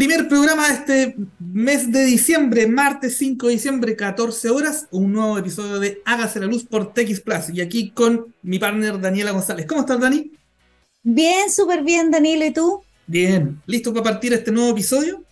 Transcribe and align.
primer 0.00 0.28
programa 0.28 0.66
de 0.66 0.74
este 0.76 1.16
mes 1.38 1.92
de 1.92 2.06
diciembre, 2.06 2.66
martes 2.66 3.18
5 3.18 3.48
de 3.48 3.52
diciembre, 3.52 3.96
14 3.96 4.48
horas, 4.48 4.86
un 4.90 5.12
nuevo 5.12 5.36
episodio 5.36 5.78
de 5.78 6.00
Hágase 6.06 6.40
la 6.40 6.46
Luz 6.46 6.64
por 6.64 6.94
TX 6.94 7.20
Plus. 7.20 7.50
Y 7.52 7.60
aquí 7.60 7.90
con 7.90 8.34
mi 8.40 8.58
partner 8.58 8.98
Daniela 8.98 9.32
González. 9.32 9.66
¿Cómo 9.66 9.82
estás, 9.82 10.00
Dani? 10.00 10.32
Bien, 11.02 11.50
súper 11.50 11.82
bien, 11.82 12.10
Danilo. 12.10 12.46
¿Y 12.46 12.50
tú? 12.50 12.82
Bien. 13.06 13.60
¿Listo 13.66 13.92
para 13.92 14.04
partir 14.04 14.32
este 14.32 14.50
nuevo 14.50 14.70
episodio? 14.70 15.22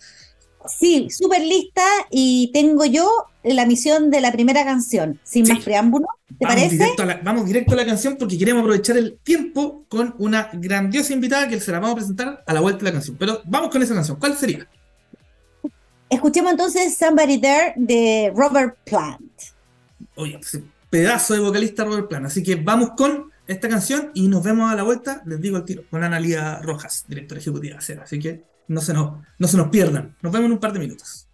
Sí, 0.67 1.09
súper 1.09 1.41
lista 1.41 1.83
y 2.09 2.51
tengo 2.53 2.85
yo 2.85 3.09
la 3.43 3.65
misión 3.65 4.11
de 4.11 4.21
la 4.21 4.31
primera 4.31 4.63
canción, 4.65 5.19
sin 5.23 5.47
más 5.47 5.63
preámbulo. 5.63 6.07
¿Te 6.27 6.45
vamos 6.45 6.55
parece? 6.55 6.75
Directo 6.75 7.05
la, 7.05 7.21
vamos 7.23 7.45
directo 7.45 7.73
a 7.73 7.77
la 7.77 7.85
canción 7.85 8.17
porque 8.17 8.37
queremos 8.37 8.61
aprovechar 8.61 8.97
el 8.97 9.17
tiempo 9.23 9.85
con 9.87 10.15
una 10.19 10.49
grandiosa 10.53 11.13
invitada 11.13 11.47
que 11.47 11.59
se 11.59 11.71
la 11.71 11.79
vamos 11.79 11.93
a 11.93 11.95
presentar 11.95 12.43
a 12.45 12.53
la 12.53 12.59
vuelta 12.59 12.79
de 12.79 12.85
la 12.85 12.91
canción. 12.91 13.15
Pero 13.17 13.41
vamos 13.45 13.69
con 13.69 13.81
esa 13.81 13.93
canción. 13.93 14.17
¿Cuál 14.19 14.35
sería? 14.35 14.67
Escuchemos 16.09 16.51
entonces 16.51 16.97
Somebody 16.97 17.39
There 17.39 17.73
de 17.77 18.33
Robert 18.35 18.77
Plant. 18.83 19.31
Oye, 20.15 20.39
pedazo 20.89 21.35
de 21.35 21.39
vocalista 21.39 21.85
Robert 21.85 22.09
Plant. 22.09 22.25
Así 22.25 22.43
que 22.43 22.55
vamos 22.55 22.91
con 22.97 23.31
esta 23.47 23.69
canción 23.69 24.11
y 24.13 24.27
nos 24.27 24.43
vemos 24.43 24.71
a 24.71 24.75
la 24.75 24.83
vuelta, 24.83 25.23
les 25.25 25.39
digo 25.39 25.57
al 25.57 25.65
tiro, 25.65 25.83
con 25.89 26.03
Analia 26.03 26.59
Rojas, 26.59 27.05
directora 27.07 27.39
ejecutiva 27.39 27.79
de. 27.79 28.03
Así 28.03 28.19
que 28.19 28.48
no 28.69 28.81
se, 28.81 28.93
nos, 28.93 29.19
no 29.37 29.47
se 29.47 29.57
nos 29.57 29.67
pierdan. 29.69 30.15
Nos 30.21 30.31
vemos 30.31 30.45
en 30.45 30.51
un 30.53 30.59
par 30.59 30.71
de 30.71 30.79
minutos. 30.79 31.27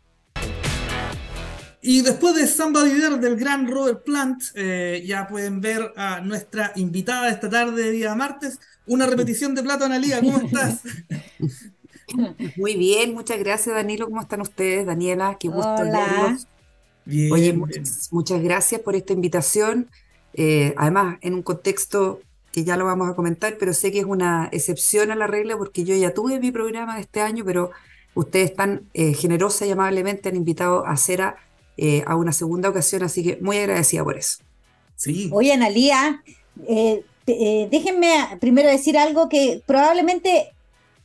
Y 1.82 2.02
después 2.02 2.34
de 2.34 2.48
Somebody 2.48 3.00
There 3.00 3.18
del 3.18 3.36
gran 3.36 3.68
Robert 3.70 4.04
Plant, 4.04 4.42
eh, 4.56 5.04
ya 5.06 5.28
pueden 5.28 5.62
ver 5.62 5.94
a 5.96 6.20
nuestra 6.22 6.72
invitada 6.76 7.30
esta 7.30 7.48
tarde, 7.48 7.92
día 7.92 8.16
martes, 8.16 8.60
una 8.88 9.06
repetición 9.06 9.54
de 9.54 9.62
Plato 9.62 9.86
Analia. 9.86 10.20
¿Cómo 10.22 10.38
estás? 10.38 10.82
Muy 12.56 12.76
bien, 12.76 13.14
muchas 13.14 13.38
gracias 13.38 13.76
Danilo. 13.76 14.06
¿Cómo 14.06 14.22
están 14.22 14.42
ustedes? 14.42 14.86
Daniela, 14.86 15.38
qué 15.40 15.50
gusto 15.50 15.76
Hola. 15.76 16.00
verlos. 16.00 16.48
Bien, 17.04 17.32
Oye, 17.32 17.44
bien. 17.52 17.60
muchas, 17.60 18.08
muchas 18.12 18.42
gracias 18.42 18.82
por 18.82 18.96
esta 18.96 19.14
invitación. 19.14 19.90
Eh, 20.34 20.74
además, 20.78 21.18
en 21.22 21.36
un 21.36 21.44
contexto 21.44 22.22
que 22.56 22.64
ya 22.64 22.78
lo 22.78 22.86
vamos 22.86 23.10
a 23.10 23.16
comentar, 23.16 23.58
pero 23.60 23.74
sé 23.74 23.92
que 23.92 24.00
es 24.00 24.06
una 24.06 24.48
excepción 24.54 25.12
a 25.12 25.16
la 25.18 25.28
regla 25.28 25.58
porque 25.58 25.84
yo 25.84 25.94
ya 25.94 26.14
tuve 26.14 26.40
mi 26.40 26.52
programa 26.52 26.96
de 26.96 27.02
este 27.02 27.20
año, 27.20 27.44
pero 27.44 27.72
ustedes 28.14 28.56
tan 28.56 28.84
eh, 28.94 29.14
generosa 29.14 29.66
y 29.66 29.72
amablemente 29.72 30.30
han 30.30 30.38
invitado 30.38 30.86
a 30.86 30.96
Cera 30.96 31.36
eh, 31.76 32.02
a 32.08 32.16
una 32.16 32.32
segunda 32.32 32.70
ocasión, 32.70 33.04
así 33.04 33.26
que 33.26 33.38
muy 33.42 33.58
agradecida 33.58 34.06
por 34.06 34.18
eso. 34.18 34.42
Sí. 34.96 35.30
Oye, 35.34 35.52
Analía, 35.52 36.24
eh, 36.66 37.04
eh, 37.28 37.68
déjenme 37.70 38.38
primero 38.40 38.70
decir 38.70 38.98
algo 38.98 39.28
que 39.28 39.62
probablemente 39.66 40.54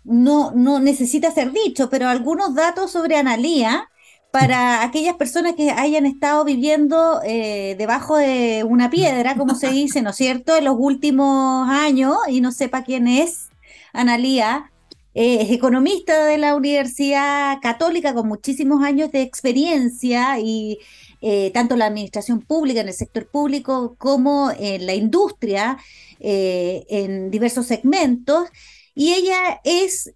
no, 0.05 0.53
no 0.53 0.79
necesita 0.79 1.33
ser 1.33 1.51
dicho, 1.51 1.91
pero 1.91 2.07
algunos 2.07 2.55
datos 2.55 2.93
sobre 2.93 3.17
Analía 3.17 3.89
para 4.31 4.85
aquellas 4.85 5.17
personas 5.17 5.55
que 5.55 5.71
hayan 5.71 6.07
estado 6.07 6.45
viviendo 6.45 7.21
eh, 7.25 7.75
debajo 7.79 8.17
de 8.17 8.65
una 8.65 8.89
piedra, 8.91 9.35
como 9.37 9.55
se 9.55 9.71
dice, 9.71 10.03
¿no 10.03 10.11
es 10.11 10.17
cierto?, 10.17 10.57
en 10.57 10.65
los 10.65 10.77
últimos 10.79 11.69
años 11.69 12.17
y 12.29 12.41
no 12.41 12.53
sepa 12.53 12.85
quién 12.85 13.09
es 13.09 13.49
Analía. 13.93 14.71
eh, 15.15 15.39
es 15.43 15.51
economista 15.51 16.27
de 16.27 16.39
la 16.39 16.55
Universidad 16.55 17.59
Católica 17.61 18.15
con 18.15 18.29
muchísimos 18.29 18.85
años 18.85 19.11
de 19.11 19.23
experiencia 19.23 20.39
y 20.39 20.79
eh, 21.21 21.51
tanto 21.53 21.75
en 21.75 21.81
la 21.81 21.87
administración 21.87 22.41
pública, 22.41 22.81
en 22.81 22.89
el 22.89 22.95
sector 22.95 23.27
público, 23.27 23.97
como 23.99 24.53
en 24.57 24.87
la 24.87 24.95
industria, 24.95 25.77
en 26.21 27.31
diversos 27.31 27.67
segmentos. 27.67 28.49
Y 28.95 29.13
ella 29.13 29.61
es, 29.65 30.13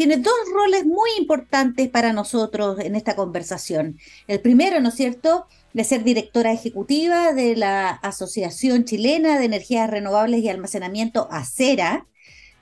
tiene 0.00 0.16
dos 0.16 0.32
roles 0.50 0.86
muy 0.86 1.10
importantes 1.18 1.90
para 1.90 2.14
nosotros 2.14 2.78
en 2.80 2.96
esta 2.96 3.14
conversación. 3.16 3.98
El 4.28 4.40
primero, 4.40 4.80
¿no 4.80 4.88
es 4.88 4.94
cierto?, 4.94 5.44
de 5.74 5.84
ser 5.84 6.04
directora 6.04 6.52
ejecutiva 6.52 7.34
de 7.34 7.54
la 7.54 7.90
Asociación 7.90 8.86
Chilena 8.86 9.38
de 9.38 9.44
Energías 9.44 9.90
Renovables 9.90 10.40
y 10.40 10.48
Almacenamiento 10.48 11.28
ACERA, 11.30 12.06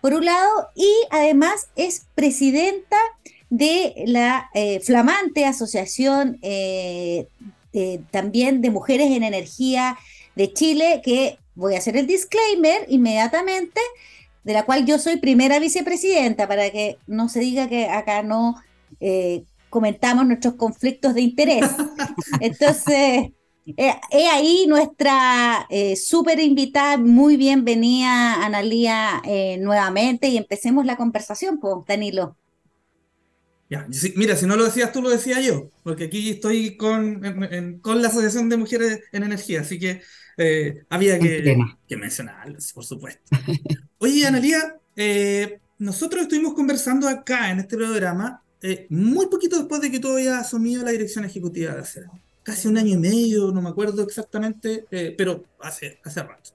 por 0.01 0.15
un 0.15 0.25
lado, 0.25 0.51
y 0.75 0.93
además 1.11 1.69
es 1.77 2.09
presidenta 2.17 2.97
de 3.51 3.95
la 4.07 4.51
eh, 4.55 4.81
flamante 4.81 5.45
asociación 5.45 6.41
eh, 6.43 7.29
eh, 7.73 8.01
también 8.11 8.63
de 8.63 8.71
mujeres 8.71 9.13
en 9.13 9.23
energía 9.23 9.97
de 10.35 10.53
Chile, 10.53 11.03
que 11.05 11.39
voy 11.55 11.77
a 11.77 11.79
hacer 11.79 11.97
el 11.97 12.09
disclaimer 12.09 12.85
inmediatamente, 12.89 13.81
de 14.45 14.53
la 14.53 14.65
cual 14.65 14.87
yo 14.87 14.99
soy 14.99 15.19
primera 15.19 15.59
vicepresidenta, 15.59 16.49
para 16.49 16.71
que 16.71 16.99
no 17.07 17.29
se 17.29 17.41
diga 17.41 17.69
que 17.69 17.87
acá 17.89 18.23
no 18.23 18.57
eh, 19.01 19.45
comentamos 19.69 20.27
nuestros 20.27 20.55
conflictos 20.55 21.15
de 21.15 21.21
interés. 21.23 21.65
Entonces, 22.41 23.31
eh, 23.77 23.95
he 24.11 24.29
ahí 24.29 24.67
nuestra 24.67 25.67
eh, 25.71 25.97
súper 25.97 26.41
invitada, 26.41 26.97
muy 26.99 27.37
bienvenida, 27.37 28.45
Analía, 28.45 29.21
eh, 29.25 29.59
nuevamente, 29.59 30.29
y 30.29 30.37
empecemos 30.39 30.87
la 30.87 30.97
conversación, 30.97 31.59
pues, 31.61 31.77
Danilo. 31.87 32.37
Ya, 33.71 33.87
mira, 34.17 34.35
si 34.35 34.47
no 34.47 34.57
lo 34.57 34.65
decías 34.65 34.93
tú, 34.93 35.03
lo 35.03 35.11
decía 35.11 35.41
yo, 35.43 35.71
porque 35.83 36.05
aquí 36.05 36.31
estoy 36.31 36.77
con, 36.79 37.23
en- 37.25 37.45
en- 37.53 37.81
con 37.81 38.01
la 38.01 38.09
Asociación 38.09 38.49
de 38.49 38.57
Mujeres 38.57 39.01
en 39.13 39.25
Energía, 39.25 39.61
así 39.61 39.79
que 39.79 40.01
eh, 40.39 40.85
había 40.89 41.19
que, 41.19 41.57
que 41.87 41.97
mencionarlo, 41.97 42.61
sí, 42.61 42.73
por 42.73 42.85
supuesto. 42.85 43.37
Oye, 43.99 44.27
Analia, 44.27 44.79
eh, 44.97 45.61
nosotros 45.79 46.23
estuvimos 46.23 46.55
conversando 46.55 47.09
acá 47.09 47.51
en 47.51 47.61
este 47.61 47.77
programa 47.77 48.43
eh, 48.63 48.87
muy 48.91 49.27
poquito 49.27 49.57
después 49.57 49.81
de 49.81 49.91
que 49.91 50.01
tú 50.01 50.13
habías 50.13 50.47
asumido 50.47 50.85
la 50.85 50.91
dirección 50.91 51.25
ejecutiva 51.25 51.75
de 51.75 51.81
Acera. 51.81 52.11
Casi 52.43 52.67
un 52.67 52.79
año 52.79 52.95
y 52.95 52.99
medio, 52.99 53.53
no 53.53 53.61
me 53.61 53.69
acuerdo 53.69 54.03
exactamente, 54.03 54.87
eh, 54.91 55.15
pero 55.17 55.45
hace, 55.61 56.01
hace 56.03 56.23
rato. 56.23 56.51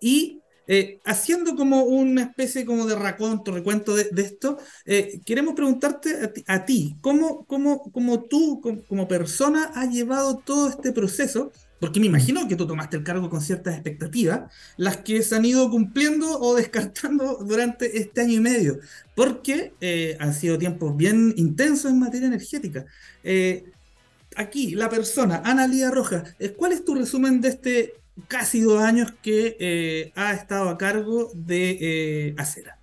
Y 0.00 0.40
eh, 0.66 0.98
haciendo 1.04 1.54
como 1.54 1.84
una 1.84 2.22
especie 2.22 2.66
como 2.66 2.86
de 2.86 2.96
raconto, 2.96 3.52
recuento 3.52 3.94
de, 3.94 4.08
de 4.10 4.22
esto, 4.22 4.58
eh, 4.84 5.20
queremos 5.24 5.54
preguntarte 5.54 6.24
a 6.24 6.32
ti, 6.32 6.44
a 6.46 6.64
ti, 6.64 6.96
¿cómo, 7.00 7.46
cómo, 7.46 7.90
cómo 7.92 8.24
tú 8.24 8.60
como, 8.60 8.82
como 8.84 9.06
persona 9.06 9.70
has 9.74 9.90
llevado 9.94 10.38
todo 10.38 10.68
este 10.68 10.92
proceso? 10.92 11.52
Porque 11.78 12.00
me 12.00 12.06
imagino 12.06 12.48
que 12.48 12.56
tú 12.56 12.66
tomaste 12.66 12.96
el 12.96 13.04
cargo 13.04 13.28
con 13.28 13.40
ciertas 13.40 13.74
expectativas, 13.74 14.50
las 14.76 14.98
que 14.98 15.22
se 15.22 15.36
han 15.36 15.44
ido 15.44 15.70
cumpliendo 15.70 16.40
o 16.40 16.54
descartando 16.54 17.38
durante 17.44 17.98
este 17.98 18.22
año 18.22 18.34
y 18.34 18.40
medio, 18.40 18.78
porque 19.14 19.74
eh, 19.80 20.16
han 20.18 20.32
sido 20.32 20.56
tiempos 20.56 20.96
bien 20.96 21.34
intensos 21.36 21.90
en 21.90 21.98
materia 21.98 22.28
energética. 22.28 22.86
Eh, 23.22 23.64
aquí, 24.36 24.74
la 24.74 24.88
persona, 24.88 25.42
Ana 25.44 25.66
Lía 25.66 25.90
Rojas, 25.90 26.34
eh, 26.38 26.52
¿cuál 26.52 26.72
es 26.72 26.84
tu 26.84 26.94
resumen 26.94 27.40
de 27.40 27.48
este 27.48 27.94
casi 28.28 28.60
dos 28.60 28.82
años 28.82 29.12
que 29.22 29.56
eh, 29.58 30.12
ha 30.14 30.32
estado 30.32 30.68
a 30.68 30.78
cargo 30.78 31.30
de 31.34 31.78
eh, 31.80 32.34
Acera? 32.38 32.78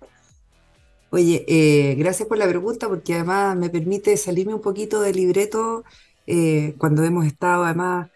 Oye, 1.10 1.94
gracias 1.96 2.28
por 2.28 2.38
la 2.38 2.48
pregunta 2.48 2.88
porque 2.88 3.14
además 3.14 3.56
me 3.56 3.70
permite 3.70 4.16
salirme 4.16 4.52
un 4.52 4.60
poquito 4.60 5.00
del 5.00 5.14
libreto 5.14 5.84
cuando 6.76 7.04
hemos 7.04 7.24
estado 7.24 7.62
además 7.62 8.08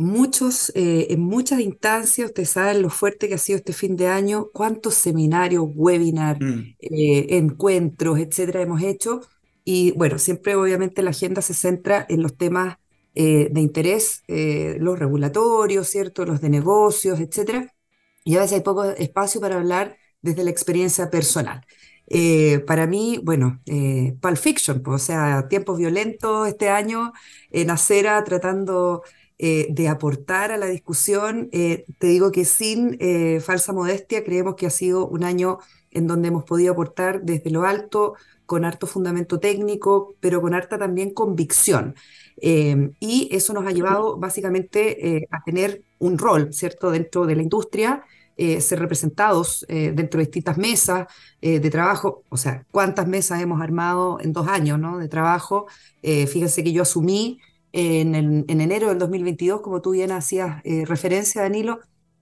muchos, 0.00 0.70
eh, 0.74 1.08
en 1.10 1.20
muchas 1.20 1.60
instancias, 1.60 2.28
ustedes 2.28 2.50
saben 2.50 2.82
lo 2.82 2.90
fuerte 2.90 3.28
que 3.28 3.34
ha 3.34 3.38
sido 3.38 3.58
este 3.58 3.72
fin 3.72 3.96
de 3.96 4.08
año, 4.08 4.48
cuántos 4.52 4.94
seminarios, 4.94 5.64
webinars, 5.74 6.40
Mm, 6.40 6.74
eh, 6.80 7.26
encuentros, 7.38 8.18
etcétera, 8.18 8.62
hemos 8.62 8.82
hecho. 8.82 9.20
Y 9.64 9.92
bueno, 9.92 10.18
siempre 10.18 10.54
obviamente 10.56 11.02
la 11.02 11.10
agenda 11.10 11.42
se 11.42 11.54
centra 11.54 12.06
en 12.08 12.22
los 12.22 12.36
temas 12.36 12.76
eh, 13.14 13.48
de 13.50 13.60
interés, 13.60 14.22
eh, 14.28 14.76
los 14.80 14.98
regulatorios, 14.98 15.88
¿cierto? 15.88 16.24
Los 16.24 16.40
de 16.40 16.48
negocios, 16.50 17.20
etcétera. 17.20 17.74
Y 18.24 18.36
a 18.36 18.40
veces 18.40 18.58
hay 18.58 18.60
poco 18.62 18.84
espacio 18.84 19.40
para 19.40 19.56
hablar 19.56 19.96
desde 20.22 20.44
la 20.44 20.50
experiencia 20.50 21.10
personal. 21.10 21.64
Eh, 22.06 22.60
para 22.66 22.86
mí, 22.86 23.20
bueno, 23.22 23.60
eh, 23.66 24.14
Pulp 24.20 24.36
Fiction, 24.36 24.82
pues, 24.82 25.02
o 25.02 25.06
sea, 25.06 25.48
tiempos 25.48 25.78
violentos 25.78 26.48
este 26.48 26.68
año 26.68 27.12
en 27.50 27.70
Acera 27.70 28.22
tratando 28.24 29.02
eh, 29.42 29.68
de 29.70 29.88
aportar 29.88 30.52
a 30.52 30.58
la 30.58 30.66
discusión. 30.66 31.48
Eh, 31.50 31.86
te 31.98 32.08
digo 32.08 32.30
que 32.30 32.44
sin 32.44 32.98
eh, 33.00 33.40
falsa 33.40 33.72
modestia, 33.72 34.22
creemos 34.22 34.54
que 34.54 34.66
ha 34.66 34.70
sido 34.70 35.08
un 35.08 35.24
año 35.24 35.58
en 35.90 36.06
donde 36.06 36.28
hemos 36.28 36.44
podido 36.44 36.72
aportar 36.72 37.22
desde 37.22 37.48
lo 37.50 37.64
alto, 37.64 38.14
con 38.44 38.64
harto 38.64 38.86
fundamento 38.86 39.38
técnico, 39.38 40.16
pero 40.20 40.42
con 40.42 40.52
harta 40.54 40.76
también 40.76 41.14
convicción. 41.14 41.94
Eh, 42.42 42.90
y 43.00 43.28
eso 43.32 43.54
nos 43.54 43.66
ha 43.66 43.70
llevado 43.70 44.18
básicamente 44.18 45.16
eh, 45.16 45.28
a 45.30 45.42
tener 45.42 45.84
un 46.00 46.18
rol, 46.18 46.52
¿cierto?, 46.52 46.90
dentro 46.90 47.24
de 47.26 47.36
la 47.36 47.42
industria, 47.42 48.02
eh, 48.36 48.60
ser 48.60 48.78
representados 48.80 49.66
dentro 49.68 50.18
de 50.18 50.24
distintas 50.26 50.58
mesas 50.58 51.06
de 51.40 51.70
trabajo. 51.70 52.24
O 52.28 52.36
sea, 52.36 52.64
¿cuántas 52.70 53.06
mesas 53.06 53.40
hemos 53.40 53.62
armado 53.62 54.18
en 54.20 54.32
dos 54.32 54.48
años, 54.48 54.78
¿no?, 54.78 54.98
de 54.98 55.08
trabajo? 55.08 55.66
Fíjense 56.02 56.62
que 56.64 56.72
yo 56.72 56.82
asumí 56.82 57.38
en, 57.72 58.14
en 58.14 58.60
enero 58.60 58.88
del 58.88 58.98
2022, 58.98 59.60
como 59.60 59.80
tú 59.80 59.92
bien 59.92 60.12
hacías 60.12 60.60
eh, 60.64 60.84
referencia, 60.86 61.42
Danilo, 61.42 61.80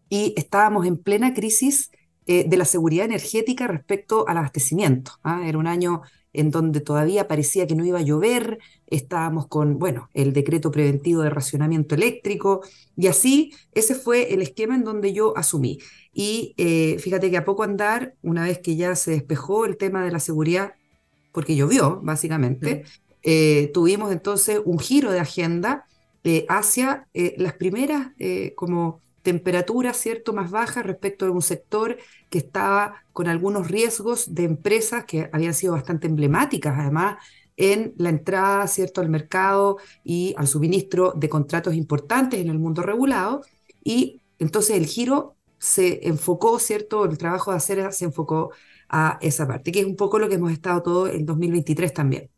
y 0.09 0.35
estábamos 0.37 0.87
en 0.87 0.97
plena 0.97 1.35
crisis 1.35 1.91
eh, 2.27 2.45
de 2.47 2.57
la 2.57 2.65
seguridad 2.65 3.07
energética 3.07 3.67
respecto 3.67 4.29
al 4.29 4.37
abastecimiento. 4.39 5.13
¿ah? 5.23 5.43
Era 5.47 5.59
un 5.59 5.67
año 5.67 6.03
en 6.35 6.51
donde 6.51 6.81
todavía 6.81 7.27
parecía 7.27 7.67
que 7.67 7.75
no 7.75 7.85
iba 7.85 8.01
a 8.01 8.03
llover, 8.03 8.59
estábamos 8.87 9.47
con, 9.49 9.79
bueno, 9.79 10.11
el 10.13 10.33
decreto 10.33 10.71
preventivo 10.71 11.23
de 11.23 11.31
racionamiento 11.31 11.95
eléctrico, 11.95 12.61
y 12.97 13.07
así 13.07 13.55
ese 13.73 13.95
fue 13.95 14.35
el 14.35 14.43
esquema 14.43 14.75
en 14.75 14.85
donde 14.85 15.13
yo 15.13 15.37
asumí. 15.39 15.79
Y 16.13 16.55
eh, 16.59 16.99
fíjate 16.99 17.31
que 17.31 17.39
a 17.39 17.45
poco 17.45 17.63
andar, 17.63 18.15
una 18.23 18.45
vez 18.45 18.59
que 18.59 18.77
ya 18.77 18.95
se 18.95 19.13
despejó 19.13 19.65
el 19.65 19.77
tema 19.77 20.05
de 20.05 20.13
la 20.13 20.21
seguridad, 20.21 20.75
porque 21.33 21.57
llovió, 21.57 22.01
básicamente, 22.03 22.85
eh, 23.23 23.71
tuvimos 23.75 24.13
entonces 24.13 24.61
un 24.65 24.79
giro 24.79 25.11
de 25.11 25.21
agenda 25.21 25.87
eh, 26.25 26.47
hacia 26.49 27.07
las 27.13 27.55
primeras 27.55 28.13
como 28.55 29.01
temperaturas, 29.23 29.97
¿cierto?, 29.97 30.33
más 30.33 30.51
bajas 30.51 30.87
respecto 30.87 31.25
de 31.27 31.33
un 31.33 31.43
sector 31.43 31.99
que 32.31 32.39
estaba 32.39 33.05
con 33.13 33.29
algunos 33.29 33.69
riesgos 33.69 34.35
de 34.35 34.45
empresas 34.45 35.05
que 35.05 35.29
habían 35.33 35.55
sido 35.55 35.75
bastante 35.75 36.07
emblemáticas, 36.07 36.79
además, 36.79 37.17
en 37.57 37.93
la 37.99 38.09
entrada, 38.09 38.67
¿cierto?, 38.69 39.01
al 39.01 39.11
mercado 39.11 39.79
y 40.05 40.35
al 40.39 40.47
suministro 40.47 41.13
de 41.15 41.29
contratos 41.29 41.75
importantes 41.75 42.41
en 42.41 42.49
el 42.49 42.59
mundo 42.59 42.83
regulado. 42.83 43.43
Y 43.85 44.23
entonces 44.39 44.77
el 44.77 44.87
giro 44.87 45.37
se 45.59 46.07
enfocó, 46.09 46.59
¿cierto?, 46.59 47.05
el 47.05 47.19
trabajo 47.19 47.51
de 47.51 47.59
acera 47.59 47.93
se 47.93 48.07
enfocó 48.07 48.53
a 48.89 49.19
esa 49.21 49.47
parte, 49.47 49.73
que 49.73 49.81
es 49.81 49.87
un 49.87 49.97
poco 49.97 50.19
lo 50.19 50.29
que 50.29 50.37
hemos 50.37 50.53
estado 50.53 50.83
todo 50.83 51.09
en 51.09 51.27
2023 51.27 51.93
también. 51.93 52.31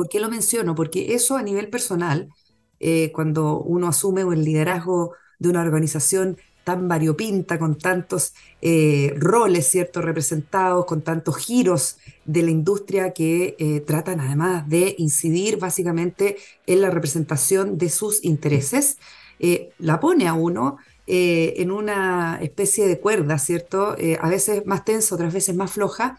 ¿Por 0.00 0.08
qué 0.08 0.18
lo 0.18 0.30
menciono? 0.30 0.74
Porque 0.74 1.12
eso 1.12 1.36
a 1.36 1.42
nivel 1.42 1.68
personal, 1.68 2.30
eh, 2.78 3.12
cuando 3.12 3.60
uno 3.60 3.86
asume 3.86 4.22
el 4.22 4.42
liderazgo 4.42 5.12
de 5.38 5.50
una 5.50 5.60
organización 5.60 6.38
tan 6.64 6.88
variopinta, 6.88 7.58
con 7.58 7.76
tantos 7.76 8.32
eh, 8.62 9.12
roles, 9.18 9.68
¿cierto?, 9.68 10.00
representados, 10.00 10.86
con 10.86 11.02
tantos 11.02 11.36
giros 11.36 11.98
de 12.24 12.42
la 12.42 12.50
industria 12.50 13.12
que 13.12 13.56
eh, 13.58 13.80
tratan 13.80 14.20
además 14.20 14.66
de 14.70 14.94
incidir 14.96 15.58
básicamente 15.58 16.38
en 16.66 16.80
la 16.80 16.88
representación 16.88 17.76
de 17.76 17.90
sus 17.90 18.24
intereses, 18.24 18.96
la 19.78 20.00
pone 20.00 20.28
a 20.28 20.32
uno 20.32 20.78
en 21.06 21.70
una 21.70 22.38
especie 22.40 22.86
de 22.86 23.00
cuerda, 23.00 23.36
¿cierto?, 23.38 23.96
a 24.20 24.28
veces 24.30 24.64
más 24.64 24.86
tensa, 24.86 25.14
otras 25.14 25.34
veces 25.34 25.56
más 25.56 25.72
floja, 25.72 26.18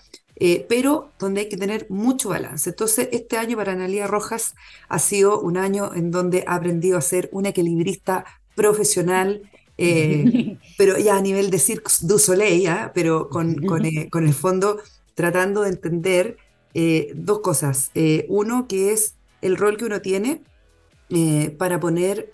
pero 0.67 1.11
donde 1.19 1.41
hay 1.41 1.49
que 1.49 1.57
tener 1.57 1.85
mucho 1.89 2.29
balance. 2.29 2.71
Entonces, 2.71 3.09
este 3.11 3.38
año 3.38 3.57
para 3.57 3.73
Analia 3.73 4.07
Rojas 4.07 4.55
ha 4.89 4.97
sido 4.97 5.39
un 5.39 5.55
año 5.55 5.93
en 5.93 6.09
donde 6.09 6.43
ha 6.47 6.55
aprendido 6.55 6.97
a 6.97 7.01
ser 7.01 7.29
una 7.31 7.49
equilibrista 7.49 8.25
profesional, 8.55 9.41
eh, 9.77 10.57
pero 10.77 10.97
ya 10.97 11.17
a 11.17 11.21
nivel 11.21 11.49
de 11.49 11.59
Cirque 11.59 11.91
du 12.01 12.19
Soleil, 12.19 12.67
¿ah? 12.67 12.91
pero 12.93 13.29
con, 13.29 13.51
eh, 13.85 14.09
con, 14.09 14.25
el 14.25 14.33
fondo 14.33 14.79
tratando 15.15 15.61
de 15.61 15.69
entender 15.69 16.38
eh, 16.73 17.11
dos 17.15 17.39
cosas. 17.39 17.91
uno, 18.27 18.67
que 18.67 18.93
es 18.93 19.15
el 19.41 19.57
rol 19.57 19.77
que 19.77 19.85
uno 19.85 20.01
tiene 20.01 20.41
para 21.57 21.79
poner, 21.79 22.31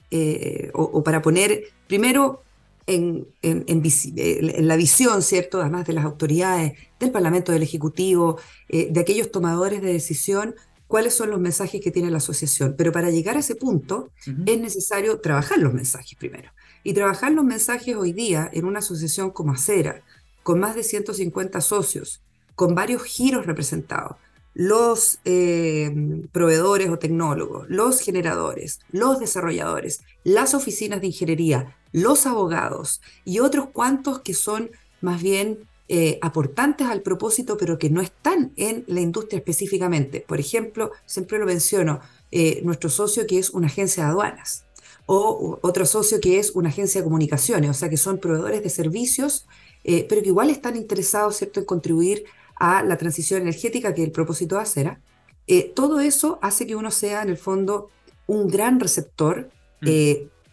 o, 0.74 1.04
para 1.04 1.24
poner, 1.24 1.64
primero, 1.88 2.44
en, 2.88 3.28
en, 3.42 3.66
en, 3.68 4.68
la 4.68 4.76
visión, 4.76 5.22
¿cierto? 5.22 5.62
Además 5.62 5.86
de 5.86 5.94
las 5.94 6.06
autoridades, 6.06 6.74
del 7.00 7.12
Parlamento, 7.12 7.52
del 7.52 7.64
Ejecutivo, 7.64 8.40
de 8.70 9.00
aquellos 9.00 9.32
tomadores 9.32 9.82
de 9.82 9.94
decisión, 9.94 10.56
cuáles 10.88 11.14
son 11.14 11.30
los 11.30 11.40
mensajes 11.40 11.82
que 11.82 11.92
tiene 11.92 12.10
la 12.10 12.18
asociación. 12.18 12.76
Pero 12.78 12.92
para 12.92 13.12
llegar 13.12 13.36
a 13.36 13.42
ese 13.42 13.56
punto 13.56 14.10
es 14.46 14.60
necesario 14.60 15.20
trabajar 15.20 15.60
los 15.60 15.74
mensajes 15.74 16.18
primero. 16.18 16.52
Y 16.84 16.94
trabajar 16.94 17.32
los 17.34 17.44
mensajes 17.44 17.96
hoy 17.96 18.14
día 18.14 18.50
en 18.54 18.66
una 18.66 18.80
asociación 18.80 19.32
como 19.32 19.52
Acera, 19.52 20.02
con 20.44 20.60
más 20.60 20.76
de 20.76 20.84
150 20.84 21.60
socios, 21.62 22.22
con 22.56 22.74
varios 22.74 23.04
giros 23.04 23.46
representados, 23.46 24.16
los 24.58 25.20
eh, 25.24 25.94
proveedores 26.32 26.90
o 26.90 26.98
tecnólogos, 26.98 27.70
los 27.70 28.00
generadores, 28.00 28.80
los 28.92 29.20
desarrolladores, 29.20 30.02
las 30.24 30.56
oficinas 30.56 31.00
de 31.00 31.08
ingeniería, 31.08 31.78
los 31.92 32.26
abogados 32.26 33.00
y 33.24 33.38
otros 33.38 33.68
cuantos 33.68 34.22
que 34.22 34.34
son 34.34 34.72
más 35.00 35.22
bien 35.22 35.60
eh, 35.90 36.18
aportantes 36.24 36.88
al 36.88 37.04
propósito, 37.04 37.56
pero 37.56 37.78
que 37.78 37.92
no 37.92 38.02
están 38.02 38.52
en 38.56 38.84
la 38.88 39.00
industria 39.00 39.38
específicamente. 39.38 40.26
Por 40.28 40.40
ejemplo, 40.40 40.92
siempre 41.06 41.38
lo 41.38 41.46
menciono, 41.46 42.02
eh, 42.32 42.62
nuestro 42.64 42.90
socio 42.90 43.28
que 43.28 43.38
es 43.38 43.52
una 43.52 43.68
agencia 43.68 44.06
de 44.06 44.10
aduanas 44.10 44.66
o 45.06 45.60
otro 45.62 45.86
socio 45.86 46.20
que 46.20 46.40
es 46.40 46.50
una 46.56 46.70
agencia 46.70 47.02
de 47.02 47.06
comunicaciones, 47.06 47.70
o 47.70 47.76
sea 47.76 47.90
que 47.90 47.98
son 47.98 48.18
proveedores 48.18 48.64
de 48.64 48.72
servicios, 48.72 49.46
pero 49.84 50.22
que 50.22 50.28
igual 50.28 50.50
están 50.50 50.76
interesados 50.76 51.38
¿cierto? 51.38 51.62
en 51.62 51.66
contribuir 51.66 52.26
a 52.60 52.84
la 52.84 52.98
transición 52.98 53.42
energética 53.42 53.94
que 53.94 54.04
el 54.04 54.12
propósito 54.12 54.56
de 54.56 54.62
Acera. 54.62 55.02
todo 55.76 56.00
eso 56.00 56.40
hace 56.42 56.68
que 56.68 56.76
uno 56.76 56.92
sea 56.92 57.22
en 57.22 57.30
el 57.30 57.38
fondo 57.38 57.90
un 58.26 58.48
gran 58.48 58.80
receptor, 58.80 59.50
mm. 59.82 59.88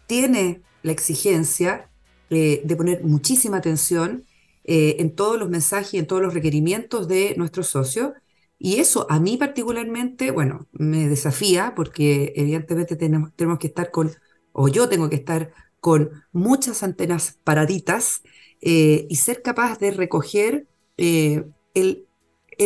tiene 0.07 0.61
la 0.83 0.91
exigencia 0.91 1.89
de 2.29 2.75
poner 2.77 3.03
muchísima 3.03 3.57
atención 3.57 4.25
eh, 4.67 4.95
en 4.99 5.15
todos 5.15 5.37
los 5.37 5.47
mensajes 5.47 5.93
y 5.93 5.99
en 5.99 6.07
todos 6.07 6.23
los 6.23 6.33
requerimientos 6.33 7.07
de 7.07 7.35
nuestros 7.37 7.67
socios. 7.67 8.13
Y 8.57 8.79
eso 8.79 9.05
a 9.09 9.19
mí 9.19 9.37
particularmente, 9.37 10.31
bueno, 10.31 10.67
me 10.71 11.07
desafía 11.07 11.73
porque 11.75 12.33
evidentemente 12.35 12.95
tenemos, 12.95 13.31
tenemos 13.35 13.59
que 13.59 13.67
estar 13.67 13.91
con, 13.91 14.11
o 14.53 14.67
yo 14.67 14.89
tengo 14.89 15.09
que 15.09 15.17
estar 15.17 15.53
con 15.79 16.09
muchas 16.31 16.81
antenas 16.81 17.37
paraditas 17.43 18.23
eh, 18.61 19.05
y 19.07 19.17
ser 19.17 19.43
capaz 19.43 19.77
de 19.77 19.91
recoger 19.91 20.67
eh, 20.97 21.45
el, 21.75 22.07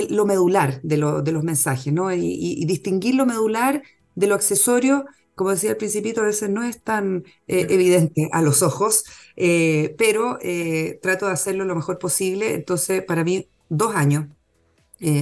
lo 0.09 0.25
medular 0.25 0.81
de, 0.81 0.97
de, 1.23 1.31
los 1.31 1.43
mensajes, 1.43 1.91
¿no? 1.91 2.13
Y, 2.13 2.19
y, 2.21 2.65
distinguir 2.65 3.15
lo 3.15 3.25
medular 3.25 3.83
de 4.15 4.27
lo 4.27 4.35
accesorio 4.35 5.05
como 5.39 5.51
decía 5.51 5.69
al 5.69 5.77
principito, 5.77 6.19
a 6.19 6.25
veces 6.25 6.49
no 6.49 6.63
es 6.65 6.81
tan 6.83 7.23
eh, 7.47 7.67
evidente 7.69 8.27
a 8.33 8.41
los 8.41 8.61
ojos, 8.61 9.05
eh, 9.37 9.95
pero 9.97 10.37
eh, 10.41 10.99
trato 11.01 11.27
de 11.27 11.31
hacerlo 11.31 11.63
lo 11.63 11.75
mejor 11.75 11.97
posible. 11.97 12.55
Entonces, 12.55 13.01
para 13.05 13.23
mí, 13.23 13.47
dos 13.69 13.95
años, 13.95 14.25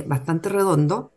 bastante 0.08 0.50
redondo, 0.50 1.12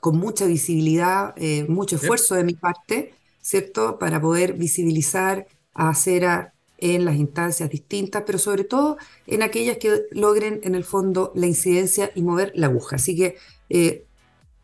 con 0.00 0.16
mucha 0.16 0.46
visibilidad, 0.46 1.34
mucho 1.68 1.96
esfuerzo 1.96 2.36
de 2.36 2.44
mi 2.44 2.54
parte, 2.54 3.12
¿cierto? 3.42 3.98
Para 3.98 4.18
poder 4.18 4.54
visibilizar 4.54 5.46
a 5.74 5.90
Acera 5.90 6.54
en 6.78 7.04
las 7.04 7.16
instancias 7.16 7.68
distintas, 7.68 8.22
pero 8.26 8.38
sobre 8.38 8.64
todo 8.64 8.96
en 9.26 9.42
aquellas 9.42 9.78
que 9.78 10.06
logren 10.10 10.60
en 10.62 10.74
el 10.74 10.84
fondo 10.84 11.32
la 11.34 11.46
incidencia 11.46 12.10
y 12.14 12.22
mover 12.22 12.52
la 12.54 12.68
aguja. 12.68 12.96
Así 12.96 13.16
que 13.16 13.36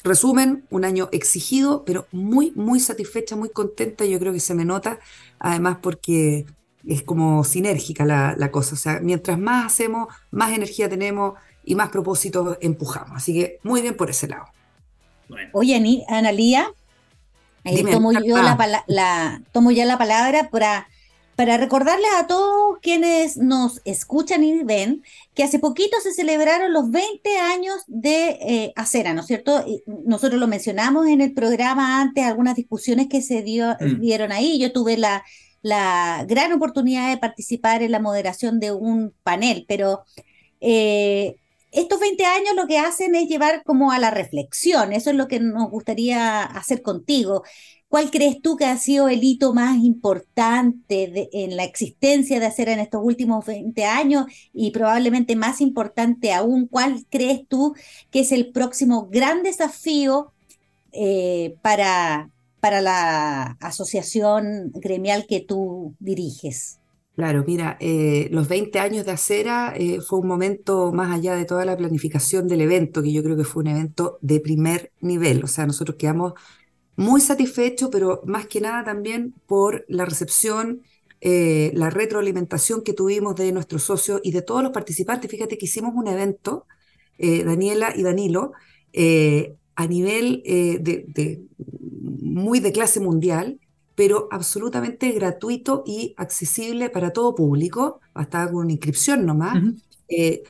Resumen, 0.05 0.67
un 0.69 0.85
año 0.85 1.09
exigido, 1.13 1.83
pero 1.87 2.07
muy, 2.13 2.53
muy 2.55 2.79
satisfecha, 2.79 3.37
muy 3.37 3.49
contenta. 3.49 4.05
Yo 4.05 4.19
creo 4.19 4.35
que 4.35 4.41
se 4.41 4.55
me 4.55 4.67
nota, 4.67 5.01
además 5.39 5.79
porque 5.81 6.45
es 6.87 7.03
como 7.03 7.43
sinérgica 7.43 8.05
la, 8.05 8.51
cosa. 8.51 8.75
O 8.75 8.79
sea, 8.79 9.01
mientras 9.01 9.39
más 9.39 9.65
hacemos, 9.65 10.09
más 10.31 10.53
energía 10.53 10.91
tenemos 10.91 11.39
y 11.65 11.75
más 11.75 11.89
propósitos 11.89 12.59
empujamos. 12.61 13.17
Así 13.17 13.33
que 13.33 13.61
muy 13.63 13.81
bien 13.81 13.97
por 13.97 14.11
ese 14.11 14.29
lado. 14.29 14.45
Oye, 15.55 16.05
Analía, 16.07 16.71
eh, 17.65 17.83
tomo, 17.91 18.13
yo 18.13 18.37
la, 18.87 19.43
tomo 19.53 19.71
ya 19.71 19.87
la 19.87 19.97
palabra 19.97 20.51
para 20.51 20.87
para 21.37 21.57
recordarles 21.57 22.11
a 22.17 22.27
todos 22.27 22.79
quienes 22.81 23.37
nos 23.37 23.81
escuchan 23.85 24.45
y 24.45 24.63
ven 24.63 25.03
que 25.35 25.43
hace 25.43 25.59
poquito 25.59 25.99
se 26.01 26.13
celebraron 26.13 26.73
los 26.73 26.91
20 26.91 27.39
años 27.39 27.83
de 27.87 28.39
eh, 28.41 28.73
Acera, 28.77 29.15
¿no 29.15 29.21
es 29.21 29.27
cierto? 29.27 29.65
nosotros 30.05 30.41
lo 30.41 30.47
mencionamos 30.47 31.07
en 31.09 31.21
el 31.21 31.33
programa 31.33 32.01
antes, 32.01 32.25
algunas 32.25 32.55
discusiones 32.55 33.09
que 33.09 33.23
se 33.23 33.43
dio, 33.43 33.77
mm. 33.81 34.01
dieron 34.01 34.33
ahí. 34.33 34.59
Yo 34.59 34.73
tuve 34.73 34.97
la, 34.97 35.25
la 35.63 36.25
gran 36.29 36.53
oportunidad 36.53 37.11
de 37.11 37.19
participar 37.19 37.83
en 37.83 37.93
la 37.93 37.99
moderación 37.99 38.61
de 38.61 38.73
un 38.73 39.15
panel, 39.23 39.65
pero 39.67 40.05
eh, 40.61 41.37
estos 41.73 41.99
20 41.99 42.25
años 42.25 42.55
lo 42.55 42.67
que 42.67 42.79
hacen 42.79 43.15
es 43.15 43.29
llevar 43.29 43.65
como 43.65 43.91
a 43.91 43.99
la 43.99 44.11
reflexión, 44.11 44.93
eso 44.93 45.11
es 45.11 45.17
lo 45.17 45.27
que 45.27 45.41
nos 45.41 45.71
gustaría 45.71 46.43
hacer 46.43 46.83
contigo. 46.83 47.43
¿Cuál 47.95 48.11
crees 48.11 48.43
tú 48.43 48.57
que 48.57 48.65
ha 48.65 48.77
sido 48.77 49.09
el 49.09 49.23
hito 49.23 49.55
más 49.55 49.77
importante 49.77 51.29
en 51.33 51.57
la 51.57 51.63
existencia 51.63 52.41
de 52.41 52.47
hacer 52.47 52.69
en 52.69 52.81
estos 52.81 53.01
últimos 53.05 53.47
20 53.47 53.85
años 53.85 54.27
y 54.53 54.73
probablemente 54.73 55.37
más 55.37 55.61
importante 55.61 56.33
aún, 56.33 56.67
cuál 56.67 57.07
crees 57.09 57.47
tú 57.47 57.77
que 58.11 58.19
es 58.19 58.33
el 58.33 58.51
próximo 58.51 59.07
gran 59.13 59.45
desafío 59.45 60.33
eh, 60.91 61.55
para, 61.63 62.31
para 62.59 62.81
la 62.81 63.57
asociación 63.61 64.73
gremial 64.75 65.27
que 65.29 65.39
tú 65.39 65.95
diriges? 66.01 66.81
Claro, 67.15 67.45
mira, 67.47 67.77
eh, 67.79 68.27
los 68.33 68.49
20 68.49 68.77
años 68.81 69.07
de 69.07 69.13
acera 69.13 69.73
eh, 69.77 70.01
fue 70.01 70.19
un 70.19 70.27
momento 70.27 70.91
más 70.91 71.13
allá 71.13 71.37
de 71.37 71.45
toda 71.45 71.65
la 71.65 71.77
planificación 71.77 72.49
del 72.49 72.63
evento, 72.63 73.05
que 73.05 73.13
yo 73.13 73.23
creo 73.23 73.37
que 73.37 73.45
fue 73.45 73.63
un 73.63 73.69
evento 73.69 74.19
de 74.21 74.41
primer 74.41 74.91
nivel. 75.01 75.45
O 75.45 75.47
sea, 75.47 75.65
nosotros 75.65 75.97
quedamos 75.97 76.33
muy 76.97 77.21
satisfecho, 77.21 77.91
pero 77.91 78.23
más 78.27 78.47
que 78.47 78.61
nada 78.61 78.85
también 78.85 79.35
por 79.47 79.85
la 79.89 80.05
recepción, 80.05 80.83
eh, 81.21 81.73
la 81.75 81.91
retroalimentación 81.91 82.83
que 82.83 82.93
tuvimos 82.93 83.35
de 83.37 83.53
nuestros 83.53 83.83
socios 83.83 84.21
y 84.23 84.33
de 84.33 84.43
todos 84.43 84.63
los 84.63 84.73
participantes. 84.73 85.31
Fíjate 85.31 85.59
que 85.59 85.67
hicimos 85.67 85.95
un 85.95 86.09
evento, 86.09 86.67
eh, 87.19 87.45
Daniela 87.45 87.95
y 87.97 88.03
Danilo, 88.03 88.53
a 89.77 89.87
nivel 89.89 90.43
de, 90.45 91.43
muy 92.23 92.61
de 92.61 92.73
clase 92.73 93.01
mundial, 93.01 93.59
pero 93.95 94.29
absolutamente 94.31 95.11
gratuito 95.13 95.83
y 95.87 96.15
accesible 96.17 96.91
para 96.91 97.13
todo 97.13 97.35
público, 97.35 98.01
hasta 98.13 98.47
con 98.47 98.65
una 98.65 98.73
inscripción 98.73 99.25
nomás, 99.25 99.63
eh, 100.09 100.43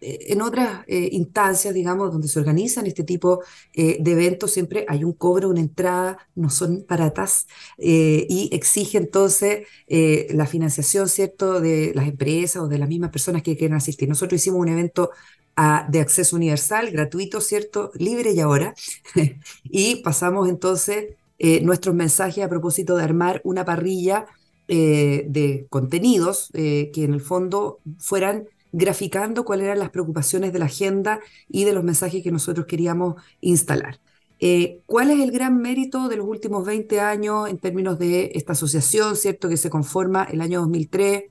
en 0.00 0.42
otras 0.42 0.84
eh, 0.86 1.08
instancias, 1.12 1.72
digamos, 1.72 2.12
donde 2.12 2.28
se 2.28 2.38
organizan 2.38 2.86
este 2.86 3.04
tipo 3.04 3.42
eh, 3.72 3.96
de 4.00 4.12
eventos, 4.12 4.50
siempre 4.50 4.84
hay 4.88 5.04
un 5.04 5.12
cobro, 5.12 5.48
una 5.48 5.60
entrada, 5.60 6.18
no 6.34 6.50
son 6.50 6.84
baratas 6.88 7.46
y 7.78 8.48
exige 8.52 8.98
entonces 8.98 9.66
la 9.88 10.46
financiación, 10.46 11.08
¿cierto?, 11.08 11.60
de 11.60 11.92
las 11.94 12.08
empresas 12.08 12.62
o 12.62 12.68
de 12.68 12.78
las 12.78 12.88
mismas 12.88 13.10
personas 13.10 13.42
que 13.42 13.56
quieren 13.56 13.76
asistir. 13.76 14.08
Nosotros 14.08 14.40
hicimos 14.40 14.60
un 14.60 14.68
evento 14.68 15.10
ah, 15.56 15.86
de 15.90 16.00
acceso 16.00 16.36
universal, 16.36 16.90
gratuito, 16.90 17.40
¿cierto?, 17.40 17.90
libre 17.94 18.32
y 18.32 18.40
ahora, 18.40 18.74
y 19.64 19.96
pasamos 20.02 20.48
entonces 20.48 21.14
nuestros 21.62 21.94
mensajes 21.94 22.44
a 22.44 22.48
propósito 22.48 22.96
de 22.96 23.02
armar 23.02 23.40
una 23.44 23.64
parrilla 23.64 24.26
de 24.68 25.66
contenidos 25.70 26.50
que 26.52 26.92
en 26.94 27.14
el 27.14 27.20
fondo 27.20 27.80
fueran 27.98 28.46
graficando 28.72 29.44
cuáles 29.44 29.66
eran 29.66 29.78
las 29.78 29.90
preocupaciones 29.90 30.52
de 30.52 30.58
la 30.58 30.64
agenda 30.64 31.20
y 31.48 31.64
de 31.64 31.72
los 31.72 31.84
mensajes 31.84 32.22
que 32.22 32.32
nosotros 32.32 32.66
queríamos 32.66 33.22
instalar. 33.40 34.00
Eh, 34.40 34.80
¿Cuál 34.86 35.10
es 35.10 35.20
el 35.20 35.30
gran 35.30 35.58
mérito 35.58 36.08
de 36.08 36.16
los 36.16 36.26
últimos 36.26 36.66
20 36.66 36.98
años 37.00 37.48
en 37.48 37.58
términos 37.58 37.98
de 37.98 38.32
esta 38.34 38.54
asociación, 38.54 39.14
cierto, 39.14 39.48
que 39.48 39.56
se 39.56 39.70
conforma 39.70 40.24
el 40.24 40.40
año 40.40 40.60
2003 40.60 41.24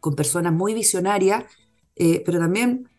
con 0.00 0.14
personas 0.14 0.52
muy 0.52 0.74
visionarias, 0.74 1.44
eh, 1.94 2.22
pero 2.26 2.38
también 2.38 2.90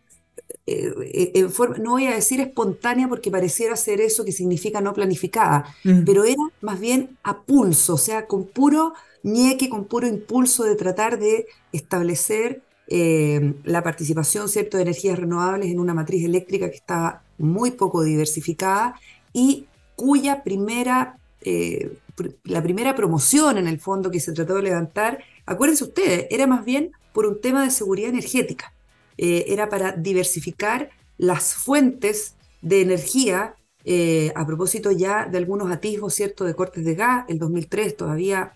eh, 0.66 1.32
en 1.36 1.52
forma, 1.52 1.78
no 1.78 1.92
voy 1.92 2.08
a 2.08 2.16
decir 2.16 2.42
espontánea 2.42 3.08
porque 3.08 3.30
pareciera 3.30 3.76
ser 3.76 4.02
eso 4.02 4.26
que 4.26 4.32
significa 4.32 4.82
no 4.82 4.94
planificada, 4.94 5.66
mm. 5.84 6.04
pero 6.04 6.24
era 6.24 6.42
más 6.62 6.80
bien 6.80 7.18
a 7.24 7.42
pulso, 7.42 7.94
o 7.94 7.98
sea, 7.98 8.26
con 8.26 8.48
puro 8.48 8.94
ñeque, 9.24 9.70
con 9.70 9.86
puro 9.86 10.08
impulso 10.08 10.64
de 10.64 10.76
tratar 10.76 11.20
de 11.20 11.48
establecer 11.72 12.64
eh, 12.90 13.54
la 13.66 13.84
participación 13.84 14.48
¿cierto? 14.48 14.78
de 14.78 14.84
energías 14.84 15.20
renovables 15.20 15.70
en 15.70 15.80
una 15.80 15.94
matriz 15.94 16.24
eléctrica 16.24 16.70
que 16.70 16.78
estaba 16.78 17.22
muy 17.38 17.72
poco 17.72 18.02
diversificada 18.02 18.96
y 19.34 19.66
cuya 19.98 20.42
primera, 20.42 21.18
eh, 21.42 21.98
la 22.46 22.64
primera 22.64 22.96
promoción 22.96 23.58
en 23.58 23.68
el 23.68 23.80
fondo 23.80 24.10
que 24.10 24.22
se 24.22 24.32
trató 24.32 24.56
de 24.56 24.64
levantar, 24.64 25.22
acuérdense 25.46 25.84
ustedes, 25.84 26.28
era 26.30 26.48
más 26.48 26.64
bien 26.64 26.92
por 27.12 27.26
un 27.26 27.42
tema 27.42 27.64
de 27.64 27.72
seguridad 27.72 28.10
energética, 28.10 28.74
eh, 29.18 29.46
era 29.50 29.68
para 29.68 29.92
diversificar 29.92 30.90
las 31.18 31.56
fuentes 31.56 32.36
de 32.62 32.82
energía 32.82 33.54
a 34.36 34.46
propósito 34.46 34.92
ya 34.92 35.28
de 35.28 35.38
algunos 35.38 35.72
atisbos 35.72 36.14
¿cierto? 36.14 36.44
de 36.44 36.54
cortes 36.56 36.84
de 36.84 36.94
gas, 36.94 37.24
el 37.30 37.40
2003 37.40 37.96
todavía 37.96 38.52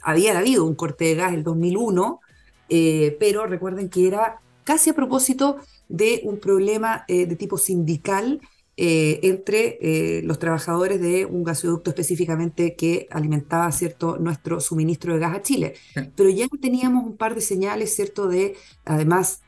había 0.00 0.38
habido 0.38 0.64
un 0.64 0.76
corte 0.76 1.06
de 1.06 1.14
gas, 1.16 1.34
el 1.34 1.42
2001, 1.42 2.20
eh, 2.68 3.16
pero 3.20 3.46
recuerden 3.46 3.88
que 3.88 4.06
era 4.06 4.40
casi 4.64 4.90
a 4.90 4.94
propósito 4.94 5.58
de 5.88 6.22
un 6.24 6.38
problema 6.38 7.04
eh, 7.08 7.26
de 7.26 7.36
tipo 7.36 7.58
sindical 7.58 8.40
eh, 8.78 9.20
entre 9.22 10.20
los 10.24 10.38
trabajadores 10.38 11.00
de 11.00 11.24
un 11.24 11.44
gasoducto 11.44 11.90
específicamente 11.90 12.74
que 12.74 13.08
alimentaba 13.10 13.72
cierto 13.72 14.18
nuestro 14.18 14.60
suministro 14.60 15.14
de 15.14 15.20
gas 15.20 15.34
a 15.34 15.42
Chile. 15.42 15.74
Pero 16.14 16.28
ya 16.28 16.46
teníamos 16.60 17.06
un 17.06 17.16
par 17.16 17.34
de 17.34 17.40
señales, 17.40 17.94
cierto, 17.94 18.28
de 18.28 18.54
además 18.84 19.40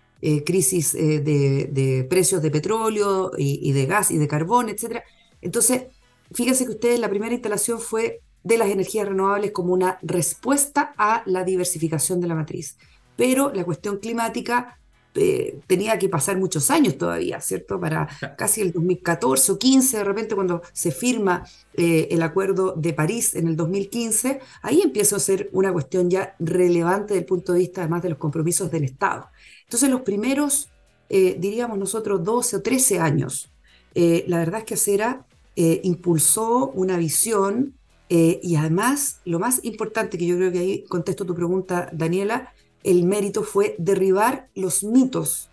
crisis 0.46 0.94
de, 0.94 2.06
precios 2.08 2.40
de 2.42 2.50
petróleo 2.50 3.32
y, 3.37 3.60
y, 3.62 3.72
de 3.72 3.87
gas 3.87 4.10
y 4.10 4.16
de 4.16 4.26
carbón, 4.26 4.70
etc. 4.70 5.02
Entonces, 5.42 5.84
fíjense 6.32 6.64
que 6.64 6.72
ustedes 6.72 6.98
la 6.98 7.10
primera 7.10 7.34
instalación 7.34 7.80
fue 7.80 8.22
de 8.44 8.56
las 8.56 8.68
energías 8.68 9.06
renovables 9.06 9.50
como 9.50 9.75
una 9.75 9.98
respuesta 10.00 10.94
a 10.96 11.22
la 11.26 11.44
diversificación 11.44 12.20
de 12.20 12.28
la 12.28 12.34
matriz 12.34 12.78
pero 13.18 13.52
la 13.52 13.64
cuestión 13.64 13.98
climática 13.98 14.78
eh, 15.16 15.58
tenía 15.66 15.98
que 15.98 16.08
pasar 16.08 16.38
muchos 16.38 16.70
años 16.70 16.96
todavía, 16.96 17.40
¿cierto? 17.40 17.80
Para 17.80 18.08
casi 18.38 18.60
el 18.60 18.70
2014 18.70 19.50
o 19.50 19.58
15, 19.58 19.96
de 19.96 20.04
repente 20.04 20.37
cuando 20.37 20.62
se 20.72 20.92
firma 20.92 21.44
eh, 21.75 22.06
el 22.12 22.22
Acuerdo 22.22 22.75
de 22.76 22.92
París 22.92 23.34
en 23.34 23.48
el 23.48 23.56
2015, 23.56 24.38
ahí 24.62 24.82
empieza 24.82 25.16
a 25.16 25.18
ser 25.18 25.50
una 25.52 25.72
cuestión 25.72 26.08
ya 26.08 26.37
relevante 26.38 27.14
desde 27.14 27.22
el 27.22 27.26
punto 27.26 27.54
de 27.54 27.58
vista 27.58 27.80
además 27.80 28.04
de 28.04 28.10
los 28.10 28.18
compromisos 28.18 28.70
del 28.70 28.84
Estado. 28.84 29.26
Entonces 29.64 29.90
los 29.90 30.02
primeros, 30.02 30.70
eh, 31.08 31.37
diríamos 31.40 31.76
nosotros, 31.76 32.22
12 32.22 32.56
o 32.56 32.62
13 32.62 33.00
años, 33.00 33.50
la 33.94 34.38
verdad 34.38 34.60
es 34.60 34.64
que 34.64 34.75
Acera 34.75 35.26
impulsó 35.56 36.68
una 36.68 36.96
visión 36.96 37.75
y 38.08 38.54
además 38.54 39.18
lo 39.25 39.40
más 39.40 39.64
importante 39.64 40.16
que 40.16 40.25
yo 40.25 40.37
creo 40.37 40.52
que 40.52 40.58
ahí 40.60 40.84
contesto 40.84 41.26
tu 41.26 41.34
pregunta, 41.34 41.90
Daniela, 41.92 42.52
el 42.85 43.04
mérito 43.04 43.42
fue 43.42 43.75
derribar 43.78 44.49
los 44.54 44.85
mitos 44.85 45.50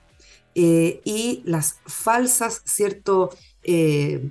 eh, 0.54 1.02
y 1.04 1.42
las 1.46 1.80
falsas, 1.86 2.62
¿cierto? 2.66 3.30
Eh, 3.64 4.30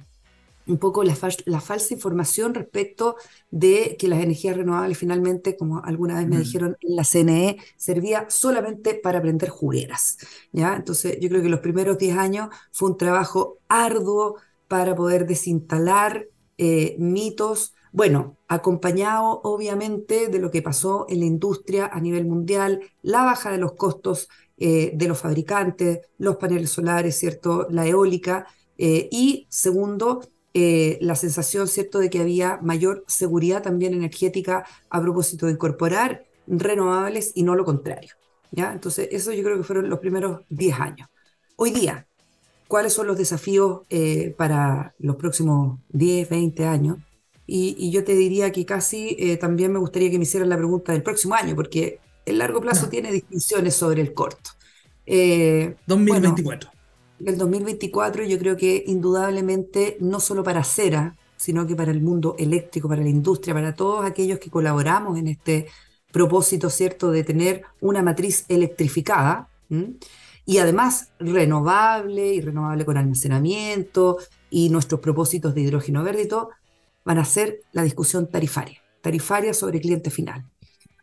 un 0.66 0.78
poco 0.78 1.04
la, 1.04 1.14
la, 1.44 1.60
falsa 1.60 1.92
información 1.92 2.54
respecto 2.54 3.16
de 3.50 3.96
que 3.98 4.08
las 4.08 4.22
energías 4.22 4.56
renovables 4.56 4.96
finalmente, 4.96 5.56
como 5.56 5.84
alguna 5.84 6.18
vez 6.18 6.26
me 6.26 6.38
dijeron 6.38 6.76
en 6.80 6.96
la 6.96 7.04
CNE, 7.04 7.58
servía 7.76 8.26
solamente 8.30 8.94
para 8.94 9.20
prender 9.20 9.50
jugueras. 9.50 10.16
¿ya? 10.52 10.74
Entonces 10.74 11.18
yo 11.20 11.28
creo 11.28 11.42
que 11.42 11.50
los 11.50 11.60
primeros 11.60 11.98
10 11.98 12.16
años 12.16 12.48
fue 12.72 12.90
un 12.90 12.96
trabajo 12.96 13.58
arduo 13.68 14.36
para 14.66 14.94
poder 14.94 15.26
desinstalar 15.26 16.26
eh, 16.56 16.96
mitos, 16.98 17.73
bueno, 17.94 18.38
acompañado 18.48 19.40
obviamente 19.44 20.26
de 20.26 20.40
lo 20.40 20.50
que 20.50 20.62
pasó 20.62 21.06
en 21.08 21.20
la 21.20 21.26
industria 21.26 21.86
a 21.86 22.00
nivel 22.00 22.24
mundial, 22.26 22.80
la 23.02 23.22
baja 23.22 23.52
de 23.52 23.58
los 23.58 23.74
costos 23.74 24.28
eh, 24.56 24.90
de 24.94 25.06
los 25.06 25.20
fabricantes, 25.20 26.00
los 26.18 26.34
paneles 26.34 26.70
solares, 26.70 27.16
¿cierto? 27.16 27.68
La 27.70 27.86
eólica. 27.86 28.48
Eh, 28.78 29.08
y 29.12 29.46
segundo, 29.48 30.28
eh, 30.54 30.98
la 31.02 31.14
sensación, 31.14 31.68
¿cierto?, 31.68 32.00
de 32.00 32.10
que 32.10 32.18
había 32.18 32.58
mayor 32.62 33.04
seguridad 33.06 33.62
también 33.62 33.94
energética 33.94 34.66
a 34.90 35.00
propósito 35.00 35.46
de 35.46 35.52
incorporar 35.52 36.24
renovables 36.48 37.30
y 37.36 37.44
no 37.44 37.54
lo 37.54 37.64
contrario. 37.64 38.14
¿ya? 38.50 38.72
Entonces, 38.72 39.08
eso 39.12 39.32
yo 39.32 39.44
creo 39.44 39.56
que 39.56 39.62
fueron 39.62 39.88
los 39.88 40.00
primeros 40.00 40.40
10 40.48 40.80
años. 40.80 41.08
Hoy 41.54 41.70
día, 41.70 42.08
¿cuáles 42.66 42.92
son 42.92 43.06
los 43.06 43.16
desafíos 43.16 43.82
para 44.36 44.96
los 44.98 45.14
próximos 45.14 45.78
10, 45.90 46.28
20 46.28 46.64
años? 46.64 46.98
Y, 47.46 47.90
yo 47.90 48.04
te 48.04 48.14
diría 48.14 48.52
que 48.52 48.64
casi 48.64 49.16
eh, 49.18 49.36
también 49.36 49.72
me 49.72 49.78
gustaría 49.78 50.10
que 50.10 50.18
me 50.18 50.24
hicieran 50.24 50.48
la 50.48 50.56
pregunta 50.56 50.92
del 50.92 51.02
próximo 51.02 51.34
año, 51.34 51.54
porque 51.54 52.00
el 52.24 52.38
largo 52.38 52.60
plazo 52.60 52.88
tiene 52.88 53.12
distinciones 53.12 53.74
sobre 53.74 54.00
el 54.00 54.14
corto. 54.14 54.50
2024. 55.86 56.70
Eh, 56.70 56.72
el 57.26 57.38
2024 57.38 58.24
yo 58.24 58.38
creo 58.38 58.56
que 58.56 58.84
indudablemente 58.86 59.96
no 60.00 60.20
solo 60.20 60.42
para 60.42 60.64
Cera, 60.64 61.16
sino 61.36 61.66
que 61.66 61.76
para 61.76 61.90
el 61.90 62.00
mundo 62.00 62.36
eléctrico, 62.38 62.88
para 62.88 63.02
la 63.02 63.08
industria, 63.08 63.54
para 63.54 63.74
todos 63.74 64.04
aquellos 64.04 64.38
que 64.38 64.50
colaboramos 64.50 65.18
en 65.18 65.28
este 65.28 65.66
propósito, 66.10 66.70
¿cierto?, 66.70 67.10
de 67.10 67.24
tener 67.24 67.62
una 67.80 68.02
matriz 68.02 68.44
electrificada 68.48 69.48
y 70.46 70.58
además 70.58 71.10
renovable 71.18 72.34
y 72.34 72.40
renovable 72.40 72.84
con 72.84 72.96
almacenamiento 72.96 74.18
y 74.48 74.68
nuestros 74.68 75.00
propósitos 75.00 75.54
de 75.54 75.62
hidrógeno 75.62 76.02
verde 76.04 76.22
y 76.22 76.28
todo, 76.28 76.50
van 77.04 77.18
a 77.18 77.24
ser 77.24 77.60
la 77.72 77.82
discusión 77.82 78.28
tarifaria, 78.30 78.82
tarifaria 79.00 79.54
sobre 79.54 79.80
cliente 79.80 80.10
final. 80.10 80.44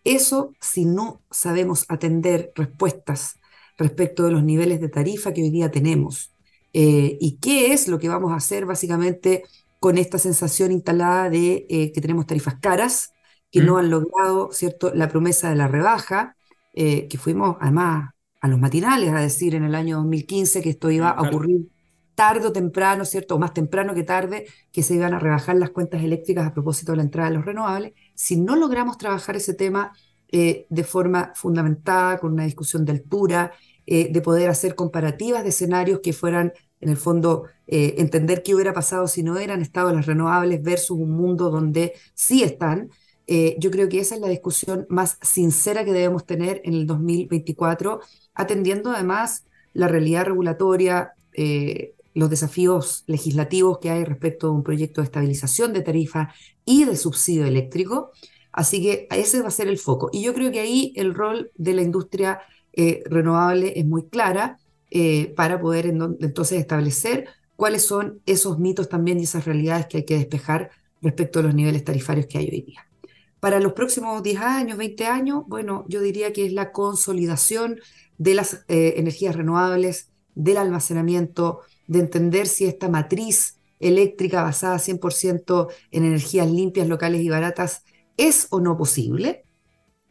Eso, 0.03 0.53
si 0.59 0.85
no 0.85 1.21
sabemos 1.29 1.85
atender 1.87 2.51
respuestas 2.55 3.35
respecto 3.77 4.23
de 4.23 4.31
los 4.31 4.43
niveles 4.43 4.81
de 4.81 4.89
tarifa 4.89 5.33
que 5.33 5.43
hoy 5.43 5.49
día 5.49 5.71
tenemos, 5.71 6.31
eh, 6.73 7.17
y 7.19 7.37
qué 7.37 7.73
es 7.73 7.87
lo 7.87 7.99
que 7.99 8.09
vamos 8.09 8.31
a 8.31 8.37
hacer 8.37 8.65
básicamente 8.65 9.43
con 9.79 9.97
esta 9.97 10.17
sensación 10.17 10.71
instalada 10.71 11.29
de 11.29 11.65
eh, 11.69 11.91
que 11.91 12.01
tenemos 12.01 12.27
tarifas 12.27 12.55
caras, 12.61 13.13
que 13.51 13.61
no 13.61 13.77
han 13.77 13.89
logrado 13.89 14.51
¿cierto? 14.51 14.93
la 14.93 15.09
promesa 15.09 15.49
de 15.49 15.55
la 15.55 15.67
rebaja, 15.67 16.37
eh, 16.73 17.07
que 17.09 17.17
fuimos 17.17 17.57
además 17.59 18.11
a 18.39 18.47
los 18.47 18.59
matinales 18.59 19.09
a 19.09 19.19
decir 19.19 19.55
en 19.55 19.63
el 19.63 19.75
año 19.75 19.97
2015 19.97 20.61
que 20.61 20.69
esto 20.69 20.89
iba 20.89 21.09
a 21.09 21.21
ocurrir 21.21 21.67
tarde 22.15 22.47
o 22.47 22.51
temprano, 22.51 23.05
¿cierto? 23.05 23.35
O 23.35 23.39
más 23.39 23.53
temprano 23.53 23.93
que 23.93 24.03
tarde, 24.03 24.45
que 24.71 24.83
se 24.83 24.95
iban 24.95 25.13
a 25.13 25.19
rebajar 25.19 25.55
las 25.55 25.71
cuentas 25.71 26.03
eléctricas 26.03 26.45
a 26.47 26.53
propósito 26.53 26.91
de 26.91 26.97
la 26.97 27.03
entrada 27.03 27.29
de 27.29 27.35
los 27.35 27.45
renovables. 27.45 27.93
Si 28.15 28.39
no 28.39 28.55
logramos 28.55 28.97
trabajar 28.97 29.35
ese 29.35 29.53
tema 29.53 29.93
eh, 30.31 30.65
de 30.69 30.83
forma 30.83 31.33
fundamentada, 31.35 32.17
con 32.19 32.33
una 32.33 32.45
discusión 32.45 32.85
de 32.85 32.93
altura, 32.93 33.51
eh, 33.85 34.09
de 34.11 34.21
poder 34.21 34.49
hacer 34.49 34.75
comparativas 34.75 35.43
de 35.43 35.49
escenarios 35.49 35.99
que 36.01 36.13
fueran, 36.13 36.53
en 36.79 36.89
el 36.89 36.97
fondo, 36.97 37.45
eh, 37.67 37.95
entender 37.97 38.41
qué 38.41 38.55
hubiera 38.55 38.73
pasado 38.73 39.07
si 39.07 39.23
no 39.23 39.33
hubieran 39.33 39.61
estado 39.61 39.93
las 39.93 40.05
renovables 40.05 40.63
versus 40.63 40.97
un 40.97 41.11
mundo 41.11 41.49
donde 41.49 41.93
sí 42.13 42.43
están, 42.43 42.89
yo 43.59 43.71
creo 43.71 43.87
que 43.87 44.01
esa 44.01 44.15
es 44.15 44.21
la 44.21 44.27
discusión 44.27 44.85
más 44.89 45.17
sincera 45.21 45.85
que 45.85 45.93
debemos 45.93 46.25
tener 46.25 46.61
en 46.65 46.73
el 46.73 46.85
2024, 46.85 48.01
atendiendo 48.33 48.91
además 48.91 49.45
la 49.71 49.87
realidad 49.87 50.25
regulatoria 50.25 51.13
los 52.13 52.29
desafíos 52.29 53.03
legislativos 53.07 53.79
que 53.79 53.89
hay 53.89 54.03
respecto 54.03 54.47
a 54.47 54.51
un 54.51 54.63
proyecto 54.63 55.01
de 55.01 55.05
estabilización 55.05 55.73
de 55.73 55.81
tarifa 55.81 56.33
y 56.65 56.85
de 56.85 56.95
subsidio 56.95 57.45
eléctrico. 57.45 58.11
Así 58.51 58.81
que 58.81 59.07
ese 59.11 59.41
va 59.41 59.47
a 59.47 59.51
ser 59.51 59.67
el 59.67 59.77
foco. 59.77 60.09
Y 60.11 60.23
yo 60.23 60.33
creo 60.33 60.51
que 60.51 60.59
ahí 60.59 60.93
el 60.95 61.13
rol 61.13 61.51
de 61.55 61.73
la 61.73 61.81
industria 61.81 62.41
eh, 62.73 63.03
renovable 63.05 63.73
es 63.75 63.85
muy 63.85 64.07
clara 64.07 64.57
eh, 64.89 65.33
para 65.35 65.59
poder 65.59 65.85
entonces 65.85 66.59
establecer 66.59 67.27
cuáles 67.55 67.85
son 67.85 68.21
esos 68.25 68.59
mitos 68.59 68.89
también 68.89 69.19
y 69.19 69.23
esas 69.23 69.45
realidades 69.45 69.85
que 69.87 69.97
hay 69.97 70.05
que 70.05 70.17
despejar 70.17 70.71
respecto 71.01 71.39
a 71.39 71.43
los 71.43 71.55
niveles 71.55 71.83
tarifarios 71.83 72.27
que 72.27 72.37
hay 72.37 72.49
hoy 72.49 72.61
día. 72.61 72.87
Para 73.39 73.59
los 73.59 73.73
próximos 73.73 74.21
10 74.21 74.39
años, 74.41 74.77
20 74.77 75.05
años, 75.07 75.43
bueno, 75.47 75.85
yo 75.87 76.01
diría 76.01 76.31
que 76.33 76.45
es 76.45 76.53
la 76.53 76.71
consolidación 76.71 77.79
de 78.17 78.35
las 78.35 78.65
eh, 78.67 78.95
energías 78.97 79.35
renovables, 79.35 80.09
del 80.35 80.57
almacenamiento, 80.57 81.61
de 81.91 81.99
entender 81.99 82.47
si 82.47 82.65
esta 82.65 82.87
matriz 82.87 83.59
eléctrica 83.81 84.43
basada 84.43 84.79
100% 84.79 85.67
en 85.91 86.05
energías 86.05 86.49
limpias, 86.49 86.87
locales 86.87 87.21
y 87.21 87.27
baratas 87.27 87.83
es 88.15 88.47
o 88.49 88.61
no 88.61 88.77
posible. 88.77 89.43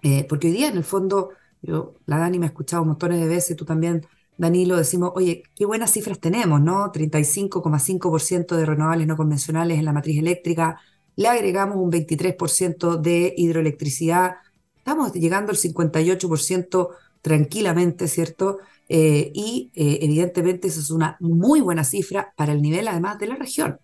Eh, 0.02 0.26
porque 0.28 0.48
hoy 0.48 0.52
día, 0.52 0.68
en 0.68 0.76
el 0.76 0.84
fondo, 0.84 1.30
yo, 1.62 1.94
la 2.04 2.18
Dani 2.18 2.38
me 2.38 2.44
ha 2.44 2.48
escuchado 2.50 2.84
montones 2.84 3.18
de 3.18 3.28
veces, 3.28 3.56
tú 3.56 3.64
también, 3.64 4.06
Danilo, 4.36 4.76
decimos, 4.76 5.12
oye, 5.14 5.42
qué 5.56 5.64
buenas 5.64 5.90
cifras 5.92 6.20
tenemos, 6.20 6.60
¿no? 6.60 6.92
35,5% 6.92 8.56
de 8.56 8.66
renovables 8.66 9.06
no 9.06 9.16
convencionales 9.16 9.78
en 9.78 9.86
la 9.86 9.94
matriz 9.94 10.18
eléctrica, 10.18 10.80
le 11.16 11.28
agregamos 11.28 11.78
un 11.78 11.90
23% 11.90 12.96
de 12.98 13.32
hidroelectricidad, 13.38 14.36
estamos 14.76 15.14
llegando 15.14 15.50
al 15.50 15.56
58% 15.56 16.90
tranquilamente, 17.22 18.06
¿cierto? 18.06 18.58
Eh, 18.92 19.30
y 19.32 19.70
eh, 19.76 20.00
evidentemente 20.02 20.66
eso 20.66 20.80
es 20.80 20.90
una 20.90 21.16
muy 21.20 21.60
buena 21.60 21.84
cifra 21.84 22.34
para 22.36 22.52
el 22.52 22.60
nivel 22.60 22.88
además 22.88 23.20
de 23.20 23.28
la 23.28 23.36
región. 23.36 23.78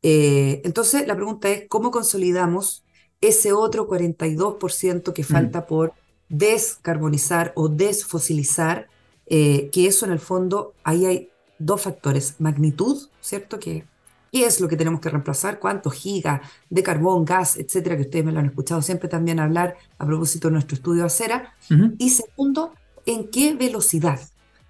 Eh, 0.00 0.62
entonces 0.64 1.08
la 1.08 1.16
pregunta 1.16 1.48
es, 1.50 1.64
¿cómo 1.68 1.90
consolidamos 1.90 2.84
ese 3.20 3.52
otro 3.52 3.88
42% 3.88 5.12
que 5.12 5.22
mm. 5.22 5.24
falta 5.24 5.66
por 5.66 5.92
descarbonizar 6.28 7.52
o 7.56 7.68
desfosilizar? 7.68 8.88
que 9.30 9.70
eso 9.74 10.06
en 10.06 10.12
el 10.12 10.20
fondo, 10.20 10.72
ahí 10.84 11.04
hay 11.04 11.28
dos 11.58 11.82
factores, 11.82 12.36
magnitud, 12.38 13.10
¿cierto? 13.20 13.58
Que 13.58 13.84
¿Qué 14.32 14.46
es 14.46 14.58
lo 14.60 14.68
que 14.68 14.76
tenemos 14.76 15.00
que 15.00 15.10
reemplazar? 15.10 15.58
¿Cuántos 15.58 15.92
gigas 15.92 16.40
de 16.70 16.82
carbón, 16.82 17.26
gas, 17.26 17.58
etcétera? 17.58 17.96
Que 17.96 18.02
ustedes 18.02 18.24
me 18.24 18.32
lo 18.32 18.40
han 18.40 18.46
escuchado 18.46 18.80
siempre 18.80 19.08
también 19.08 19.38
hablar 19.38 19.76
a 19.98 20.06
propósito 20.06 20.48
de 20.48 20.52
nuestro 20.52 20.76
estudio 20.76 21.02
de 21.02 21.06
acera. 21.08 21.54
Y 21.98 22.08
segundo, 22.08 22.72
¿en 23.08 23.28
qué 23.30 23.54
velocidad? 23.54 24.20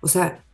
O 0.00 0.08
sea, 0.08 0.44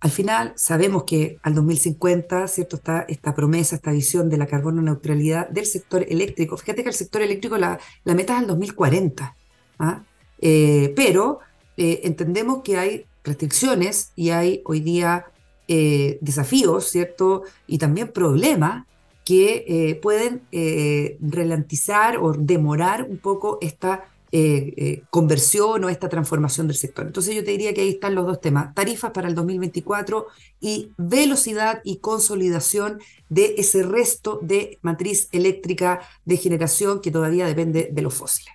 al 0.00 0.10
final 0.10 0.52
sabemos 0.56 1.04
que 1.04 1.38
al 1.42 1.54
2050, 1.54 2.48
¿cierto? 2.48 2.76
Está 2.76 3.06
esta 3.08 3.34
promesa, 3.34 3.76
esta 3.76 3.92
visión 3.92 4.28
de 4.28 4.38
la 4.38 4.46
carbono 4.46 4.82
neutralidad 4.82 5.48
del 5.48 5.66
sector 5.66 6.04
eléctrico. 6.08 6.56
Fíjate 6.56 6.82
que 6.82 6.88
el 6.88 6.94
sector 6.94 7.22
eléctrico 7.22 7.56
la, 7.56 7.78
la 8.04 8.14
meta 8.14 8.34
es 8.34 8.40
al 8.40 8.46
2040. 8.46 9.36
¿ah? 9.78 10.02
Eh, 10.40 10.92
pero 10.96 11.40
eh, 11.76 12.00
entendemos 12.04 12.62
que 12.62 12.76
hay 12.76 13.06
restricciones 13.24 14.12
y 14.16 14.30
hay 14.30 14.62
hoy 14.64 14.80
día 14.80 15.26
eh, 15.68 16.18
desafíos, 16.20 16.90
¿cierto? 16.90 17.44
Y 17.66 17.78
también 17.78 18.08
problemas 18.08 18.86
que 19.24 19.98
pueden 20.02 20.42
ralentizar 21.22 22.18
o 22.18 22.34
demorar 22.34 23.06
un 23.08 23.16
poco 23.16 23.56
esta 23.62 24.04
conversión 25.10 25.84
o 25.84 25.88
esta 25.88 26.08
transformación 26.08 26.66
del 26.66 26.76
sector. 26.76 27.06
Entonces 27.06 27.34
yo 27.36 27.44
te 27.44 27.52
diría 27.52 27.72
que 27.72 27.82
ahí 27.82 27.90
están 27.90 28.16
los 28.16 28.26
dos 28.26 28.40
temas, 28.40 28.74
tarifas 28.74 29.12
para 29.12 29.28
el 29.28 29.34
2024 29.34 30.26
y 30.60 30.90
velocidad 30.96 31.80
y 31.84 31.98
consolidación 31.98 32.98
de 33.28 33.54
ese 33.58 33.84
resto 33.84 34.40
de 34.42 34.78
matriz 34.82 35.28
eléctrica 35.30 36.00
de 36.24 36.36
generación 36.36 37.00
que 37.00 37.12
todavía 37.12 37.46
depende 37.46 37.90
de 37.92 38.02
los 38.02 38.14
fósiles. 38.14 38.54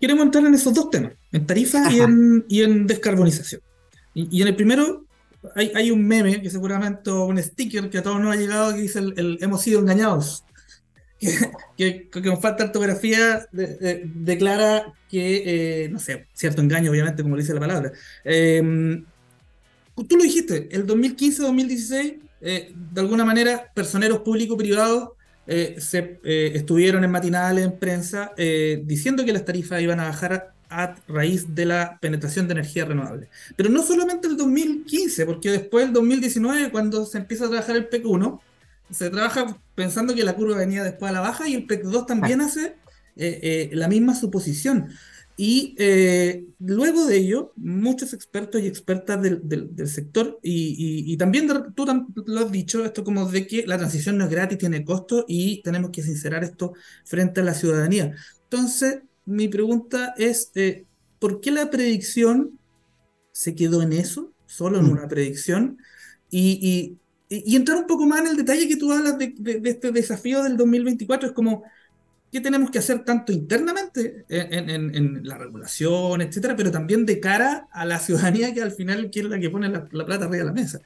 Queremos 0.00 0.24
entrar 0.24 0.46
en 0.46 0.54
esos 0.54 0.72
dos 0.72 0.90
temas, 0.90 1.12
en 1.32 1.46
tarifas 1.46 1.92
y 1.92 2.00
en, 2.00 2.44
y 2.48 2.62
en 2.62 2.86
descarbonización. 2.86 3.60
Y, 4.14 4.40
en 4.40 4.48
el 4.48 4.54
primero 4.54 5.04
hay, 5.56 5.72
hay, 5.74 5.90
un 5.90 6.06
meme 6.06 6.40
que 6.40 6.48
seguramente, 6.48 7.10
un 7.10 7.42
sticker 7.42 7.90
que 7.90 7.98
a 7.98 8.02
todos 8.02 8.20
nos 8.20 8.32
ha 8.32 8.38
llegado 8.38 8.72
que 8.72 8.82
dice 8.82 9.00
el, 9.00 9.38
hemos 9.40 9.60
sido 9.60 9.80
engañados. 9.80 10.44
Que, 11.76 12.08
que, 12.08 12.22
con 12.22 12.40
falta 12.40 12.62
de 12.62 12.68
ortografía 12.68 13.48
declara 13.50 14.92
que, 15.10 15.84
eh, 15.84 15.88
no 15.88 15.98
sé, 15.98 16.26
cierto 16.32 16.62
engaño, 16.62 16.90
obviamente, 16.90 17.22
como 17.22 17.36
dice 17.36 17.52
la 17.52 17.60
palabra. 17.60 17.92
Em, 18.24 19.04
tú 19.96 20.16
lo 20.16 20.22
dijiste, 20.22 20.68
el 20.70 20.86
2015-2016, 20.86 22.20
eh, 22.40 22.72
de 22.74 23.00
alguna 23.00 23.24
manera, 23.24 23.72
personeros 23.74 24.20
público-privados 24.20 25.10
eh, 25.46 25.76
se 25.78 26.20
estuvieron 26.24 27.04
en 27.04 27.10
matinales, 27.10 27.64
en 27.64 27.78
prensa, 27.78 28.32
diciendo 28.82 29.24
que 29.24 29.32
las 29.32 29.44
tarifas 29.44 29.82
iban 29.82 30.00
a 30.00 30.04
bajar 30.04 30.54
a 30.70 30.96
raíz 31.06 31.54
de 31.54 31.66
la 31.66 31.98
penetración 32.00 32.48
de 32.48 32.52
energía 32.52 32.84
renovable. 32.84 33.28
Pero 33.56 33.68
no 33.68 33.82
solamente 33.82 34.28
el 34.28 34.36
2015, 34.36 35.26
porque 35.26 35.50
después 35.50 35.86
el 35.86 35.92
2019, 35.92 36.70
cuando 36.70 37.04
se 37.04 37.18
empieza 37.18 37.46
a 37.46 37.48
trabajar 37.48 37.76
el 37.76 37.86
PEC 37.86 38.06
1, 38.06 38.40
se 38.90 39.10
trabaja 39.10 39.60
pensando 39.74 40.14
que 40.14 40.24
la 40.24 40.34
curva 40.34 40.56
venía 40.56 40.84
después 40.84 41.10
a 41.10 41.14
la 41.14 41.20
baja 41.20 41.48
y 41.48 41.54
el 41.54 41.66
PEC 41.66 41.84
2 41.84 42.06
también 42.06 42.40
hace 42.40 42.76
eh, 43.16 43.40
eh, 43.42 43.70
la 43.72 43.88
misma 43.88 44.14
suposición. 44.14 44.88
Y 45.36 45.74
eh, 45.78 46.44
luego 46.60 47.06
de 47.06 47.16
ello, 47.16 47.52
muchos 47.56 48.12
expertos 48.12 48.60
y 48.60 48.68
expertas 48.68 49.20
del, 49.20 49.40
del, 49.42 49.88
sector, 49.88 50.38
y, 50.42 51.12
y, 51.12 51.16
también 51.16 51.48
tú 51.74 51.86
lo 52.26 52.40
has 52.40 52.52
dicho, 52.52 52.84
esto 52.84 53.02
como 53.02 53.28
de 53.28 53.44
que 53.48 53.66
la 53.66 53.76
transición 53.76 54.16
no 54.16 54.24
es 54.24 54.30
gratis, 54.30 54.58
tiene 54.58 54.84
costo 54.84 55.24
y 55.26 55.60
tenemos 55.62 55.90
que 55.90 56.04
sincerar 56.04 56.44
esto 56.44 56.74
frente 57.04 57.40
a 57.40 57.44
la 57.44 57.54
ciudadanía. 57.54 58.14
Entonces, 58.44 59.00
mi 59.26 59.48
pregunta 59.48 60.14
es, 60.16 60.52
eh, 60.54 60.84
¿por 61.18 61.40
qué 61.40 61.50
la 61.50 61.70
predicción 61.70 62.58
se 63.32 63.54
quedó 63.54 63.82
en 63.82 63.92
eso, 63.92 64.32
solo 64.46 64.78
en 64.78 64.86
mm. 64.86 64.90
una 64.92 65.08
predicción? 65.08 65.78
Y, 66.30 66.98
entrar 67.46 67.78
un 67.78 67.86
poco 67.86 68.06
más 68.06 68.20
en 68.20 68.28
el 68.28 68.36
detalle 68.36 68.68
que 68.68 68.76
tú 68.76 68.92
hablas 68.92 69.18
de, 69.18 69.34
este 69.64 69.92
desafío 69.92 70.42
del 70.42 70.56
2024, 70.56 71.28
es 71.28 71.34
como, 71.34 71.64
¿qué 72.30 72.40
tenemos 72.40 72.70
que 72.70 72.78
hacer 72.78 73.04
tanto 73.04 73.32
internamente 73.32 74.24
en, 74.28 75.26
la 75.26 75.38
regulación, 75.38 76.22
etcétera, 76.22 76.54
pero 76.56 76.70
también 76.70 77.06
de 77.06 77.20
cara 77.20 77.68
a 77.72 77.84
la 77.84 77.98
ciudadanía 77.98 78.52
que 78.52 78.62
al 78.62 78.72
final 78.72 79.10
es 79.12 79.24
la 79.24 79.38
que 79.38 79.50
pone 79.50 79.68
la, 79.68 79.84
plata 79.84 80.26
arriba 80.26 80.36
de 80.36 80.44
la 80.44 80.52
mesa? 80.52 80.80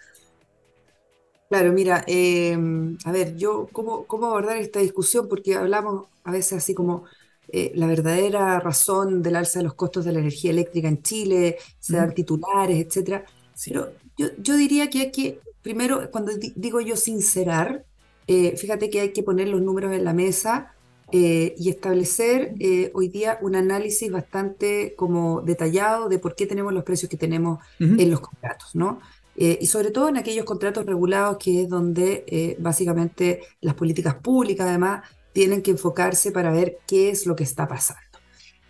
Claro, 1.48 1.72
mira, 1.72 2.04
em, 2.06 2.98
a 3.04 3.12
ver, 3.12 3.34
yo, 3.36 3.68
¿cómo, 3.72 4.04
¿cómo 4.04 4.26
abordar 4.26 4.58
esta 4.58 4.80
discusión? 4.80 5.28
Porque 5.28 5.54
hablamos 5.54 6.06
a 6.24 6.30
veces 6.30 6.58
así 6.58 6.74
como 6.74 7.04
eh, 7.50 7.72
la 7.74 7.86
verdadera 7.86 8.60
razón 8.60 9.22
del 9.22 9.36
alza 9.36 9.60
de 9.60 9.64
los 9.64 9.74
costos 9.74 10.04
de 10.04 10.12
la 10.12 10.18
energía 10.18 10.50
eléctrica 10.50 10.88
en 10.88 11.02
Chile, 11.02 11.56
se 11.80 11.96
dan 11.96 12.12
titulares, 12.12 12.84
etcétera. 12.86 13.24
Pero 13.64 13.92
yo, 14.18 14.56
diría 14.56 14.90
que 14.90 15.00
hay 15.00 15.10
que, 15.10 15.40
primero, 15.68 16.10
cuando 16.10 16.32
digo 16.56 16.80
yo 16.80 16.96
sincerar, 16.96 17.84
eh, 18.26 18.56
fíjate 18.56 18.88
que 18.88 19.00
hay 19.00 19.12
que 19.12 19.22
poner 19.22 19.48
los 19.48 19.60
números 19.60 19.92
en 19.92 20.02
la 20.02 20.14
mesa 20.14 20.72
eh, 21.12 21.54
y 21.58 21.68
establecer 21.68 22.54
hoy 22.94 23.08
día 23.08 23.38
un 23.42 23.54
análisis 23.54 24.10
bastante 24.10 24.94
como 24.96 25.42
detallado 25.42 26.08
de 26.08 26.18
por 26.18 26.34
qué 26.34 26.46
tenemos 26.46 26.72
los 26.72 26.84
precios 26.84 27.10
que 27.10 27.18
tenemos 27.18 27.58
en 27.78 28.10
los 28.10 28.20
contratos, 28.20 28.74
¿no? 28.74 29.00
y 29.36 29.66
sobre 29.66 29.90
todo 29.90 30.08
en 30.08 30.16
aquellos 30.16 30.44
contratos 30.44 30.84
regulados 30.84 31.36
que 31.36 31.62
es 31.62 31.68
donde 31.68 32.56
básicamente 32.58 33.42
las 33.60 33.74
políticas 33.74 34.14
públicas 34.16 34.66
además 34.66 35.02
tienen 35.32 35.62
que 35.62 35.70
enfocarse 35.70 36.32
para 36.32 36.50
ver 36.50 36.78
qué 36.86 37.10
es 37.10 37.26
lo 37.26 37.36
que 37.36 37.44
está 37.44 37.68
pasando. 37.68 38.18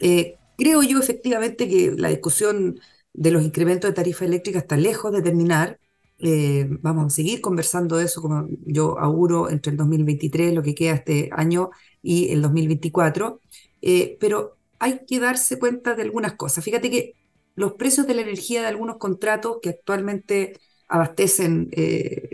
Eh, 0.00 0.36
creo 0.56 0.82
yo 0.82 0.98
efectivamente 0.98 1.68
que 1.68 1.92
la 1.96 2.08
discusión 2.08 2.80
de 3.12 3.30
los 3.30 3.42
incrementos 3.42 3.88
de 3.88 3.94
tarifa 3.94 4.24
eléctrica 4.24 4.58
está 4.58 4.76
lejos 4.76 5.12
de 5.12 5.22
terminar. 5.22 5.78
Eh, 6.18 6.66
vamos 6.82 7.06
a 7.06 7.10
seguir 7.10 7.40
conversando 7.40 7.96
de 7.96 8.04
eso, 8.06 8.20
como 8.22 8.48
yo 8.66 8.98
auguro, 8.98 9.50
entre 9.50 9.72
el 9.72 9.76
2023, 9.78 10.54
lo 10.54 10.62
que 10.62 10.74
queda 10.74 10.94
este 10.94 11.30
año, 11.32 11.70
y 12.02 12.30
el 12.32 12.42
2024. 12.42 13.40
Eh, 13.82 14.16
pero 14.20 14.56
hay 14.78 15.00
que 15.06 15.20
darse 15.20 15.58
cuenta 15.58 15.94
de 15.94 16.02
algunas 16.02 16.34
cosas. 16.34 16.64
Fíjate 16.64 16.90
que 16.90 17.14
los 17.54 17.74
precios 17.74 18.06
de 18.06 18.14
la 18.14 18.22
energía 18.22 18.62
de 18.62 18.68
algunos 18.68 18.96
contratos 18.98 19.58
que 19.62 19.70
actualmente 19.70 20.60
abastecen 20.88 21.70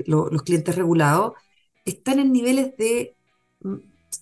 los 0.07 0.43
clientes 0.43 0.77
regulados 0.77 1.33
están 1.85 2.19
en 2.19 2.33
niveles 2.33 2.77
de 2.77 3.17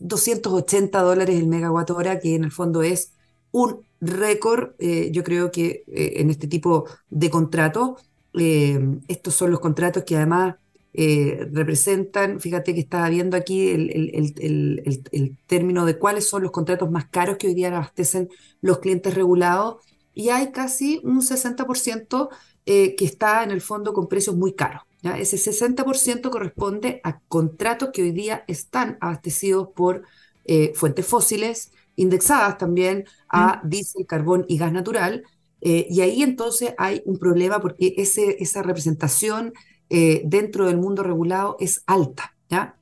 280 0.00 1.00
dólares 1.02 1.38
el 1.38 1.46
megawatt 1.48 1.90
hora, 1.90 2.18
que 2.18 2.34
en 2.34 2.44
el 2.44 2.52
fondo 2.52 2.82
es 2.82 3.12
un 3.50 3.84
récord, 4.00 4.74
eh, 4.78 5.10
yo 5.12 5.22
creo 5.24 5.50
que 5.50 5.84
eh, 5.86 6.14
en 6.16 6.30
este 6.30 6.48
tipo 6.48 6.86
de 7.10 7.30
contratos, 7.30 8.02
eh, 8.34 8.80
estos 9.08 9.34
son 9.34 9.50
los 9.50 9.60
contratos 9.60 10.04
que 10.04 10.16
además 10.16 10.56
representan, 10.94 12.38
fíjate 12.38 12.74
que 12.74 12.80
estaba 12.80 13.08
viendo 13.08 13.34
aquí 13.34 13.70
el, 13.70 15.38
término 15.46 15.86
de 15.86 15.98
cuáles 15.98 16.28
son 16.28 16.42
los 16.42 16.50
contratos 16.50 16.90
más 16.90 17.06
caros 17.06 17.38
que 17.38 17.46
hoy 17.46 17.54
día 17.54 17.68
abastecen 17.68 18.28
los 18.60 18.78
clientes 18.80 19.14
regulados, 19.14 19.76
y 20.12 20.28
hay 20.28 20.52
casi 20.52 21.00
un 21.02 21.22
60% 21.22 22.28
que 22.66 22.94
está 23.00 23.42
en 23.42 23.52
el 23.52 23.62
fondo 23.62 23.94
con 23.94 24.06
precios 24.06 24.36
muy 24.36 24.52
caros. 24.52 24.82
¿ya? 25.00 25.16
Ese 25.18 25.38
60% 25.38 26.28
corresponde 26.28 27.00
a 27.04 27.20
contratos 27.20 27.88
que 27.90 28.02
hoy 28.02 28.12
día 28.12 28.44
están 28.46 28.98
abastecidos 29.00 29.68
por 29.74 30.02
eh, 30.44 30.72
fuentes 30.74 31.06
fósiles, 31.06 31.72
indexadas 31.94 32.58
también 32.58 33.04
a 33.28 33.60
mm. 33.62 33.68
diésel, 33.68 34.06
carbón 34.06 34.44
y 34.48 34.58
gas 34.58 34.72
natural. 34.72 35.24
Eh, 35.62 35.86
y 35.88 36.00
ahí 36.00 36.22
entonces 36.22 36.74
hay 36.76 37.02
un 37.04 37.18
problema 37.18 37.60
porque 37.60 37.94
ese, 37.96 38.36
esa 38.40 38.62
representación 38.62 39.52
eh, 39.90 40.22
dentro 40.24 40.66
del 40.66 40.76
mundo 40.76 41.02
regulado 41.02 41.56
es 41.60 41.82
alta. 41.86 42.34
¿ya? 42.50 42.76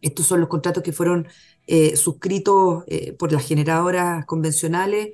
Estos 0.00 0.26
son 0.26 0.40
los 0.40 0.48
contratos 0.48 0.82
que 0.82 0.92
fueron 0.92 1.28
suscritos 1.94 2.82
por 3.16 3.30
las 3.30 3.46
generadoras 3.46 4.26
convencionales, 4.26 5.10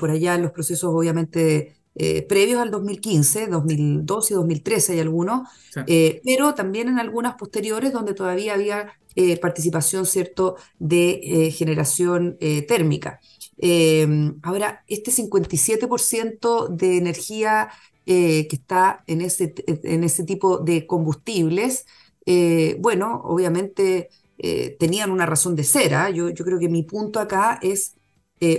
por 0.00 0.10
allá 0.10 0.34
en 0.34 0.42
los 0.42 0.50
procesos 0.50 0.92
obviamente 0.92 1.76
previos 2.28 2.60
al 2.60 2.72
2015, 2.72 3.46
2012 3.46 4.32
y 4.32 4.36
2013 4.36 4.92
hay 4.94 4.98
algunos, 4.98 5.48
pero 5.86 6.56
también 6.56 6.88
en 6.88 6.98
algunas 6.98 7.36
posteriores 7.36 7.92
donde 7.92 8.14
todavía 8.14 8.54
había 8.54 8.96
eh, 9.18 9.38
participación, 9.38 10.04
¿cierto?, 10.04 10.56
de 10.78 11.20
eh, 11.22 11.50
generación 11.50 12.36
eh, 12.38 12.60
térmica. 12.60 13.18
Em, 13.58 14.38
ahora, 14.42 14.84
este 14.86 15.10
57% 15.10 16.68
de 16.68 16.98
energía 16.98 17.70
que 18.04 18.48
está 18.52 19.02
en 19.08 19.20
ese, 19.20 19.52
en 19.66 20.04
ese 20.04 20.22
tipo 20.22 20.58
de 20.58 20.86
combustibles, 20.86 21.86
bueno, 22.78 23.20
obviamente 23.24 24.10
tenían 24.78 25.10
una 25.10 25.26
razón 25.26 25.56
de 25.56 25.64
ser. 25.64 25.94
¿ah? 25.94 26.08
Yo, 26.10 26.30
yo 26.30 26.44
creo 26.44 26.60
que 26.60 26.68
mi 26.68 26.84
punto 26.84 27.18
acá 27.18 27.58
es 27.62 27.96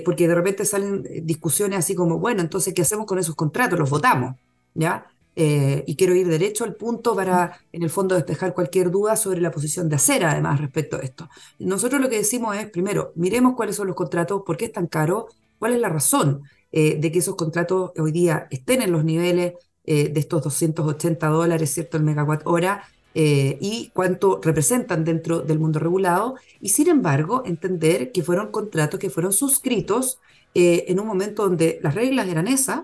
porque 0.03 0.27
de 0.27 0.35
repente 0.35 0.65
salen 0.65 1.07
discusiones 1.23 1.79
así 1.79 1.95
como, 1.95 2.19
bueno, 2.19 2.41
entonces, 2.41 2.73
¿qué 2.73 2.81
hacemos 2.81 3.05
con 3.05 3.19
esos 3.19 3.35
contratos? 3.35 3.79
Los 3.79 3.89
votamos, 3.89 4.35
¿ya? 4.73 5.05
Eh, 5.39 5.83
y 5.85 5.95
quiero 5.95 6.15
ir 6.15 6.27
derecho 6.27 6.63
al 6.63 6.73
punto 6.73 7.15
para, 7.15 7.59
en 7.71 7.83
el 7.83 7.91
fondo, 7.91 8.15
despejar 8.15 8.55
cualquier 8.55 8.89
duda 8.89 9.15
sobre 9.15 9.39
la 9.39 9.51
posición 9.51 9.87
de 9.87 9.97
acera, 9.97 10.31
además, 10.31 10.59
respecto 10.59 10.95
a 10.95 11.01
esto. 11.01 11.29
Nosotros 11.59 12.01
lo 12.01 12.09
que 12.09 12.17
decimos 12.17 12.57
es, 12.57 12.67
primero, 12.71 13.11
miremos 13.13 13.53
cuáles 13.55 13.75
son 13.75 13.85
los 13.85 13.95
contratos, 13.95 14.41
por 14.43 14.57
qué 14.57 14.65
es 14.65 14.71
tan 14.71 14.87
caro, 14.87 15.27
cuál 15.59 15.73
es 15.73 15.79
la 15.79 15.89
razón 15.89 16.41
eh, 16.71 16.97
de 16.99 17.11
que 17.11 17.19
esos 17.19 17.35
contratos 17.35 17.91
hoy 17.99 18.11
día 18.11 18.47
estén 18.49 18.81
en 18.81 18.91
los 18.91 19.05
niveles 19.05 19.53
eh, 19.85 20.09
de 20.09 20.19
estos 20.19 20.41
280 20.43 21.27
dólares, 21.27 21.71
¿cierto?, 21.71 21.97
el 21.97 22.03
megawatt 22.03 22.41
hora, 22.45 22.83
y 23.19 23.89
cuánto 23.95 24.39
representan 24.43 25.03
dentro 25.03 25.39
del 25.39 25.57
mundo 25.57 25.79
regulado, 25.79 26.35
y 26.61 26.69
sin 26.69 26.87
embargo, 26.87 27.41
entender 27.47 28.11
que 28.11 28.21
fueron 28.21 28.51
contratos 28.51 28.99
que 28.99 29.09
fueron 29.09 29.33
suscritos 29.33 30.19
en 30.53 30.99
un 30.99 31.07
momento 31.07 31.41
donde 31.41 31.79
las 31.81 31.95
reglas 31.95 32.27
eran 32.27 32.47
esas, 32.47 32.81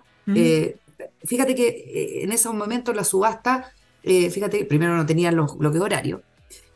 fíjate 1.23 1.55
que 1.55 1.67
eh, 1.67 2.23
en 2.23 2.31
esos 2.31 2.53
momentos 2.53 2.95
la 2.95 3.03
subasta, 3.03 3.71
eh, 4.03 4.29
fíjate 4.29 4.65
primero 4.65 4.95
no 4.95 5.05
tenían 5.05 5.35
los 5.35 5.57
bloques 5.57 5.81
horarios 5.81 6.21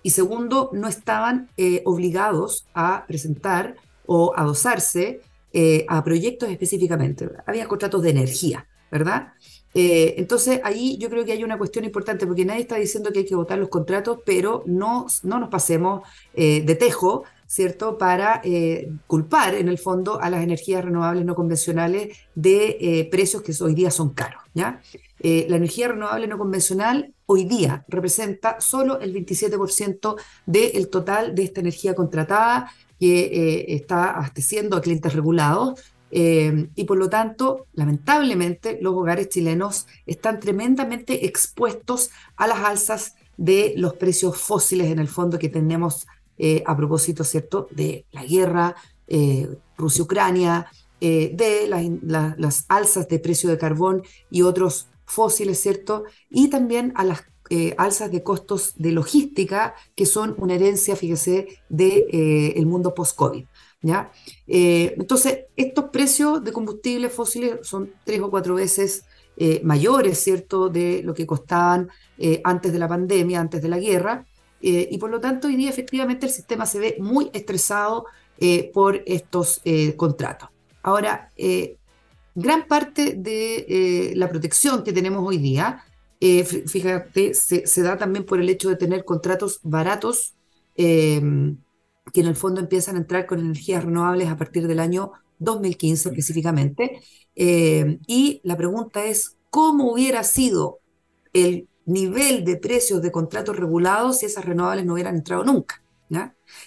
y 0.03 0.11
segundo, 0.11 0.69
no 0.73 0.87
estaban 0.87 1.49
eh, 1.57 1.81
obligados 1.85 2.67
a 2.73 3.05
presentar 3.07 3.75
o 4.05 4.33
adosarse 4.35 5.21
a 5.87 6.03
proyectos 6.03 6.49
específicamente. 6.49 7.27
Había 7.47 7.67
contratos 7.67 8.03
de 8.03 8.11
energía, 8.11 8.67
¿verdad? 8.91 9.33
entonces 9.73 10.59
ahí 10.63 10.97
yo 10.99 11.09
creo 11.09 11.25
que 11.25 11.31
hay 11.31 11.43
una 11.43 11.57
cuestión 11.57 11.83
importante 11.83 12.27
porque 12.27 12.45
nadie 12.45 12.61
está 12.61 12.75
diciendo 12.75 13.11
que 13.11 13.19
hay 13.19 13.25
que 13.25 13.35
votar 13.35 13.57
los 13.57 13.69
contratos, 13.69 14.19
pero 14.23 14.63
no, 14.67 15.07
no 15.23 15.39
nos 15.39 15.49
pasemos 15.49 16.07
de 16.35 16.77
tejo 16.79 17.23
¿cierto? 17.47 17.97
Para 17.97 18.41
eh, 18.43 18.91
culpar 19.07 19.55
en 19.55 19.69
el 19.69 19.77
fondo 19.77 20.21
a 20.21 20.29
las 20.29 20.43
energías 20.43 20.83
renovables 20.83 21.25
no 21.25 21.33
convencionales 21.33 22.17
de 22.35 22.77
eh, 22.79 23.07
precios 23.09 23.41
que 23.41 23.53
hoy 23.63 23.73
día 23.73 23.89
son 23.89 24.09
caros. 24.09 24.43
Eh, 25.19 25.45
la 25.49 25.55
energía 25.55 25.87
renovable 25.87 26.27
no 26.27 26.37
convencional 26.37 27.13
hoy 27.25 27.45
día 27.45 27.85
representa 27.87 28.59
solo 28.59 28.99
el 28.99 29.13
27% 29.13 30.15
del 30.45 30.89
total 30.89 31.33
de 31.35 31.43
esta 31.43 31.61
energía 31.61 31.95
contratada 31.95 32.71
que 32.99 33.65
está 33.69 34.11
abasteciendo 34.11 34.75
a 34.75 34.81
clientes 34.81 35.13
regulados, 35.13 35.79
y 36.09 36.83
por 36.85 36.97
lo 36.97 37.09
tanto, 37.09 37.67
lamentablemente, 37.73 38.79
los 38.81 38.95
hogares 38.95 39.29
chilenos 39.29 39.85
están 40.07 40.39
tremendamente 40.39 41.27
expuestos 41.27 42.09
a 42.37 42.47
las 42.47 42.59
alzas 42.59 43.15
de 43.35 43.73
los 43.77 43.93
precios 43.95 44.37
fósiles 44.37 44.87
en 44.87 44.97
el 44.97 45.07
fondo 45.07 45.37
que 45.37 45.49
tenemos 45.49 46.07
eh, 46.39 46.63
a 46.67 46.77
propósito, 46.77 47.23
¿cierto?, 47.23 47.67
de 47.71 48.05
la 48.11 48.23
guerra 48.23 48.75
eh, 49.07 49.49
Rusia-Ucrania, 49.75 50.67
eh, 51.01 51.31
de 51.33 51.67
las 51.67 52.65
alzas 52.67 53.07
de 53.07 53.17
precio 53.17 53.49
de 53.49 53.57
carbón 53.57 54.03
y 54.29 54.43
otros 54.43 54.87
fósiles, 55.05 55.59
¿cierto? 55.59 56.03
Y 56.29 56.49
también 56.49 56.93
a 56.95 57.05
las 57.05 57.23
alzas 57.77 58.11
de 58.11 58.21
costos 58.23 58.73
de 58.75 58.91
logística 58.91 59.73
que 59.95 60.05
son 60.05 60.35
una 60.37 60.55
herencia, 60.55 60.95
fíjese, 60.95 61.47
del 61.69 62.53
de, 62.55 62.63
mundo 62.65 62.93
post-COVID. 62.93 63.45
¿ya? 63.81 64.11
entonces, 64.47 65.45
estos 65.55 65.85
precios 65.85 66.43
de 66.43 66.51
combustibles 66.51 67.13
fósiles 67.13 67.59
son 67.61 67.93
tres 68.03 68.19
o 68.21 68.29
cuatro 68.29 68.55
veces 68.55 69.05
mayores, 69.63 70.19
¿cierto?, 70.19 70.67
de 70.67 71.01
lo 71.03 71.13
que 71.13 71.25
costaban 71.25 71.89
antes 72.43 72.73
de 72.73 72.79
la 72.79 72.87
pandemia, 72.87 73.39
antes 73.39 73.61
de 73.61 73.69
la 73.69 73.79
guerra. 73.79 74.25
Eh, 74.61 74.87
y 74.91 74.97
por 74.97 75.09
lo 75.09 75.19
tanto 75.19 75.47
hoy 75.47 75.55
día 75.55 75.69
efectivamente 75.69 76.25
el 76.25 76.31
sistema 76.31 76.65
se 76.65 76.79
ve 76.79 76.95
muy 76.99 77.29
estresado 77.33 78.05
eh, 78.39 78.71
por 78.73 79.03
estos 79.05 79.61
eh, 79.65 79.95
contratos. 79.95 80.49
Ahora, 80.83 81.31
gran 82.33 82.65
parte 82.67 83.13
de 83.13 84.13
la 84.15 84.29
protección 84.29 84.83
que 84.83 84.93
tenemos 84.93 85.27
hoy 85.27 85.37
día, 85.37 85.83
fíjate, 86.21 87.33
se, 87.33 87.81
da 87.81 87.97
también 87.97 88.25
por 88.25 88.39
el 88.39 88.47
hecho 88.47 88.69
de 88.69 88.77
tener 88.77 89.03
contratos 89.03 89.59
baratos 89.63 90.35
que 90.77 91.17
en 91.17 91.59
el 92.13 92.35
fondo 92.37 92.61
empiezan 92.61 92.95
a 92.95 92.99
entrar 92.99 93.25
con 93.25 93.41
energías 93.41 93.83
renovables 93.83 94.29
a 94.29 94.37
partir 94.37 94.65
del 94.65 94.79
año 94.79 95.11
2015 95.39 96.07
específicamente. 96.07 97.01
y 97.35 98.39
la 98.43 98.55
pregunta 98.55 99.03
es, 99.03 99.35
¿cómo 99.49 99.91
hubiera 99.91 100.23
sido 100.23 100.79
el 101.33 101.67
nivel 101.87 102.43
de 102.43 102.57
precios 102.57 103.01
de 103.01 103.11
contratos 103.11 103.55
regulados 103.55 104.19
si 104.19 104.27
esas 104.27 104.45
renovables 104.45 104.85
no 104.85 104.93
hubieran 104.93 105.15
entrado 105.15 105.43
nunca. 105.43 105.81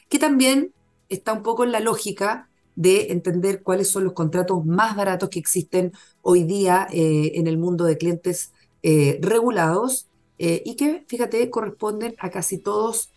Que 0.09 0.19
también 0.19 0.73
está 1.09 1.33
un 1.33 1.43
poco 1.43 1.65
en 1.65 1.73
la 1.73 1.81
lógica 1.81 2.49
de 2.75 3.13
entender 3.13 3.63
cuáles 3.63 3.91
son 3.91 4.05
los 4.05 4.15
contratos 4.15 4.65
más 4.65 4.97
baratos 4.97 5.29
que 5.29 5.39
existen 5.39 5.93
hoy 6.23 6.45
día 6.45 6.87
eh, 6.93 7.33
en 7.35 7.47
el 7.47 7.59
mundo 7.59 7.85
de 7.85 7.99
clientes 7.99 8.53
eh, 8.83 9.19
regulados 9.21 10.09
eh, 10.39 10.63
y 10.65 10.77
que, 10.77 11.05
fíjate, 11.07 11.51
corresponden 11.51 12.15
a 12.19 12.31
casi 12.31 12.59
todos 12.59 13.13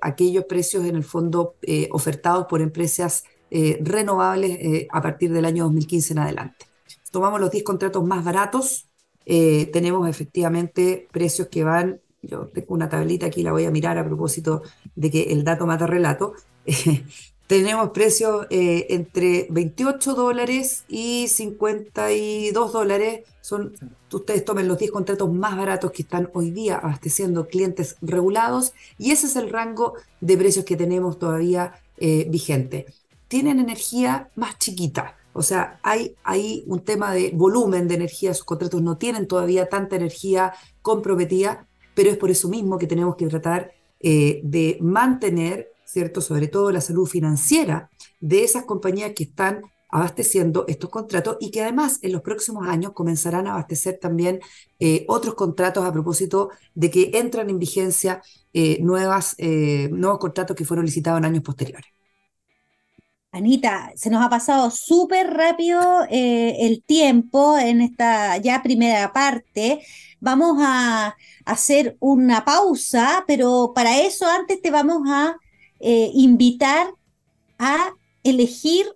aquellos 0.00 0.46
precios 0.46 0.86
en 0.86 0.96
el 0.96 1.04
fondo 1.04 1.56
ofertados 1.90 2.46
por 2.46 2.62
empresas 2.62 3.24
renovables 3.50 4.86
a 4.90 5.02
partir 5.02 5.30
del 5.30 5.44
año 5.44 5.64
2015 5.64 6.14
en 6.14 6.18
adelante. 6.20 6.66
Tomamos 7.10 7.38
los 7.38 7.50
10 7.50 7.62
contratos 7.62 8.02
más 8.02 8.24
baratos 8.24 8.88
eh, 9.26 9.66
tenemos 9.72 10.08
efectivamente 10.08 11.08
precios 11.10 11.48
que 11.48 11.64
van, 11.64 12.00
yo 12.22 12.46
tengo 12.46 12.74
una 12.74 12.88
tablita 12.88 13.26
aquí, 13.26 13.42
la 13.42 13.52
voy 13.52 13.64
a 13.64 13.70
mirar 13.70 13.98
a 13.98 14.04
propósito 14.04 14.62
de 14.94 15.10
que 15.10 15.22
el 15.24 15.44
dato 15.44 15.66
mata 15.66 15.86
relato. 15.86 16.34
tenemos 17.46 17.90
precios 17.90 18.46
eh, 18.50 18.86
entre 18.90 19.46
28 19.50 20.14
dólares 20.14 20.84
y 20.88 21.28
52 21.28 22.72
dólares. 22.72 23.20
Son, 23.40 23.72
ustedes 24.12 24.44
tomen 24.44 24.66
los 24.66 24.78
10 24.78 24.90
contratos 24.90 25.32
más 25.32 25.56
baratos 25.56 25.92
que 25.92 26.02
están 26.02 26.30
hoy 26.34 26.50
día 26.50 26.76
abasteciendo 26.76 27.46
clientes 27.46 27.96
regulados 28.02 28.74
y 28.98 29.12
ese 29.12 29.26
es 29.26 29.36
el 29.36 29.50
rango 29.50 29.94
de 30.20 30.36
precios 30.36 30.64
que 30.64 30.76
tenemos 30.76 31.18
todavía 31.18 31.80
eh, 31.98 32.26
vigente. 32.28 32.86
Tienen 33.28 33.58
energía 33.58 34.30
más 34.34 34.58
chiquita, 34.58 35.16
o 35.36 35.42
sea, 35.42 35.78
hay, 35.82 36.64
un 36.66 36.80
tema 36.80 37.12
de 37.12 37.30
volumen 37.34 37.88
de 37.88 37.94
energía, 37.94 38.32
sus 38.32 38.44
contratos 38.44 38.80
no 38.82 38.96
tienen 38.96 39.26
todavía 39.26 39.68
tanta 39.68 39.96
energía 39.96 40.54
comprometida, 40.82 41.68
pero 41.94 42.10
es 42.10 42.16
por 42.16 42.30
eso 42.30 42.48
mismo 42.48 42.78
que 42.78 42.86
tenemos 42.86 43.16
que 43.16 43.26
tratar 43.26 43.72
eh, 44.00 44.40
de 44.42 44.78
mantener, 44.80 45.72
¿cierto? 45.84 46.20
Sobre 46.20 46.48
todo 46.48 46.72
la 46.72 46.80
salud 46.80 47.06
financiera 47.06 47.90
de 48.20 48.44
esas 48.44 48.64
compañías 48.64 49.12
que 49.14 49.24
están 49.24 49.62
abasteciendo 49.88 50.64
estos 50.68 50.90
contratos 50.90 51.36
y 51.38 51.50
que 51.50 51.62
además 51.62 51.98
en 52.02 52.12
los 52.12 52.22
próximos 52.22 52.66
años 52.66 52.92
comenzarán 52.92 53.46
a 53.46 53.52
abastecer 53.52 53.98
también 54.00 54.40
eh, 54.80 55.04
otros 55.08 55.34
contratos 55.34 55.84
a 55.84 55.92
propósito 55.92 56.50
de 56.74 56.90
que 56.90 57.10
entran 57.14 57.50
en 57.50 57.58
vigencia 57.58 58.22
eh, 58.52 58.78
nuevas, 58.80 59.36
nuevos 59.38 60.18
contratos 60.18 60.56
que 60.56 60.64
fueron 60.64 60.86
licitados 60.86 61.18
en 61.18 61.26
años 61.26 61.42
posteriores. 61.42 61.95
Anita, 63.36 63.92
se 63.96 64.10
nos 64.10 64.24
ha 64.24 64.30
pasado 64.30 64.70
súper 64.70 65.32
rápido 65.34 65.80
eh, 66.10 66.56
el 66.60 66.82
tiempo 66.82 67.58
en 67.58 67.80
esta 67.80 68.38
ya 68.38 68.62
primera 68.62 69.12
parte. 69.12 69.80
Vamos 70.20 70.56
a 70.60 71.16
hacer 71.44 71.96
una 72.00 72.44
pausa, 72.44 73.24
pero 73.26 73.72
para 73.74 74.00
eso 74.00 74.26
antes 74.26 74.60
te 74.62 74.70
vamos 74.70 75.02
a 75.06 75.36
eh, 75.80 76.10
invitar 76.14 76.88
a 77.58 77.92
elegir 78.24 78.86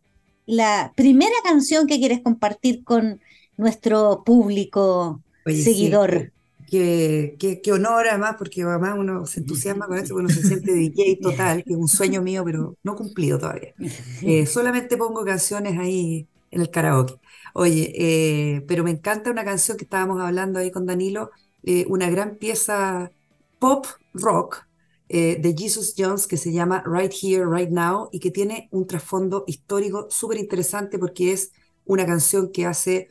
la 0.46 0.92
primera 0.96 1.36
canción 1.44 1.86
que 1.86 1.98
quieres 1.98 2.20
compartir 2.20 2.82
con 2.82 3.20
nuestro 3.56 4.22
público 4.24 5.20
seguidor. 5.44 6.32
Qué, 6.70 7.60
qué, 7.62 7.72
honor 7.72 8.06
además, 8.08 8.36
porque 8.38 8.62
además 8.62 8.94
uno 8.96 9.26
se 9.26 9.40
entusiasma 9.40 9.86
con 9.86 9.98
esto, 9.98 10.14
uno 10.14 10.28
se 10.28 10.42
siente 10.42 10.72
DJ 10.72 11.18
total, 11.22 11.64
que 11.64 11.72
es 11.72 11.78
un 11.78 11.88
sueño 11.88 12.22
mío, 12.22 12.42
pero 12.44 12.76
no 12.82 12.96
cumplido 12.96 13.38
todavía. 13.38 13.74
Eh, 14.22 14.46
solamente 14.46 14.96
pongo 14.96 15.24
canciones 15.24 15.78
ahí 15.78 16.28
en 16.50 16.60
el 16.60 16.70
karaoke. 16.70 17.14
Oye, 17.54 17.92
eh, 17.96 18.64
pero 18.68 18.84
me 18.84 18.92
encanta 18.92 19.30
una 19.30 19.44
canción 19.44 19.76
que 19.76 19.84
estábamos 19.84 20.20
hablando 20.20 20.60
ahí 20.60 20.70
con 20.70 20.86
Danilo, 20.86 21.30
eh, 21.64 21.84
una 21.88 22.08
gran 22.08 22.36
pieza 22.36 23.10
pop 23.58 23.86
rock 24.14 24.66
de 25.08 25.56
Jesus 25.58 25.94
Jones 25.98 26.28
que 26.28 26.36
se 26.36 26.52
llama 26.52 26.84
Right 26.86 27.12
Here, 27.20 27.44
Right 27.44 27.70
Now 27.70 28.10
y 28.12 28.20
que 28.20 28.30
tiene 28.30 28.68
un 28.70 28.86
trasfondo 28.86 29.42
histórico 29.48 30.06
súper 30.08 30.38
interesante 30.38 31.00
porque 31.00 31.32
es 31.32 31.50
una 31.84 32.06
canción 32.06 32.52
que 32.52 32.64
hace 32.64 33.10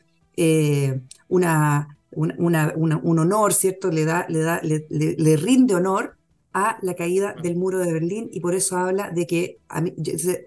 una 1.28 1.98
un 2.12 3.18
honor, 3.18 3.52
¿cierto? 3.52 3.90
Le, 3.90 4.04
da, 4.04 4.26
le, 4.28 4.40
da, 4.40 4.60
le, 4.62 5.36
rinde 5.36 5.74
honor 5.74 6.16
a 6.52 6.78
la 6.82 6.94
caída 6.94 7.34
del 7.40 7.56
muro 7.56 7.78
de 7.78 7.92
Berlín 7.92 8.28
y 8.32 8.40
por 8.40 8.54
eso 8.54 8.76
habla 8.76 9.10
de 9.10 9.26
que, 9.26 9.58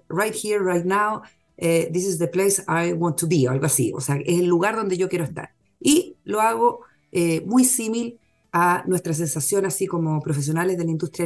right 0.09 0.35
here, 0.35 0.59
right 0.59 0.85
now, 0.85 1.21
eh, 1.57 1.89
this 1.93 2.05
is 2.05 2.17
the 2.17 2.27
place 2.27 2.63
I 2.67 2.93
want 2.93 3.17
to 3.17 3.27
be, 3.27 3.47
o 3.47 3.51
algo 3.51 3.65
así, 3.65 3.91
o 3.95 4.01
sea, 4.01 4.15
es 4.17 4.39
el 4.39 4.47
lugar 4.47 4.75
donde 4.75 4.97
yo 4.97 5.07
quiero 5.07 5.25
estar. 5.25 5.51
Y 5.79 6.17
lo 6.23 6.41
hago 6.41 6.81
eh, 7.11 7.41
muy 7.45 7.63
símil 7.63 8.19
a 8.51 8.83
nuestra 8.87 9.13
sensación, 9.13 9.65
así 9.65 9.87
como 9.87 10.21
profesionales 10.21 10.77
de 10.77 10.85
la 10.85 10.91
industria 10.91 11.25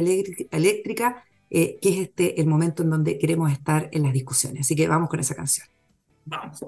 eléctrica, 0.50 1.24
eh, 1.50 1.78
que 1.80 1.88
es 1.88 1.98
este 2.00 2.40
el 2.40 2.46
momento 2.46 2.82
en 2.82 2.90
donde 2.90 3.18
queremos 3.18 3.50
estar 3.50 3.88
en 3.92 4.02
las 4.02 4.12
discusiones. 4.12 4.60
Así 4.60 4.76
que 4.76 4.86
vamos 4.86 5.08
con 5.08 5.20
esa 5.20 5.34
canción. 5.34 5.66
Vamos. 6.24 6.64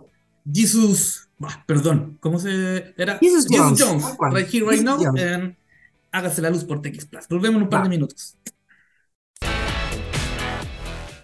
Perdón, 1.66 2.18
¿cómo 2.20 2.38
se 2.38 2.94
era? 2.96 3.18
Jesus, 3.18 3.46
Jones, 3.48 4.05
right 4.33 4.53
here, 4.53 4.66
right 4.68 4.83
now, 4.83 5.00
hágase 6.12 6.42
la 6.42 6.50
luz 6.50 6.64
por 6.64 6.83
TX 6.83 7.07
Plus. 7.07 7.29
Volvemos 7.29 7.57
en 7.57 7.62
un 7.62 7.68
par 7.70 7.83
de 7.85 7.88
minutos. 7.88 8.37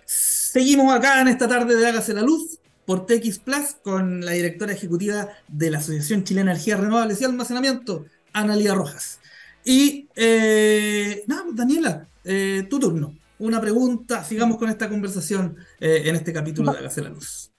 Seguimos 0.07 0.95
acá 0.95 1.21
en 1.21 1.29
esta 1.29 1.47
tarde 1.47 1.77
de 1.77 1.87
Hágase 1.87 2.15
la 2.15 2.23
luz 2.23 2.59
por 2.87 3.05
TX 3.05 3.41
Plus 3.41 3.77
con 3.83 4.25
la 4.25 4.33
directora 4.33 4.73
ejecutiva 4.73 5.29
de 5.49 5.71
la 5.71 5.79
Asociación 5.79 6.25
Chilena 6.25 6.47
de 6.47 6.53
Energías 6.53 6.81
Renovables 6.81 7.21
y 7.21 7.25
Almacenamiento, 7.25 8.07
Analia 8.33 8.75
Rojas. 8.75 9.21
Y 9.65 10.09
eh, 10.15 11.25
nada, 11.27 11.43
pues, 11.45 11.57
Daniela, 11.57 12.09
eh, 12.25 12.67
tu 12.71 12.79
turno. 12.79 13.15
Una 13.39 13.61
pregunta, 13.61 14.25
sigamos 14.25 14.57
con 14.57 14.71
esta 14.71 14.89
conversación 14.89 15.57
eh, 15.79 16.05
en 16.07 16.17
este 16.17 16.33
capítulo 16.33 16.73
de 16.73 16.79
Hágase 16.79 17.03
la 17.03 17.11
luz. 17.11 17.53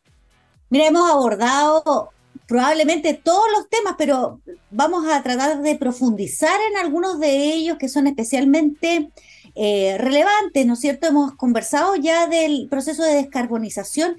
Mira, 0.69 0.87
hemos 0.87 1.07
abordado 1.07 2.09
probablemente 2.47 3.13
todos 3.13 3.45
los 3.55 3.69
temas, 3.69 3.95
pero 3.97 4.39
vamos 4.71 5.05
a 5.07 5.21
tratar 5.21 5.61
de 5.61 5.75
profundizar 5.75 6.59
en 6.71 6.77
algunos 6.77 7.19
de 7.19 7.53
ellos 7.53 7.77
que 7.77 7.89
son 7.89 8.07
especialmente 8.07 9.09
eh, 9.53 9.97
relevantes, 9.99 10.65
¿no 10.65 10.73
es 10.73 10.79
cierto? 10.79 11.07
Hemos 11.07 11.33
conversado 11.33 11.95
ya 11.95 12.27
del 12.27 12.67
proceso 12.69 13.03
de 13.03 13.15
descarbonización, 13.15 14.15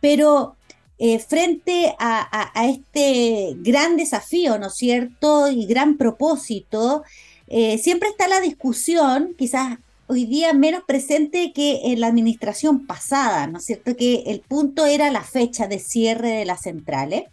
pero 0.00 0.56
eh, 0.98 1.20
frente 1.20 1.94
a, 2.00 2.50
este 2.64 3.54
gran 3.58 3.96
desafío, 3.96 4.58
¿no 4.58 4.66
es 4.66 4.74
cierto? 4.74 5.48
Y 5.48 5.66
gran 5.66 5.96
propósito, 5.96 7.04
eh, 7.46 7.78
siempre 7.78 8.08
está 8.08 8.26
la 8.26 8.40
discusión, 8.40 9.34
quizás 9.38 9.78
hoy 10.08 10.24
día 10.24 10.52
menos 10.52 10.82
presente 10.84 11.52
que 11.52 11.92
en 11.92 12.00
la 12.00 12.08
administración 12.08 12.86
pasada, 12.86 13.46
¿no 13.46 13.58
es 13.58 13.66
cierto? 13.66 13.94
Que 13.94 14.24
el 14.26 14.40
punto 14.40 14.86
era 14.86 15.12
la 15.12 15.22
fecha 15.22 15.68
de 15.68 15.78
cierre 15.78 16.30
de 16.30 16.44
las 16.44 16.62
centrales 16.62 17.24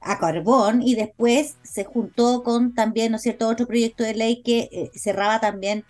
a 0.00 0.18
carbón 0.18 0.82
y 0.82 0.94
después 0.94 1.56
se 1.62 1.84
juntó 1.84 2.42
con 2.42 2.74
también, 2.74 3.12
¿no 3.12 3.16
es 3.16 3.22
cierto?, 3.22 3.48
otro 3.48 3.66
proyecto 3.66 4.04
de 4.04 4.14
ley 4.14 4.42
que 4.42 4.68
eh, 4.72 4.90
cerraba 4.94 5.40
también 5.40 5.84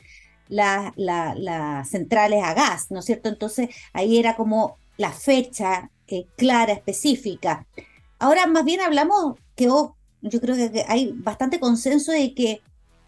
las 0.49 1.89
centrales 1.89 2.43
a 2.45 2.55
gas, 2.55 2.91
¿no 2.91 3.01
es 3.01 3.05
cierto? 3.05 3.29
Entonces 3.29 3.69
ahí 3.93 4.19
era 4.19 4.37
como 4.37 4.79
la 4.97 5.11
fecha 5.13 5.91
eh, 6.07 6.27
clara, 6.37 6.73
específica. 6.73 7.67
Ahora 8.19 8.47
más 8.47 8.65
bien 8.65 8.81
hablamos 8.81 9.35
que 9.57 9.69
oh, 9.71 9.97
yo 10.23 10.41
creo 10.41 10.57
que 10.57 10.85
hay 10.89 11.13
bastante 11.15 11.61
consenso 11.61 12.13
de 12.13 12.35
que 12.35 12.61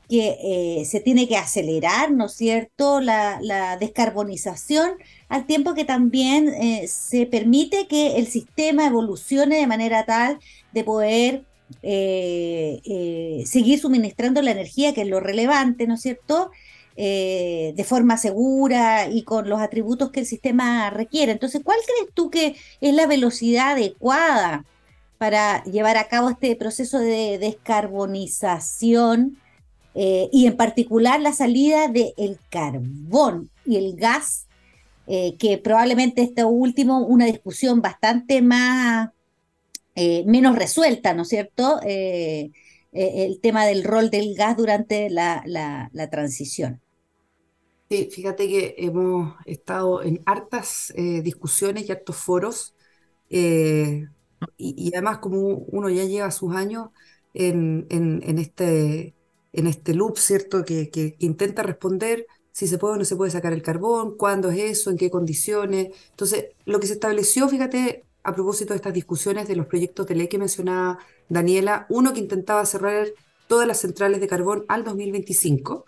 que 0.08 0.80
eh, 0.80 0.84
se 0.86 1.00
tiene 1.00 1.28
que 1.28 1.36
acelerar, 1.36 2.10
¿no 2.10 2.26
es 2.26 2.32
cierto?, 2.32 3.00
la, 3.00 3.76
descarbonización, 3.78 4.92
al 5.28 5.46
tiempo 5.46 5.74
que 5.74 5.84
también 5.84 6.48
eh, 6.48 6.88
se 6.88 7.26
permite 7.26 7.86
que 7.86 8.16
el 8.16 8.26
sistema 8.26 8.86
evolucione 8.86 9.56
de 9.56 9.66
manera 9.66 10.06
tal 10.06 10.38
de 10.72 10.84
poder 10.84 11.44
eh, 11.82 13.42
seguir 13.44 13.78
suministrando 13.78 14.40
la 14.40 14.52
energía, 14.52 14.94
que 14.94 15.02
es 15.02 15.08
lo 15.08 15.20
relevante, 15.20 15.86
¿no 15.86 15.94
es 15.94 16.00
cierto?, 16.00 16.50
de 16.96 17.84
forma 17.86 18.16
segura 18.16 19.08
y 19.08 19.22
con 19.22 19.48
los 19.48 19.60
atributos 19.60 20.10
que 20.10 20.18
el 20.18 20.26
sistema 20.26 20.90
requiere. 20.90 21.30
Entonces, 21.30 21.60
¿cuál 21.62 21.78
crees 21.86 22.12
tú 22.12 22.28
que 22.28 22.56
es 22.80 22.92
la 22.92 23.06
velocidad 23.06 23.74
adecuada 23.74 24.64
para 25.16 25.62
llevar 25.62 25.96
a 25.96 26.08
cabo 26.08 26.28
este 26.28 26.56
proceso 26.56 26.98
de 26.98 27.38
descarbonización? 27.38 29.38
Eh, 29.94 30.28
y 30.32 30.46
en 30.46 30.56
particular 30.56 31.20
la 31.20 31.32
salida 31.32 31.88
del 31.88 32.38
carbón 32.50 33.50
y 33.64 33.76
el 33.76 33.96
gas, 33.96 34.46
eh, 35.06 35.36
que 35.38 35.58
probablemente 35.58 36.22
este 36.22 36.44
último, 36.44 37.04
una 37.06 37.26
discusión 37.26 37.80
bastante 37.80 38.42
más, 38.42 39.10
eh, 39.94 40.24
menos 40.26 40.56
resuelta, 40.56 41.14
¿no 41.14 41.22
es 41.22 41.28
cierto? 41.28 41.80
el 42.90 43.40
tema 43.40 43.66
del 43.66 43.84
rol 43.84 44.10
del 44.10 44.34
gas 44.34 44.56
durante 44.56 45.10
la, 45.10 46.08
transición. 46.10 46.80
Sí, 47.90 48.08
fíjate 48.10 48.48
que 48.48 48.74
hemos 48.78 49.34
estado 49.46 50.02
en 50.02 50.20
hartas 50.26 50.92
discusiones 50.96 51.88
y 51.88 51.92
hartos 51.92 52.16
foros, 52.16 52.74
y, 53.28 54.92
además 54.92 55.18
como 55.18 55.38
uno 55.40 55.88
ya 55.90 56.04
lleva 56.04 56.30
sus 56.30 56.54
años 56.54 56.90
en, 57.34 57.86
en 57.90 58.38
este 58.38 59.14
en 59.52 59.66
este 59.66 59.94
loop, 59.94 60.18
¿cierto? 60.18 60.64
Que, 60.64 60.90
que, 60.90 61.16
intenta 61.18 61.62
responder 61.62 62.26
si 62.52 62.66
se 62.66 62.78
puede 62.78 62.94
o 62.94 62.96
no 62.96 63.04
se 63.04 63.16
puede 63.16 63.30
sacar 63.30 63.52
el 63.52 63.62
carbón, 63.62 64.16
cuándo 64.16 64.50
es 64.50 64.58
eso, 64.58 64.90
en 64.90 64.96
qué 64.96 65.10
condiciones. 65.10 65.88
Entonces, 66.10 66.46
lo 66.64 66.80
que 66.80 66.86
se 66.86 66.94
estableció, 66.94 67.48
fíjate, 67.48 68.04
a 68.24 68.34
propósito 68.34 68.72
de 68.72 68.76
estas 68.76 68.92
discusiones 68.92 69.48
de 69.48 69.56
los 69.56 69.66
proyectos 69.66 70.06
de 70.06 70.14
ley 70.14 70.28
que 70.28 70.38
mencionaba 70.38 70.98
Daniela, 71.28 71.86
uno 71.88 72.12
que 72.12 72.20
intentaba 72.20 72.64
cerrar 72.66 73.08
todas 73.46 73.66
las 73.66 73.80
centrales 73.80 74.20
de 74.20 74.28
carbón 74.28 74.64
al 74.68 74.84
2025 74.84 75.84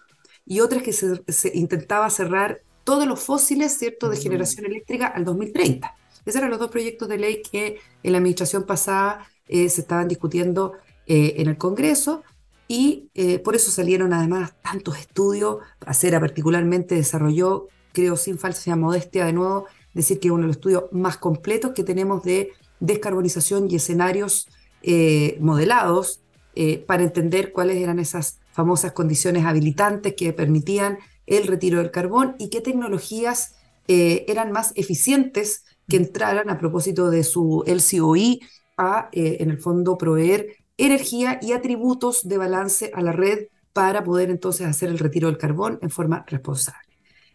y 0.46 0.60
otras 0.60 0.82
que 0.82 0.92
se, 0.92 1.20
intentaba 1.54 2.08
cerrar 2.10 2.62
todos 2.84 3.06
los 3.06 3.20
fósiles, 3.20 3.76
¿cierto?, 3.76 4.08
de 4.08 4.16
generación 4.16 4.66
eléctrica 4.66 5.06
al 5.06 5.24
2030. 5.24 5.94
Esos 6.24 6.36
eran 6.36 6.50
los 6.50 6.58
dos 6.58 6.70
proyectos 6.70 7.08
de 7.08 7.18
ley 7.18 7.42
que 7.42 7.78
en 8.02 8.12
la 8.12 8.18
administración 8.18 8.64
pasada 8.64 9.28
eh, 9.46 9.68
se 9.68 9.82
estaban 9.82 10.08
discutiendo 10.08 10.72
eh, 11.06 11.34
en 11.38 11.48
el 11.48 11.58
Congreso 11.58 12.22
y 12.70 13.10
eh, 13.14 13.40
por 13.40 13.56
eso 13.56 13.72
salieron 13.72 14.12
además 14.12 14.54
tantos 14.62 14.96
estudios. 14.96 15.56
Acera 15.84 16.20
particularmente 16.20 16.94
desarrolló, 16.94 17.66
creo 17.92 18.16
sin 18.16 18.38
falsa 18.38 18.76
modestia 18.76 19.26
de 19.26 19.32
nuevo, 19.32 19.66
decir 19.92 20.20
que 20.20 20.28
es 20.28 20.32
uno 20.32 20.42
de 20.42 20.46
los 20.46 20.56
estudios 20.58 20.84
más 20.92 21.16
completos 21.16 21.72
que 21.74 21.82
tenemos 21.82 22.22
de 22.22 22.52
descarbonización 22.78 23.68
y 23.68 23.74
escenarios 23.74 24.48
eh, 24.84 25.36
modelados 25.40 26.20
eh, 26.54 26.78
para 26.78 27.02
entender 27.02 27.50
cuáles 27.50 27.76
eran 27.76 27.98
esas 27.98 28.38
famosas 28.52 28.92
condiciones 28.92 29.46
habilitantes 29.46 30.14
que 30.14 30.32
permitían 30.32 30.98
el 31.26 31.48
retiro 31.48 31.78
del 31.78 31.90
carbón 31.90 32.36
y 32.38 32.50
qué 32.50 32.60
tecnologías 32.60 33.56
eran 33.88 34.52
más 34.52 34.72
eficientes 34.76 35.64
que 35.88 35.96
entraran 35.96 36.48
a 36.48 36.58
propósito 36.58 37.10
de 37.10 37.24
su 37.24 37.64
LCOI 37.66 38.40
a, 38.76 39.08
en 39.10 39.50
el 39.50 39.58
fondo, 39.58 39.98
proveer 39.98 40.59
energía 40.86 41.38
y 41.42 41.52
atributos 41.52 42.28
de 42.28 42.38
balance 42.38 42.90
a 42.94 43.02
la 43.02 43.12
red 43.12 43.48
para 43.72 44.02
poder 44.02 44.30
entonces 44.30 44.66
hacer 44.66 44.88
el 44.88 44.98
retiro 44.98 45.28
del 45.28 45.38
carbón 45.38 45.78
en 45.82 45.90
forma 45.90 46.24
responsable. 46.26 46.88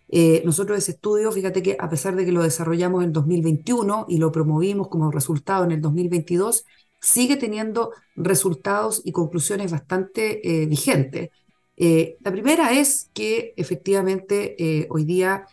Eh, 0.10 0.44
nosotros 0.46 0.78
ese 0.78 0.92
estudio, 0.92 1.32
fíjate 1.32 1.64
que 1.64 1.78
a 1.80 1.90
pesar 1.90 2.16
de 2.16 2.26
que 2.26 2.32
lo 2.32 2.44
desarrollamos 2.44 3.04
en 3.04 3.14
2021 3.14 4.06
y 4.08 4.18
lo 4.18 4.32
promovimos 4.32 4.88
como 4.88 5.12
resultado 5.12 5.64
en 5.64 5.72
el 5.72 5.82
2022, 5.82 6.66
sigue 7.00 7.38
teniendo 7.38 7.92
resultados 8.16 9.02
y 9.04 9.12
conclusiones 9.12 9.72
bastante 9.72 10.64
eh, 10.64 10.66
vigentes. 10.66 11.30
Eh, 11.78 12.18
la 12.22 12.32
primera 12.32 12.72
es 12.72 13.10
que 13.14 13.54
efectivamente 13.58 14.88
hoy 14.90 15.04
día 15.04 15.46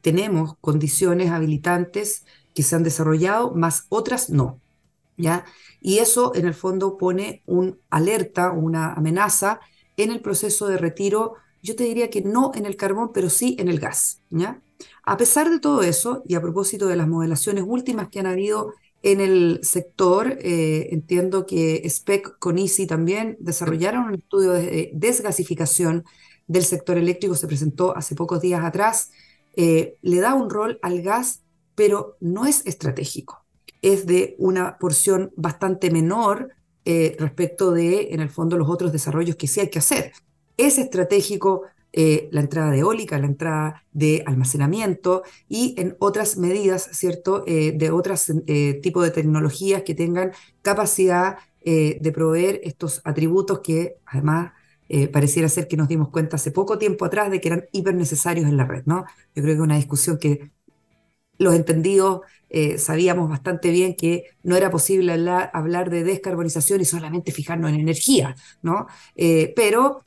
tenemos 0.00 0.56
condiciones 0.60 1.30
habilitantes 1.30 2.24
que 2.52 2.64
se 2.64 2.74
han 2.74 2.82
desarrollado, 2.82 3.54
más 3.54 3.86
otras 3.90 4.28
no. 4.28 4.60
¿ya? 5.16 5.44
Y 5.82 5.98
eso 5.98 6.32
en 6.34 6.46
el 6.46 6.54
fondo 6.54 6.96
pone 6.96 7.42
un 7.46 7.80
alerta, 7.90 8.52
una 8.52 8.92
amenaza 8.92 9.60
en 9.96 10.10
el 10.10 10.20
proceso 10.20 10.68
de 10.68 10.78
retiro, 10.78 11.34
yo 11.62 11.76
te 11.76 11.84
diría 11.84 12.10
que 12.10 12.22
no 12.22 12.52
en 12.54 12.66
el 12.66 12.76
carbón, 12.76 13.10
pero 13.12 13.28
sí 13.30 13.56
en 13.58 13.68
el 13.68 13.78
gas. 13.78 14.20
¿ya? 14.30 14.60
A 15.04 15.16
pesar 15.16 15.50
de 15.50 15.60
todo 15.60 15.82
eso, 15.82 16.22
y 16.26 16.34
a 16.34 16.40
propósito 16.40 16.86
de 16.86 16.96
las 16.96 17.08
modelaciones 17.08 17.64
últimas 17.66 18.08
que 18.08 18.20
han 18.20 18.26
habido 18.26 18.72
en 19.02 19.20
el 19.20 19.60
sector, 19.62 20.38
eh, 20.40 20.88
entiendo 20.92 21.44
que 21.44 21.82
SPEC 21.88 22.38
con 22.38 22.56
también 22.88 23.36
desarrollaron 23.40 24.04
un 24.04 24.14
estudio 24.14 24.52
de 24.52 24.90
desgasificación 24.94 26.04
del 26.46 26.64
sector 26.64 26.98
eléctrico, 26.98 27.34
se 27.34 27.46
presentó 27.46 27.96
hace 27.96 28.14
pocos 28.14 28.40
días 28.40 28.64
atrás, 28.64 29.10
eh, 29.56 29.96
le 30.02 30.20
da 30.20 30.34
un 30.34 30.50
rol 30.50 30.78
al 30.82 31.02
gas, 31.02 31.42
pero 31.74 32.16
no 32.20 32.46
es 32.46 32.64
estratégico, 32.66 33.41
es 33.82 34.06
de 34.06 34.36
una 34.38 34.78
porción 34.78 35.32
bastante 35.36 35.90
menor 35.90 36.50
eh, 36.84 37.16
respecto 37.18 37.72
de, 37.72 38.08
en 38.12 38.20
el 38.20 38.30
fondo, 38.30 38.56
los 38.56 38.68
otros 38.68 38.92
desarrollos 38.92 39.36
que 39.36 39.48
sí 39.48 39.60
hay 39.60 39.70
que 39.70 39.80
hacer. 39.80 40.12
Es 40.56 40.78
estratégico 40.78 41.62
eh, 41.92 42.28
la 42.32 42.40
entrada 42.40 42.70
de 42.70 42.78
eólica, 42.78 43.18
la 43.18 43.26
entrada 43.26 43.84
de 43.92 44.22
almacenamiento 44.26 45.22
y 45.48 45.74
en 45.78 45.96
otras 45.98 46.38
medidas, 46.38 46.88
¿cierto?, 46.92 47.44
eh, 47.46 47.72
de 47.76 47.90
otros 47.90 48.32
tipos 48.82 49.04
de 49.04 49.10
tecnologías 49.10 49.82
que 49.82 49.94
tengan 49.94 50.32
capacidad 50.62 51.36
de 51.64 52.12
proveer 52.12 52.60
estos 52.64 53.00
atributos 53.04 53.60
que 53.60 53.96
además 54.04 54.50
pareciera 55.12 55.48
ser 55.48 55.68
que 55.68 55.76
nos 55.76 55.86
dimos 55.86 56.08
cuenta 56.08 56.34
hace 56.34 56.50
poco 56.50 56.76
tiempo 56.76 57.04
atrás 57.04 57.30
de 57.30 57.40
que 57.40 57.48
eran 57.48 57.66
hiper 57.70 57.94
necesarios 57.94 58.48
en 58.48 58.56
la 58.56 58.64
red, 58.64 58.82
¿no? 58.84 59.04
Yo 59.32 59.44
creo 59.44 59.54
que 59.54 59.62
una 59.62 59.76
discusión 59.76 60.18
que 60.18 60.50
los 61.42 61.54
entendidos 61.54 62.20
sabíamos 62.76 63.30
bastante 63.30 63.70
bien 63.70 63.96
que 63.96 64.24
no 64.42 64.56
era 64.56 64.70
posible 64.70 65.10
hablar, 65.10 65.88
de 65.88 66.04
descarbonización 66.04 66.82
y 66.82 66.84
solamente 66.84 67.32
fijarnos 67.32 67.70
en 67.70 67.80
energía, 67.80 68.36
¿no? 68.60 68.86
pero 69.56 70.04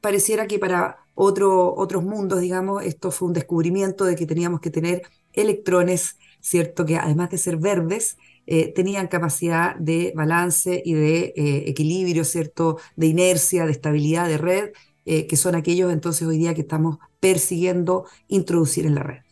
pareciera 0.00 0.46
que 0.46 0.60
para 0.60 1.00
otros 1.14 2.02
mundos, 2.02 2.40
digamos, 2.40 2.84
esto 2.84 3.10
fue 3.10 3.28
un 3.28 3.34
descubrimiento 3.34 4.04
de 4.04 4.16
que 4.16 4.26
teníamos 4.26 4.60
que 4.60 4.70
tener 4.70 5.02
electrones, 5.32 6.18
¿cierto? 6.40 6.86
Que 6.86 6.96
además 6.96 7.30
de 7.30 7.38
ser 7.38 7.56
verdes, 7.58 8.16
eh, 8.46 8.72
tenían 8.72 9.06
capacidad 9.08 9.76
de 9.76 10.12
balance 10.16 10.82
y 10.84 10.94
de 10.94 11.34
eh, 11.36 11.64
equilibrio, 11.66 12.24
¿cierto? 12.24 12.78
De 12.96 13.06
inercia, 13.06 13.66
de 13.66 13.72
estabilidad 13.72 14.28
de 14.28 14.38
red, 14.38 14.70
eh, 15.04 15.26
que 15.26 15.36
son 15.36 15.54
aquellos 15.54 15.92
entonces 15.92 16.26
hoy 16.26 16.38
día 16.38 16.54
que 16.54 16.62
estamos 16.62 16.98
persiguiendo 17.20 18.06
introducir 18.28 18.86
en 18.86 18.94
la 18.94 19.02
red. 19.02 19.22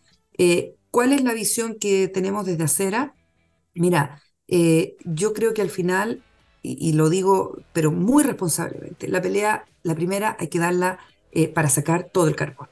¿Cuál 0.99 1.13
es 1.13 1.23
la 1.23 1.33
visión 1.33 1.77
que 1.77 2.09
tenemos 2.09 2.45
desde 2.45 2.65
Acera? 2.65 3.15
Mira, 3.73 4.21
yo 5.05 5.33
creo 5.33 5.55
que 5.55 5.63
al 5.63 5.71
final, 5.71 6.25
y, 6.61 6.93
lo 6.95 7.09
digo, 7.09 7.57
pero 7.73 7.93
muy 7.93 8.25
responsablemente, 8.25 9.07
la 9.07 9.23
pelea, 9.23 9.65
la 9.85 9.95
primera, 9.95 10.37
hay 10.41 10.49
que 10.49 10.59
darla 10.59 10.99
eh, 11.31 11.47
para 11.47 11.69
sacar 11.69 12.09
todo 12.13 12.27
el 12.27 12.35
carbón. 12.35 12.67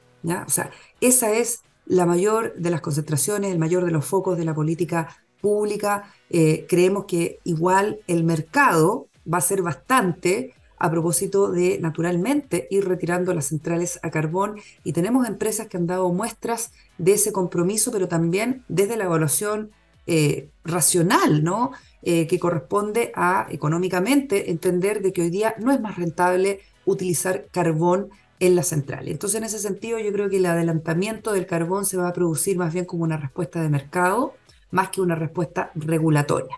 O 0.45 0.49
sea, 0.49 0.71
esa 0.99 1.31
es 1.31 1.61
la 1.85 2.05
mayor 2.05 2.53
de 2.55 2.69
las 2.69 2.81
concentraciones, 2.81 3.49
el 3.49 3.59
mayor 3.59 3.85
de 3.85 3.91
los 3.91 4.03
focos 4.03 4.37
de 4.37 4.43
la 4.43 4.53
política 4.53 5.07
pública. 5.39 6.13
Eh, 6.29 6.65
creemos 6.67 7.05
que 7.05 7.39
igual 7.45 8.01
el 8.07 8.25
mercado 8.25 9.07
va 9.25 9.37
a 9.37 9.41
ser 9.41 9.61
bastante 9.61 10.53
a 10.79 10.91
propósito 10.91 11.49
de, 11.49 11.79
naturalmente, 11.79 12.67
ir 12.71 12.89
retirando 12.89 13.33
las 13.33 13.45
centrales 13.45 13.99
a 14.03 14.11
carbón 14.11 14.59
y 14.83 14.91
tenemos 14.91 15.25
empresas 15.27 15.67
que 15.67 15.77
han 15.77 15.87
dado 15.87 16.11
muestras 16.11 16.71
de 16.97 17.13
ese 17.13 17.31
compromiso, 17.31 17.91
pero 17.91 18.07
también 18.07 18.63
desde 18.67 18.97
la 18.97 19.05
evaluación 19.05 19.71
eh, 20.05 20.49
racional, 20.63 21.43
¿no? 21.43 21.71
que 22.03 22.39
corresponde 22.39 23.11
a 23.15 23.47
económicamente 23.49 24.49
entender 24.49 25.01
de 25.01 25.11
que 25.11 25.23
hoy 25.23 25.29
día 25.29 25.55
no 25.59 25.73
es 25.73 25.81
más 25.81 25.97
rentable 25.97 26.61
utilizar 26.85 27.47
carbón 27.51 28.09
en 28.39 28.55
la 28.55 28.63
central. 28.63 29.07
Entonces, 29.07 29.37
en 29.37 29.43
ese 29.43 29.59
sentido, 29.59 29.99
yo 29.99 30.11
creo 30.11 30.29
que 30.29 30.37
el 30.37 30.45
adelantamiento 30.45 31.33
del 31.33 31.47
carbón 31.47 31.85
se 31.85 31.97
va 31.97 32.07
a 32.07 32.13
producir 32.13 32.57
más 32.57 32.73
bien 32.73 32.85
como 32.85 33.03
una 33.03 33.17
respuesta 33.17 33.61
de 33.61 33.69
mercado, 33.69 34.35
más 34.71 34.89
que 34.89 35.01
una 35.01 35.15
respuesta 35.15 35.71
regulatoria. 35.75 36.55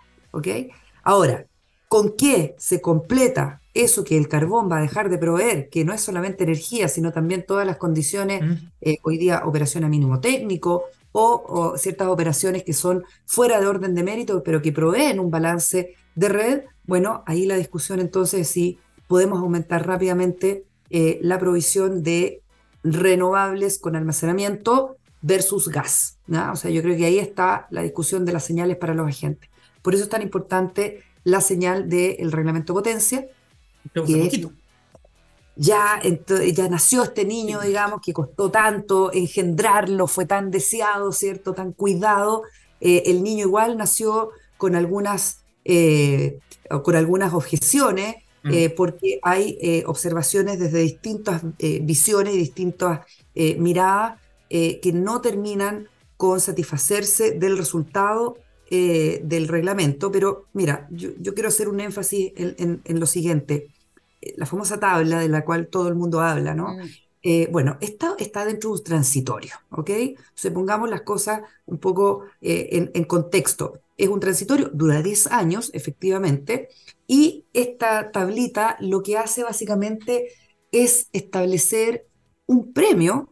Ahora, 1.04 1.46
¿con 1.90 2.16
qué 2.16 2.56
se 2.58 2.80
completa 2.80 3.62
eso 3.74 4.06
que 4.06 4.18
el 4.18 4.30
carbón 4.30 4.72
va 4.72 4.78
a 4.78 4.82
dejar 4.82 5.10
de 5.10 5.18
proveer, 5.18 5.70
que 5.70 5.84
no 5.84 5.94
es 5.94 6.02
solamente 6.02 6.46
energía, 6.46 6.88
sino 6.88 7.12
también 7.12 7.46
todas 7.46 7.66
las 7.66 7.78
condiciones, 7.78 8.42
eh, 8.80 8.98
hoy 9.04 9.18
día 9.18 9.44
operación 9.46 9.84
a 9.84 9.90
mínimo 9.90 10.22
técnico 10.22 10.86
o, 11.12 11.44
o, 11.48 11.78
ciertas 11.78 12.08
operaciones 12.08 12.64
que 12.64 12.74
son 12.74 13.04
fuera 13.26 13.60
de 13.60 13.68
orden 13.68 13.96
de 13.96 14.04
mérito, 14.04 14.42
pero 14.44 14.62
que 14.62 14.72
proveen 14.72 15.20
un 15.20 15.32
balance 15.32 15.96
de 16.16 16.30
red? 16.30 16.62
Bueno, 16.86 17.24
ahí 17.26 17.46
la 17.46 17.58
discusión 17.58 18.00
entonces 18.00 18.42
es 18.42 18.48
si 18.50 18.80
podemos 19.08 19.40
aumentar 19.40 19.86
rápidamente 19.88 20.66
eh, 20.92 21.20
la 21.22 21.40
provisión 21.40 22.04
de 22.04 22.42
renovables 22.84 23.80
con 23.80 23.96
almacenamiento 23.96 24.98
versus 25.22 25.68
gas. 25.68 26.18
O 26.52 26.56
sea, 26.56 26.72
yo 26.72 26.82
creo 26.82 26.96
que 26.96 27.06
ahí 27.06 27.20
está 27.20 27.68
la 27.72 27.82
discusión 27.82 28.26
de 28.26 28.34
las 28.34 28.46
señales 28.46 28.78
para 28.78 28.94
los 28.94 29.08
agentes. 29.08 29.50
Por 29.82 29.96
eso 29.96 30.04
es 30.04 30.10
tan 30.10 30.22
importante 30.22 31.04
la 31.24 31.42
señal 31.42 31.90
del 31.90 32.32
reglamento 32.32 32.74
potencia. 32.74 33.28
Que 33.94 34.50
ya, 35.56 36.02
ya 36.54 36.70
nació 36.70 37.04
este 37.04 37.26
niño, 37.26 37.60
digamos, 37.60 38.00
que 38.02 38.14
costó 38.14 38.50
tanto 38.50 39.12
engendrarlo, 39.12 40.08
fue 40.08 40.26
tan 40.26 40.52
deseado, 40.52 41.12
¿cierto? 41.12 41.54
Tan 41.54 41.74
cuidado. 41.74 42.44
Eh, 42.80 43.04
el 43.08 43.24
niño 43.24 43.46
igual 43.46 43.78
nació 43.78 44.30
con 44.58 44.76
algunas, 44.76 45.44
eh, 45.66 46.40
con 46.84 46.96
algunas 46.96 47.34
objeciones, 47.34 48.16
Mm. 48.42 48.54
Eh, 48.54 48.70
porque 48.70 49.20
hay 49.22 49.84
observaciones 49.86 50.60
desde 50.60 50.80
distintas 50.80 51.42
visiones 51.82 52.36
y 52.36 52.38
distintas 52.38 53.02
miradas 53.36 54.18
que 54.50 54.92
no 54.94 55.20
terminan 55.20 55.90
con 56.16 56.40
satisfacerse 56.40 57.32
del 57.32 57.58
resultado 57.58 58.38
del 58.70 59.48
reglamento. 59.48 60.12
Pero 60.12 60.46
mira, 60.54 60.88
yo, 60.92 61.34
quiero 61.34 61.50
hacer 61.50 61.70
un 61.70 61.80
énfasis 61.80 62.32
en, 62.36 63.00
lo 63.00 63.06
siguiente. 63.06 63.70
La 64.38 64.46
famosa 64.46 64.80
tabla 64.80 65.20
de 65.20 65.30
la 65.30 65.46
cual 65.46 65.68
todo 65.68 65.88
el 65.88 65.96
mundo 65.96 66.22
habla, 66.22 66.54
¿no? 66.54 66.76
Mm. 66.76 67.52
bueno, 67.52 67.78
está, 67.82 68.16
está 68.18 68.46
dentro 68.46 68.70
de 68.70 68.78
un 68.78 68.84
transitorio, 68.84 69.56
¿ok? 69.72 69.90
Entonces 69.90 70.52
pongamos 70.52 70.90
las 70.90 71.02
cosas 71.02 71.42
un 71.66 71.78
poco 71.78 72.26
en, 72.42 72.92
en 72.94 73.04
contexto. 73.06 73.80
Es 73.98 74.08
un 74.08 74.20
transitorio, 74.20 74.70
dura 74.74 75.02
10 75.02 75.28
años, 75.28 75.72
efectivamente, 75.74 76.70
y 77.08 77.46
esta 77.54 78.12
tablita 78.12 78.78
lo 78.80 79.02
que 79.02 79.18
hace 79.18 79.44
básicamente 79.44 80.30
es 80.72 81.10
establecer 81.12 82.08
un 82.46 82.74
premio 82.74 83.30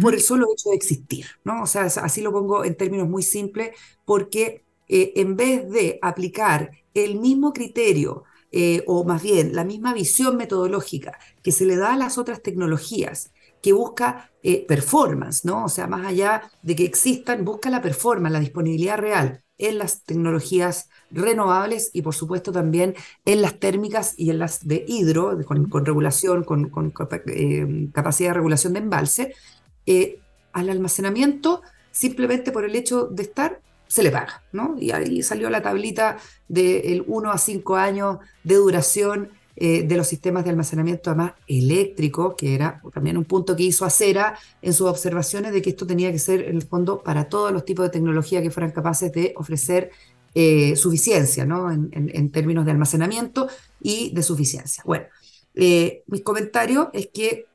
por 0.00 0.14
el 0.14 0.20
solo 0.20 0.46
hecho 0.52 0.70
de 0.70 0.76
existir, 0.76 1.26
¿no? 1.44 1.62
O 1.62 1.66
sea, 1.66 1.82
así 1.84 2.20
lo 2.20 2.32
pongo 2.32 2.64
en 2.64 2.76
términos 2.76 3.08
muy 3.08 3.22
simples, 3.22 3.70
porque 4.04 4.64
eh, 4.88 5.12
en 5.16 5.36
vez 5.36 5.68
de 5.70 5.98
aplicar 6.02 6.70
el 6.94 7.18
mismo 7.18 7.52
criterio, 7.52 8.24
eh, 8.50 8.82
o 8.86 9.04
más 9.04 9.22
bien 9.22 9.54
la 9.54 9.64
misma 9.64 9.92
visión 9.92 10.36
metodológica 10.36 11.18
que 11.42 11.52
se 11.52 11.66
le 11.66 11.76
da 11.76 11.92
a 11.92 11.96
las 11.96 12.16
otras 12.18 12.42
tecnologías, 12.42 13.32
que 13.62 13.72
busca 13.72 14.30
eh, 14.42 14.64
performance, 14.66 15.44
¿no? 15.44 15.64
O 15.64 15.68
sea, 15.68 15.86
más 15.86 16.06
allá 16.06 16.50
de 16.62 16.76
que 16.76 16.84
existan, 16.84 17.44
busca 17.44 17.70
la 17.70 17.82
performance, 17.82 18.32
la 18.32 18.40
disponibilidad 18.40 18.98
real 18.98 19.42
en 19.58 19.78
las 19.78 20.04
tecnologías 20.04 20.88
renovables 21.10 21.90
y 21.92 22.02
por 22.02 22.14
supuesto 22.14 22.52
también 22.52 22.94
en 23.24 23.42
las 23.42 23.58
térmicas 23.58 24.14
y 24.16 24.30
en 24.30 24.38
las 24.38 24.66
de 24.66 24.84
hidro, 24.86 25.38
con, 25.44 25.84
regulación, 25.84 26.44
con, 26.44 26.70
eh, 27.26 27.88
capacidad 27.92 28.30
de 28.30 28.34
regulación 28.34 28.72
de 28.72 28.78
embalse, 28.78 29.34
eh, 29.86 30.20
al 30.52 30.70
almacenamiento, 30.70 31.62
simplemente 31.90 32.52
por 32.52 32.64
el 32.64 32.74
hecho 32.76 33.06
de 33.06 33.22
estar, 33.22 33.60
se 33.86 34.02
le 34.02 34.10
paga, 34.10 34.42
¿no? 34.52 34.76
Y 34.78 34.90
ahí 34.90 35.22
salió 35.22 35.48
la 35.48 35.62
tablita 35.62 36.18
del 36.46 37.04
1 37.06 37.30
a 37.30 37.38
5 37.38 37.76
años 37.76 38.18
de 38.44 38.56
duración 38.56 39.30
eh, 39.60 39.82
de 39.82 39.96
los 39.96 40.06
sistemas 40.06 40.44
de 40.44 40.50
almacenamiento 40.50 41.10
además 41.10 41.32
eléctrico, 41.48 42.36
que 42.36 42.54
era 42.54 42.80
también 42.94 43.16
un 43.16 43.24
punto 43.24 43.56
que 43.56 43.64
hizo 43.64 43.84
Acera 43.84 44.38
en 44.62 44.72
sus 44.72 44.86
observaciones 44.86 45.52
de 45.52 45.60
que 45.60 45.70
esto 45.70 45.84
tenía 45.84 46.12
que 46.12 46.20
ser 46.20 46.42
en 46.42 46.54
el 46.54 46.62
fondo 46.62 47.02
para 47.02 47.28
todos 47.28 47.50
los 47.50 47.64
tipos 47.64 47.84
de 47.84 47.90
tecnología 47.90 48.40
que 48.40 48.52
fueran 48.52 48.70
capaces 48.70 49.10
de 49.12 49.34
ofrecer 49.36 49.90
eh, 50.36 50.76
suficiencia, 50.76 51.44
¿no? 51.44 51.72
En, 51.72 52.30
términos 52.30 52.66
de 52.66 52.70
almacenamiento 52.70 53.48
y 53.80 54.12
de 54.14 54.22
suficiencia. 54.22 54.84
Bueno, 54.86 55.06
eh, 55.54 56.04
mis 56.06 56.22
comentarios 56.22 56.88
es 56.92 57.08
que 57.12 57.46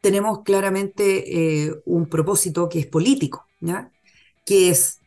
tenemos 0.00 0.44
claramente 0.44 1.82
un 1.84 2.06
propósito 2.06 2.68
que 2.68 2.78
es 2.78 2.86
político, 2.86 3.48
¿ya? 3.58 3.90
que 4.46 4.70
es 4.70 5.00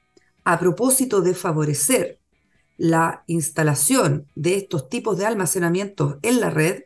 a 0.44 0.60
propósito 0.60 1.22
de 1.22 1.34
favorecer 1.34 2.21
la 2.82 3.24
instalación 3.28 4.26
de 4.34 4.56
estos 4.56 4.90
tipos 4.90 5.16
de 5.16 5.28
almacenamientos 5.28 6.16
en 6.24 6.42
la 6.42 6.50
red 6.50 6.86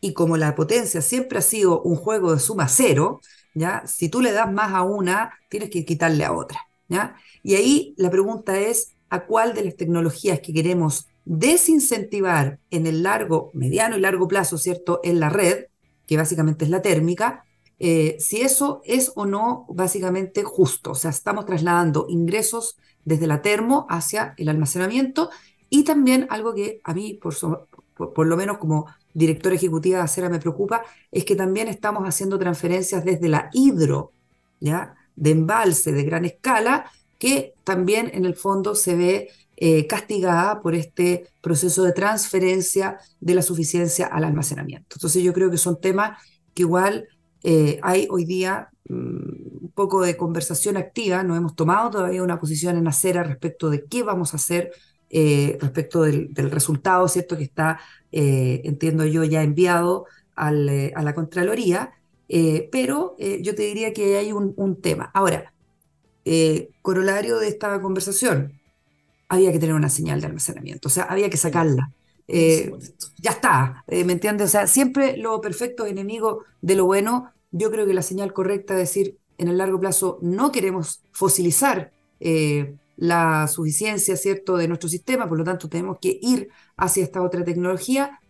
y 0.00 0.14
como 0.14 0.38
la 0.38 0.54
potencia 0.54 1.02
siempre 1.02 1.38
ha 1.38 1.42
sido 1.42 1.82
un 1.82 1.96
juego 1.96 2.32
de 2.32 2.40
suma 2.40 2.66
cero, 2.66 3.20
¿ya? 3.54 3.86
si 3.86 4.08
tú 4.08 4.22
le 4.22 4.32
das 4.32 4.50
más 4.50 4.72
a 4.72 4.84
una, 4.84 5.34
tienes 5.50 5.68
que 5.68 5.84
quitarle 5.84 6.24
a 6.24 6.32
otra. 6.32 6.60
¿ya? 6.88 7.16
Y 7.42 7.56
ahí 7.56 7.94
la 7.98 8.10
pregunta 8.10 8.58
es, 8.58 8.92
¿a 9.10 9.26
cuál 9.26 9.52
de 9.52 9.64
las 9.64 9.76
tecnologías 9.76 10.40
que 10.40 10.54
queremos 10.54 11.08
desincentivar 11.26 12.58
en 12.70 12.86
el 12.86 13.02
largo, 13.02 13.50
mediano 13.52 13.98
y 13.98 14.00
largo 14.00 14.26
plazo, 14.26 14.56
¿cierto?, 14.56 15.00
en 15.04 15.20
la 15.20 15.28
red, 15.28 15.66
que 16.06 16.16
básicamente 16.16 16.64
es 16.64 16.70
la 16.70 16.80
térmica, 16.80 17.44
si 17.78 18.40
eso 18.40 18.80
es 18.84 19.12
o 19.14 19.26
no 19.26 19.66
básicamente 19.68 20.42
justo. 20.42 20.92
O 20.92 20.94
sea, 20.94 21.10
estamos 21.10 21.44
trasladando 21.44 22.06
ingresos 22.08 22.78
desde 23.04 23.26
la 23.26 23.42
termo 23.42 23.86
hacia 23.88 24.34
el 24.36 24.48
almacenamiento 24.48 25.30
y 25.70 25.84
también 25.84 26.26
algo 26.30 26.54
que 26.54 26.80
a 26.84 26.94
mí, 26.94 27.18
por, 27.20 28.26
lo 28.26 28.36
menos 28.36 28.58
como 28.58 28.86
directora 29.12 29.56
ejecutiva 29.56 29.98
de 29.98 30.04
Acera 30.04 30.28
me 30.28 30.38
preocupa, 30.38 30.82
es 31.10 31.24
que 31.24 31.36
también 31.36 31.68
estamos 31.68 32.04
haciendo 32.04 32.38
transferencias 32.38 33.04
desde 33.04 33.28
la 33.28 33.50
hidro, 33.52 34.12
¿ya? 34.60 34.94
de 35.16 35.30
embalse 35.30 35.92
de 35.92 36.04
gran 36.04 36.24
escala, 36.24 36.90
que 37.18 37.54
también 37.64 38.10
en 38.14 38.24
el 38.24 38.34
fondo 38.34 38.74
se 38.74 38.96
ve 38.96 39.28
eh, 39.56 39.86
castigada 39.86 40.60
por 40.60 40.74
este 40.74 41.28
proceso 41.40 41.84
de 41.84 41.92
transferencia 41.92 42.98
de 43.20 43.34
la 43.34 43.42
suficiencia 43.42 44.06
al 44.06 44.24
almacenamiento. 44.24 44.96
Entonces 44.96 45.22
yo 45.22 45.32
creo 45.32 45.50
que 45.50 45.58
son 45.58 45.80
temas 45.80 46.18
que 46.54 46.62
igual 46.62 47.08
eh, 47.44 47.78
hay 47.82 48.08
hoy 48.10 48.24
día 48.24 48.70
mm, 48.88 49.64
un 49.64 49.72
poco 49.74 50.02
de 50.02 50.16
conversación 50.16 50.76
activa, 50.76 51.22
no 51.22 51.36
hemos 51.36 51.54
tomado 51.54 51.90
todavía 51.90 52.22
una 52.22 52.40
posición 52.40 52.76
en 52.76 52.88
acera 52.88 53.22
respecto 53.22 53.70
de 53.70 53.84
qué 53.84 54.02
vamos 54.02 54.32
a 54.32 54.36
hacer 54.36 54.72
eh, 55.10 55.58
respecto 55.60 56.02
del, 56.02 56.34
resultado, 56.50 57.06
¿cierto? 57.06 57.36
Que 57.36 57.44
está, 57.44 57.78
entiendo 58.10 59.04
yo, 59.04 59.22
ya 59.24 59.42
enviado 59.42 60.06
a 60.34 60.50
la 60.50 61.14
Contraloría, 61.14 61.92
pero 62.72 63.16
yo 63.18 63.54
te 63.54 63.62
diría 63.62 63.92
que 63.92 64.16
hay 64.16 64.32
un, 64.32 64.54
un 64.56 64.80
tema. 64.80 65.10
Ahora, 65.14 65.52
corolario 66.82 67.38
de 67.38 67.48
esta 67.48 67.80
conversación, 67.80 68.58
había 69.28 69.52
que 69.52 69.58
tener 69.58 69.74
una 69.74 69.88
señal 69.88 70.20
de 70.20 70.26
almacenamiento, 70.26 70.88
o 70.88 70.90
sea, 70.90 71.04
había 71.04 71.30
que 71.30 71.36
sacarla. 71.36 71.92
Eh, 72.26 72.72
ya 73.18 73.32
está, 73.32 73.84
eh, 73.86 74.04
¿me 74.04 74.14
entiendes? 74.14 74.48
O 74.48 74.50
sea, 74.50 74.66
siempre 74.66 75.16
lo 75.16 75.40
perfecto 75.40 75.84
es 75.84 75.92
enemigo 75.92 76.44
de 76.62 76.76
lo 76.76 76.86
bueno. 76.86 77.32
Yo 77.56 77.70
creo 77.70 77.86
que 77.86 77.94
la 77.94 78.02
señal 78.02 78.32
correcta 78.32 78.74
es 78.74 78.80
decir, 78.80 79.16
en 79.38 79.46
el 79.48 79.58
largo 79.58 79.78
plazo 79.78 80.18
no 80.22 80.50
queremos 80.50 81.02
fosilizar 81.12 81.92
eh, 82.18 82.74
la 82.96 83.46
suficiencia, 83.46 84.16
¿cierto?, 84.16 84.56
de 84.56 84.66
nuestro 84.66 84.88
sistema, 84.88 85.28
por 85.28 85.38
lo 85.38 85.44
tanto 85.44 85.68
tenemos 85.68 85.98
que 86.00 86.18
ir 86.20 86.48
hacia 86.76 87.04
esta 87.04 87.22
otra 87.22 87.44
tecnología, 87.44 88.20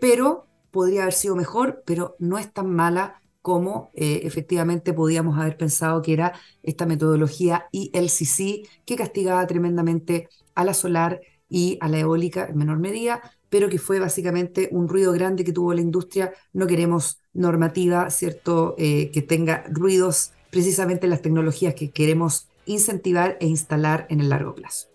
pero 0.00 0.46
podría 0.70 1.02
haber 1.02 1.14
sido 1.14 1.36
mejor, 1.36 1.82
pero 1.86 2.16
no 2.18 2.38
es 2.38 2.52
tan 2.52 2.70
mala 2.70 3.20
como 3.40 3.90
efectivamente 3.94 4.92
podíamos 4.92 5.38
haber 5.38 5.56
pensado 5.56 6.02
que 6.02 6.12
era 6.12 6.32
esta 6.62 6.86
metodología 6.86 7.66
ILCC 7.72 8.66
que 8.84 8.96
castigaba 8.96 9.46
tremendamente 9.46 10.28
a 10.54 10.64
la 10.64 10.74
solar 10.74 11.20
y 11.48 11.78
a 11.80 11.88
la 11.88 11.98
eólica 12.00 12.46
en 12.46 12.56
menor 12.58 12.78
medida, 12.78 13.22
pero 13.48 13.68
que 13.68 13.78
fue 13.78 14.00
básicamente 14.00 14.68
un 14.72 14.88
ruido 14.88 15.12
grande 15.12 15.44
que 15.44 15.52
tuvo 15.52 15.72
la 15.72 15.80
industria. 15.80 16.32
No 16.52 16.66
queremos 16.66 17.20
normativa, 17.34 18.10
¿cierto?, 18.10 18.74
eh, 18.78 19.10
que 19.12 19.22
tenga 19.22 19.64
ruidos 19.68 20.32
precisamente 20.50 21.06
en 21.06 21.10
las 21.10 21.22
tecnologías 21.22 21.74
que 21.74 21.90
queremos 21.90 22.46
incentivar 22.64 23.36
e 23.40 23.46
instalar 23.46 24.06
en 24.08 24.20
el 24.20 24.28
largo 24.28 24.54
plazo. 24.54 24.88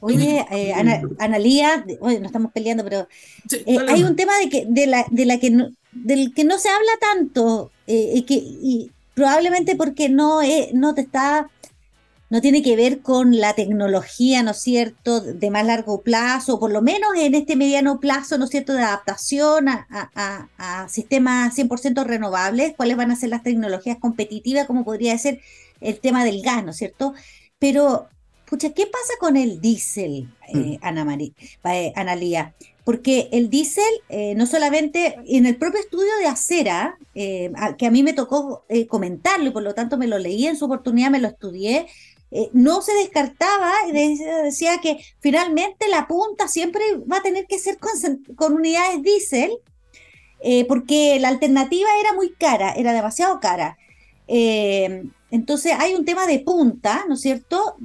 Oye, 0.00 0.44
eh, 0.50 0.72
Analía, 1.18 1.84
oye, 2.00 2.20
no 2.20 2.26
estamos 2.26 2.52
peleando, 2.52 2.84
pero 2.84 3.06
eh, 3.66 3.78
hay 3.88 4.02
un 4.02 4.16
tema 4.16 4.32
de 4.38 4.48
que, 4.48 4.66
de 4.66 4.86
la, 4.86 5.06
de 5.10 5.26
la 5.26 5.38
que 5.38 5.70
del 5.92 6.32
que 6.34 6.44
no 6.44 6.58
se 6.58 6.68
habla 6.68 6.92
tanto, 7.00 7.70
y 7.86 8.22
que, 8.22 8.34
y 8.34 8.90
probablemente 9.14 9.76
porque 9.76 10.08
no, 10.08 10.40
no 10.72 10.94
te 10.94 11.00
está 11.00 11.50
no 12.30 12.40
tiene 12.40 12.62
que 12.62 12.76
ver 12.76 13.00
con 13.00 13.36
la 13.36 13.54
tecnología, 13.54 14.44
¿no 14.44 14.52
es 14.52 14.60
cierto?, 14.62 15.20
de 15.20 15.50
más 15.50 15.66
largo 15.66 16.00
plazo, 16.02 16.60
por 16.60 16.70
lo 16.70 16.80
menos 16.80 17.10
en 17.16 17.34
este 17.34 17.56
mediano 17.56 17.98
plazo, 17.98 18.38
¿no 18.38 18.44
es 18.44 18.50
cierto?, 18.52 18.72
de 18.72 18.84
adaptación 18.84 19.66
a, 19.68 20.86
sistemas 20.88 21.58
100% 21.58 22.04
renovables, 22.04 22.74
cuáles 22.76 22.96
van 22.96 23.10
a 23.10 23.16
ser 23.16 23.30
las 23.30 23.42
tecnologías 23.42 23.98
competitivas, 23.98 24.68
como 24.68 24.84
podría 24.84 25.18
ser 25.18 25.40
el 25.80 25.98
tema 25.98 26.24
del 26.24 26.40
gas, 26.40 26.64
¿no 26.64 26.70
es 26.70 26.76
cierto? 26.76 27.14
Pero, 27.58 28.06
pucha, 28.48 28.70
¿qué 28.70 28.86
pasa 28.86 29.12
con 29.18 29.36
el 29.36 29.60
diésel, 29.60 30.28
eh, 30.48 30.56
mm. 30.56 30.76
Ana 30.82 31.04
María, 31.04 31.32
eh, 31.64 31.92
Analía? 31.96 32.54
Porque 32.84 33.28
el 33.32 33.50
diésel, 33.50 33.92
eh, 34.08 34.34
no 34.36 34.46
solamente 34.46 35.16
en 35.26 35.46
el 35.46 35.56
propio 35.56 35.80
estudio 35.80 36.10
de 36.20 36.26
acera, 36.26 36.96
que 37.12 37.86
a 37.86 37.90
mí 37.90 38.02
me 38.02 38.14
tocó 38.14 38.64
comentarlo 38.88 39.48
y 39.48 39.50
por 39.50 39.62
lo 39.62 39.74
tanto 39.74 39.98
me 39.98 40.06
lo 40.06 40.18
leí 40.18 40.46
en 40.46 40.56
su 40.56 40.64
oportunidad, 40.64 41.10
me 41.10 41.18
lo 41.18 41.28
estudié, 41.28 41.86
eh, 42.32 42.48
no 42.52 42.80
se 42.80 42.92
descartaba, 42.94 43.72
decía 44.44 44.78
que 44.80 45.04
finalmente 45.18 45.88
la 45.88 46.06
punta 46.06 46.46
siempre 46.46 46.82
va 47.10 47.16
a 47.16 47.22
tener 47.22 47.46
que 47.46 47.58
ser 47.58 47.78
con, 48.36 48.52
unidades 48.52 49.02
diésel, 49.02 49.50
eh, 50.40 50.64
porque 50.66 51.18
la 51.18 51.28
alternativa 51.28 51.88
era 52.00 52.12
muy 52.12 52.32
cara, 52.32 52.72
era 52.72 52.92
demasiado 52.92 53.40
cara. 53.40 53.78
Eh, 54.28 55.04
entonces 55.32 55.72
hay 55.76 55.94
un 55.94 56.04
tema 56.04 56.26
de 56.26 56.38
punta, 56.38 57.04
¿no 57.08 57.14
es 57.14 57.20
cierto?, 57.20 57.76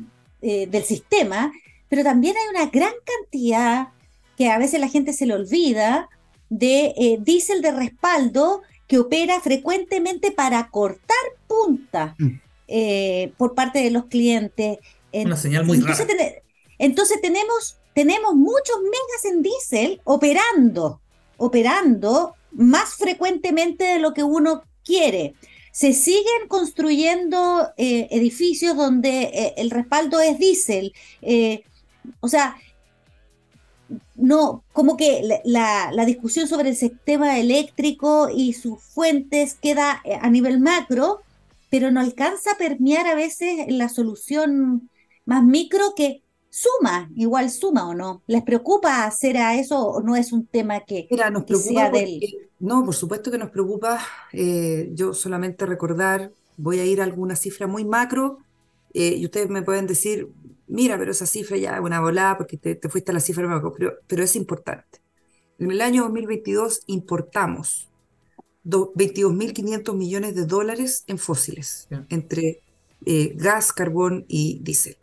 del 0.41 0.83
sistema, 0.83 1.51
pero 1.89 2.03
también 2.03 2.35
hay 2.37 2.47
una 2.55 2.69
gran 2.69 2.93
cantidad, 3.03 3.87
que 4.37 4.51
a 4.51 4.59
veces 4.59 4.79
la 4.79 4.89
gente 4.89 5.11
se 5.11 5.25
le 5.25 5.33
olvida, 5.33 6.07
de 6.49 7.17
diésel 7.21 7.63
de 7.63 7.71
respaldo 7.71 8.61
que 8.85 8.99
opera 8.99 9.39
frecuentemente 9.41 10.29
para 10.29 10.69
cortar 10.69 11.17
punta. 11.47 12.13
Mm. 12.19 12.44
Eh, 12.67 13.31
por 13.37 13.53
parte 13.53 13.79
de 13.79 13.91
los 13.91 14.05
clientes. 14.05 14.79
Una 15.13 15.37
señal 15.37 15.65
muy 15.65 15.77
entonces, 15.77 16.07
rara. 16.07 16.31
entonces 16.79 17.21
tenemos, 17.21 17.77
tenemos 17.93 18.33
muchos 18.33 18.77
megas 18.81 19.25
en 19.25 19.43
diésel 19.43 20.01
operando, 20.03 20.99
operando 21.37 22.33
más 22.51 22.95
frecuentemente 22.95 23.83
de 23.83 23.99
lo 23.99 24.13
que 24.13 24.23
uno 24.23 24.63
quiere. 24.83 25.35
Se 25.71 25.93
siguen 25.93 26.47
construyendo 26.47 27.69
eh, 27.77 28.07
edificios 28.09 28.75
donde 28.75 29.23
eh, 29.23 29.53
el 29.57 29.69
respaldo 29.69 30.19
es 30.19 30.39
diésel. 30.39 30.93
o 32.19 32.27
sea, 32.27 32.57
no, 34.15 34.63
como 34.73 34.97
que 34.97 35.39
la, 35.43 35.91
la, 35.91 36.05
discusión 36.05 36.47
sobre 36.47 36.69
el 36.69 36.75
sistema 36.75 37.37
eléctrico 37.37 38.29
y 38.35 38.53
sus 38.53 38.81
fuentes 38.81 39.55
queda 39.61 40.01
a 40.21 40.29
nivel 40.29 40.59
macro, 40.59 41.21
pero 41.69 41.91
no 41.91 41.99
alcanza 41.99 42.51
a 42.51 42.57
permear 42.57 43.07
a 43.07 43.15
veces 43.15 43.65
la 43.67 43.89
solución 43.89 44.89
más 45.25 45.43
micro 45.43 45.93
que 45.95 46.23
suma, 46.49 47.09
igual 47.15 47.49
suma 47.49 47.89
o 47.89 47.93
no. 47.93 48.23
¿Les 48.27 48.43
preocupa 48.43 49.05
hacer 49.05 49.37
a 49.37 49.59
eso 49.59 49.85
o 49.85 50.01
no 50.01 50.15
es 50.15 50.31
un 50.31 50.47
tema 50.47 50.79
que, 50.81 51.07
nos 51.31 51.61
sea 51.61 51.89
del... 51.89 52.21
No, 52.59 52.85
por 52.85 52.95
supuesto 52.95 53.29
que 53.29 53.37
nos 53.37 53.49
preocupa. 53.49 53.99
Eh, 54.31 54.89
yo 54.93 55.13
solamente 55.13 55.65
recordar, 55.65 56.31
voy 56.55 56.79
a 56.79 56.85
ir 56.85 57.01
a 57.01 57.03
alguna 57.03 57.35
cifra 57.35 57.67
muy 57.67 57.83
macro 57.83 58.39
eh, 58.93 59.15
y 59.17 59.25
ustedes 59.25 59.49
me 59.49 59.63
pueden 59.63 59.87
decir, 59.87 60.29
mira, 60.67 60.97
pero 60.97 61.11
esa 61.11 61.25
cifra 61.25 61.57
ya 61.57 61.75
es 61.75 61.81
una 61.81 61.99
volada 61.99 62.37
porque 62.37 62.55
te, 62.57 62.89
fuiste 62.89 63.11
a 63.11 63.13
la 63.13 63.19
cifra 63.19 63.47
macro, 63.47 63.73
pero, 63.77 63.95
pero 64.07 64.23
es 64.23 64.37
importante. 64.37 65.01
En 65.59 65.71
el 65.71 65.81
año 65.81 66.03
2022 66.03 66.83
importamos 66.87 67.89
22.500 68.65 69.95
millones 69.95 70.35
de 70.35 70.45
dólares 70.45 71.03
en 71.07 71.17
fósiles, 71.17 71.87
entre 72.09 72.61
eh, 73.05 73.33
gas, 73.35 73.71
carbón 73.71 74.25
y 74.27 74.59
diésel. 74.61 74.97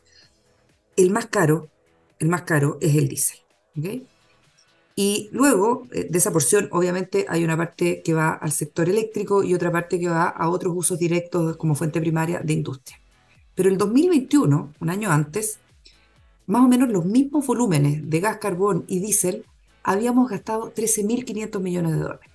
El 0.97 1.11
más 1.11 1.27
caro, 1.27 1.71
el 2.19 2.29
más 2.29 2.43
caro 2.43 2.79
es 2.81 2.97
el 2.97 3.09
diésel. 3.09 3.39
Y 4.95 5.29
luego 5.33 5.87
eh, 5.93 6.07
de 6.11 6.19
esa 6.19 6.33
porción, 6.33 6.69
obviamente, 6.73 7.25
hay 7.29 7.45
una 7.45 7.57
parte 7.57 8.03
que 8.03 8.13
va 8.13 8.33
al 8.33 8.53
sector 8.53 8.89
eléctrico 8.89 9.43
y 9.43 9.55
otra 9.55 9.73
parte 9.73 9.99
que 9.99 10.09
va 10.09 10.29
a 10.29 10.49
otros 10.49 10.75
usos 10.77 10.99
directos 10.99 11.57
como 11.57 11.75
fuente 11.75 12.01
primaria 12.01 12.41
de 12.41 12.53
industria. 12.53 12.99
Pero 13.55 13.69
el 13.69 13.79
2021, 13.79 14.75
un 14.81 14.91
año 14.91 15.11
antes, 15.11 15.59
más 16.47 16.65
o 16.65 16.69
menos 16.69 16.91
los 16.91 17.05
mismos 17.05 17.47
volúmenes 17.47 18.09
de 18.09 18.21
gas, 18.21 18.39
carbón 18.39 18.85
y 18.89 18.99
diésel, 18.99 19.47
habíamos 19.83 20.29
gastado 20.29 20.73
13.500 20.75 21.61
millones 21.61 21.93
de 21.93 21.99
dólares. 21.99 22.31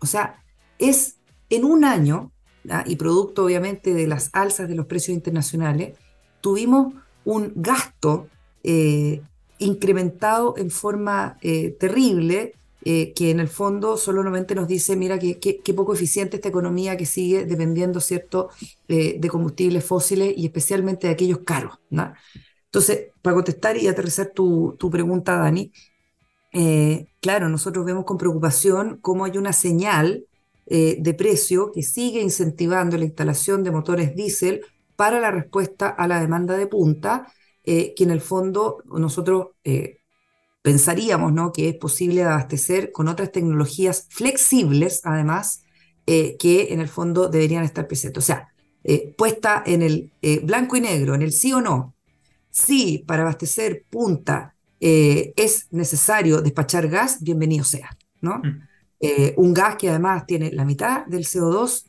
O 0.00 0.06
sea, 0.06 0.42
es 0.78 1.16
en 1.50 1.64
un 1.64 1.84
año, 1.84 2.32
y 2.86 2.96
producto 2.96 3.44
obviamente 3.44 3.94
de 3.94 4.06
las 4.06 4.30
alzas 4.32 4.68
de 4.68 4.74
los 4.74 4.86
precios 4.86 5.14
internacionales, 5.14 5.96
tuvimos 6.40 6.94
un 7.24 7.52
gasto 7.56 8.28
eh, 8.62 9.22
incrementado 9.58 10.54
en 10.56 10.70
forma 10.70 11.38
eh, 11.42 11.76
terrible, 11.78 12.54
eh, 12.84 13.12
que 13.12 13.30
en 13.30 13.40
el 13.40 13.48
fondo 13.48 13.96
solamente 13.96 14.54
nos 14.54 14.68
dice, 14.68 14.96
mira, 14.96 15.18
qué 15.18 15.38
que, 15.38 15.74
poco 15.74 15.94
eficiente 15.94 16.36
esta 16.36 16.48
economía 16.48 16.96
que 16.96 17.06
sigue 17.06 17.44
dependiendo, 17.44 18.00
¿cierto?, 18.00 18.50
de 18.86 19.28
combustibles 19.28 19.84
fósiles 19.84 20.32
y 20.36 20.46
especialmente 20.46 21.08
de 21.08 21.12
aquellos 21.12 21.38
caros. 21.38 21.78
Entonces, 21.90 23.08
para 23.20 23.34
contestar 23.34 23.76
y 23.76 23.88
aterrizar 23.88 24.30
tu, 24.34 24.76
tu 24.78 24.90
pregunta, 24.90 25.36
Dani, 25.36 25.72
claro, 27.20 27.48
nosotros 27.48 27.84
vemos 27.84 28.04
con 28.04 28.16
preocupación 28.16 28.98
cómo 29.02 29.24
hay 29.24 29.36
una 29.36 29.52
señal 29.52 30.27
eh, 30.70 30.98
de 31.00 31.14
precio 31.14 31.72
que 31.72 31.82
sigue 31.82 32.20
incentivando 32.20 32.98
la 32.98 33.04
instalación 33.04 33.64
de 33.64 33.70
motores 33.70 34.14
diésel 34.14 34.60
para 34.96 35.18
la 35.18 35.30
respuesta 35.30 35.88
a 35.88 36.06
la 36.06 36.20
demanda 36.20 36.58
de 36.58 36.66
punta, 36.66 37.32
eh, 37.64 37.94
que 37.96 38.04
en 38.04 38.10
el 38.10 38.20
fondo 38.20 38.82
nosotros 38.84 39.48
eh, 39.64 40.00
pensaríamos 40.60 41.32
¿no? 41.32 41.52
que 41.52 41.70
es 41.70 41.76
posible 41.76 42.22
abastecer 42.22 42.92
con 42.92 43.08
otras 43.08 43.32
tecnologías 43.32 44.08
flexibles, 44.10 45.00
además, 45.04 45.62
que 46.06 46.68
en 46.70 46.80
el 46.80 46.88
fondo 46.88 47.28
deberían 47.28 47.64
estar 47.64 47.86
presentes. 47.86 48.24
O 48.24 48.26
sea, 48.26 48.48
puesta 49.18 49.62
en 49.66 49.82
el 49.82 50.10
blanco 50.42 50.78
y 50.78 50.80
negro, 50.80 51.14
en 51.14 51.20
el 51.20 51.32
sí 51.32 51.52
o 51.52 51.60
no. 51.60 51.94
Si 52.50 53.04
para 53.06 53.24
abastecer 53.24 53.84
punta 53.90 54.54
es 54.80 55.66
necesario 55.70 56.40
despachar 56.40 56.88
gas, 56.88 57.22
bienvenido 57.22 57.62
sea, 57.62 57.94
¿no? 58.22 58.38
Mm. 58.38 58.67
Un 59.36 59.54
gas 59.54 59.76
que 59.76 59.88
además 59.88 60.26
tiene 60.26 60.50
la 60.52 60.64
mitad 60.64 61.06
del 61.06 61.24
CO2, 61.24 61.86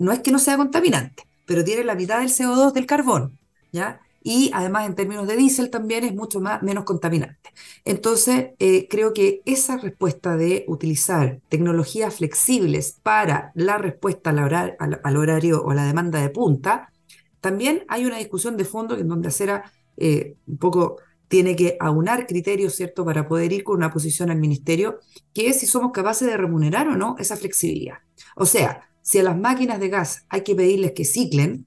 no 0.00 0.12
es 0.12 0.20
que 0.20 0.30
no 0.30 0.38
sea 0.38 0.56
contaminante, 0.56 1.24
pero 1.44 1.64
tiene 1.64 1.84
la 1.84 1.94
mitad 1.94 2.20
del 2.20 2.28
CO2 2.28 2.72
del 2.72 2.86
carbón, 2.86 3.38
¿ya? 3.72 4.00
y 4.22 4.50
además 4.54 4.86
en 4.86 4.94
términos 4.94 5.26
de 5.26 5.36
diésel 5.36 5.70
también 5.70 6.04
es 6.04 6.14
mucho 6.14 6.40
más, 6.40 6.62
menos 6.62 6.84
contaminante. 6.84 7.50
Entonces, 7.84 8.50
eh, 8.58 8.86
creo 8.88 9.12
que 9.12 9.42
esa 9.44 9.76
respuesta 9.76 10.36
de 10.36 10.64
utilizar 10.68 11.40
tecnologías 11.48 12.16
flexibles 12.16 12.98
para 13.02 13.52
la 13.54 13.78
respuesta 13.78 14.30
al, 14.30 15.16
horario 15.16 15.62
o 15.62 15.70
a 15.70 15.74
la 15.74 15.84
demanda 15.84 16.20
de 16.20 16.30
punta, 16.30 16.92
también 17.40 17.84
hay 17.88 18.04
una 18.04 18.18
discusión 18.18 18.56
de 18.56 18.64
fondo 18.64 18.96
en 18.96 19.08
donde 19.08 19.28
Acera 19.28 19.70
eh, 19.96 20.36
un 20.46 20.58
poco 20.58 20.98
tiene 21.32 21.56
que 21.56 21.78
aunar 21.80 22.26
criterios, 22.26 22.74
¿cierto?, 22.74 23.06
para 23.06 23.26
poder 23.26 23.54
ir 23.54 23.64
con 23.64 23.76
una 23.76 23.90
posición 23.90 24.28
al 24.28 24.36
ministerio, 24.36 24.98
que 25.32 25.46
es 25.46 25.60
si 25.60 25.66
somos 25.66 25.90
capaces 25.90 26.28
de 26.28 26.36
remunerar 26.36 26.86
o 26.88 26.94
no 26.94 27.16
esa 27.18 27.38
flexibilidad. 27.38 28.00
O 28.36 28.44
sea, 28.44 28.90
si 29.00 29.18
a 29.18 29.22
las 29.22 29.38
máquinas 29.38 29.80
de 29.80 29.88
gas 29.88 30.26
hay 30.28 30.42
que 30.42 30.54
pedirles 30.54 30.92
que 30.92 31.06
ciclen, 31.06 31.64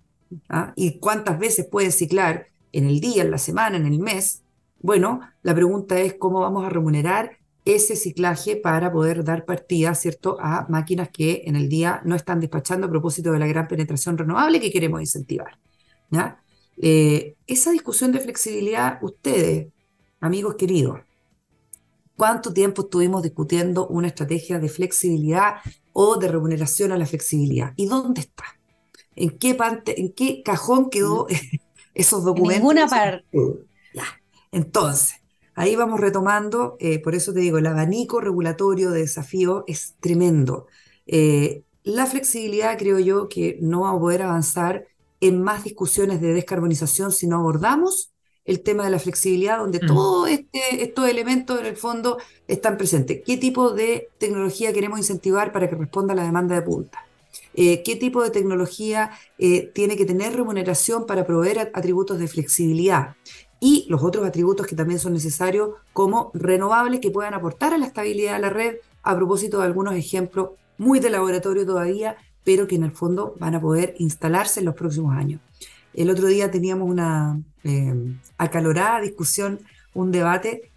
¿ah? 0.49 0.71
y 0.75 0.99
cuántas 0.99 1.39
veces 1.39 1.65
pueden 1.65 1.91
ciclar 1.91 2.45
en 2.73 2.85
el 2.85 2.99
día, 2.99 3.23
en 3.23 3.31
la 3.31 3.39
semana, 3.39 3.77
en 3.77 3.87
el 3.87 3.97
mes, 3.97 4.43
bueno, 4.81 5.21
la 5.41 5.55
pregunta 5.55 5.99
es 5.99 6.13
cómo 6.13 6.41
vamos 6.41 6.63
a 6.63 6.69
remunerar 6.69 7.39
ese 7.65 7.95
ciclaje 7.95 8.57
para 8.57 8.91
poder 8.91 9.23
dar 9.23 9.45
partida, 9.45 9.95
¿cierto?, 9.95 10.37
a 10.39 10.67
máquinas 10.69 11.09
que 11.09 11.41
en 11.47 11.55
el 11.55 11.69
día 11.69 12.01
no 12.05 12.13
están 12.13 12.39
despachando 12.39 12.85
a 12.85 12.91
propósito 12.91 13.31
de 13.31 13.39
la 13.39 13.47
gran 13.47 13.67
penetración 13.67 14.15
renovable 14.15 14.61
que 14.61 14.71
queremos 14.71 15.01
incentivar. 15.01 15.57
¿ya? 16.11 16.39
Eh, 16.81 17.35
esa 17.47 17.71
discusión 17.71 18.11
de 18.11 18.19
flexibilidad, 18.19 18.99
ustedes, 19.01 19.67
amigos 20.19 20.55
queridos, 20.55 20.99
¿cuánto 22.15 22.53
tiempo 22.53 22.83
estuvimos 22.83 23.23
discutiendo 23.23 23.87
una 23.87 24.07
estrategia 24.07 24.59
de 24.59 24.69
flexibilidad 24.69 25.55
o 25.93 26.17
de 26.17 26.27
remuneración 26.27 26.91
a 26.91 26.97
la 26.97 27.05
flexibilidad? 27.05 27.73
¿Y 27.75 27.85
dónde 27.85 28.21
está? 28.21 28.43
¿En 29.15 29.37
qué, 29.37 29.55
parte, 29.55 29.99
en 29.99 30.11
qué 30.11 30.41
cajón 30.43 30.89
quedó 30.89 31.27
mm. 31.29 31.57
esos 31.93 32.23
documentos? 32.23 32.55
En 32.55 32.61
ninguna 32.61 32.87
parte. 32.87 33.25
Ya. 33.93 34.05
Entonces, 34.51 35.15
ahí 35.53 35.75
vamos 35.75 35.99
retomando, 35.99 36.75
eh, 36.79 36.99
por 36.99 37.15
eso 37.15 37.33
te 37.33 37.39
digo, 37.39 37.57
el 37.57 37.67
abanico 37.67 38.19
regulatorio 38.19 38.91
de 38.91 38.99
desafío 38.99 39.63
es 39.67 39.95
tremendo. 39.99 40.67
Eh, 41.07 41.63
la 41.83 42.05
flexibilidad 42.05 42.77
creo 42.77 42.99
yo 42.99 43.29
que 43.29 43.57
no 43.61 43.81
va 43.81 43.91
a 43.91 43.99
poder 43.99 44.23
avanzar 44.23 44.87
en 45.27 45.41
más 45.41 45.63
discusiones 45.63 46.21
de 46.21 46.33
descarbonización 46.33 47.11
si 47.11 47.27
no 47.27 47.37
abordamos 47.37 48.11
el 48.45 48.61
tema 48.61 48.85
de 48.85 48.91
la 48.91 48.99
flexibilidad, 48.99 49.57
donde 49.57 49.79
mm. 49.81 49.87
todos 49.87 50.29
este, 50.29 50.83
estos 50.83 51.09
elementos 51.09 51.59
en 51.59 51.65
el 51.65 51.75
fondo 51.75 52.17
están 52.47 52.77
presentes. 52.77 53.21
¿Qué 53.25 53.37
tipo 53.37 53.71
de 53.71 54.09
tecnología 54.19 54.71
queremos 54.71 54.99
incentivar 54.99 55.51
para 55.51 55.67
que 55.67 55.75
responda 55.75 56.13
a 56.13 56.15
la 56.15 56.23
demanda 56.23 56.55
de 56.55 56.61
punta? 56.61 57.05
Eh, 57.53 57.83
qué 57.83 57.95
tipo 57.95 58.21
de 58.21 58.29
tecnología 58.29 59.11
eh, 59.39 59.71
tiene 59.73 59.97
que 59.97 60.05
tener 60.05 60.35
remuneración 60.35 61.05
para 61.05 61.25
proveer 61.25 61.71
atributos 61.73 62.19
de 62.19 62.27
flexibilidad 62.27 63.15
y 63.59 63.85
los 63.89 64.03
otros 64.03 64.25
atributos 64.25 64.67
que 64.67 64.75
también 64.75 64.99
son 64.99 65.13
necesarios 65.13 65.71
como 65.91 66.31
renovables 66.33 66.99
que 66.99 67.11
puedan 67.11 67.33
aportar 67.33 67.73
a 67.73 67.77
la 67.77 67.87
estabilidad 67.87 68.33
de 68.33 68.39
la 68.39 68.49
red, 68.49 68.75
a 69.03 69.15
propósito 69.15 69.59
de 69.59 69.65
algunos 69.65 69.95
ejemplos 69.95 70.51
muy 70.77 70.99
de 70.99 71.09
laboratorio 71.09 71.65
todavía, 71.65 72.17
pero 72.45 72.67
que 72.67 72.75
en 72.75 72.83
el 72.83 72.91
fondo 72.91 73.35
van 73.37 73.55
a 73.55 73.61
poder 73.61 73.95
instalarse 73.99 74.61
en 74.61 74.67
los 74.67 74.75
próximos 74.75 75.17
años. 75.17 75.41
El 75.93 76.09
otro 76.09 76.27
día 76.27 76.49
teníamos 76.49 76.89
una 76.89 77.41
eh, 77.65 77.93
acalorada 78.37 79.01
discusión, 79.01 79.59
un 79.93 80.11
debate 80.11 80.71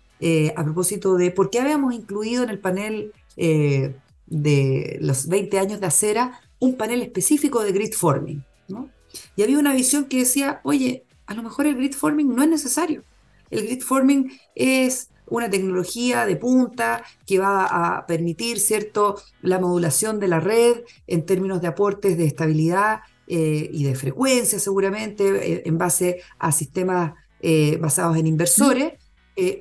a 0.56 0.64
propósito 0.64 1.16
de 1.16 1.30
por 1.30 1.48
qué 1.48 1.60
habíamos 1.60 1.94
incluido 1.94 2.42
en 2.42 2.50
el 2.50 2.58
panel 2.58 3.12
de 3.36 4.98
los 5.00 5.28
20 5.28 5.58
años 5.60 5.80
de 5.80 5.86
acera 5.86 6.40
un 6.58 6.76
panel 6.76 7.02
específico 7.02 7.62
de 7.62 7.72
grid 7.72 7.92
forming. 7.92 8.44
¿no? 8.68 8.90
Y 9.36 9.42
había 9.42 9.58
una 9.58 9.74
visión 9.74 10.06
que 10.06 10.18
decía, 10.18 10.60
oye, 10.64 11.04
a 11.26 11.34
lo 11.34 11.42
mejor 11.42 11.66
el 11.66 11.76
grid 11.76 11.94
forming 11.94 12.34
no 12.34 12.42
es 12.42 12.48
necesario. 12.48 13.04
El 13.50 13.66
grid 13.66 13.82
forming 13.82 14.32
es 14.54 15.10
una 15.30 15.50
tecnología 15.50 16.26
de 16.26 16.36
punta 16.36 17.02
que 17.26 17.38
va 17.38 17.66
a 17.66 18.06
permitir, 18.06 18.58
¿cierto?, 18.58 19.20
la 19.42 19.58
modulación 19.58 20.20
de 20.20 20.28
la 20.28 20.40
red 20.40 20.84
en 21.06 21.24
términos 21.26 21.60
de 21.60 21.68
aportes 21.68 22.16
de 22.16 22.26
estabilidad 22.26 23.00
eh, 23.26 23.68
y 23.72 23.84
de 23.84 23.94
frecuencia, 23.94 24.58
seguramente, 24.58 25.28
eh, 25.28 25.62
en 25.66 25.76
base 25.76 26.22
a 26.38 26.50
sistemas 26.50 27.12
eh, 27.40 27.76
basados 27.80 28.16
en 28.16 28.26
inversores. 28.26 28.94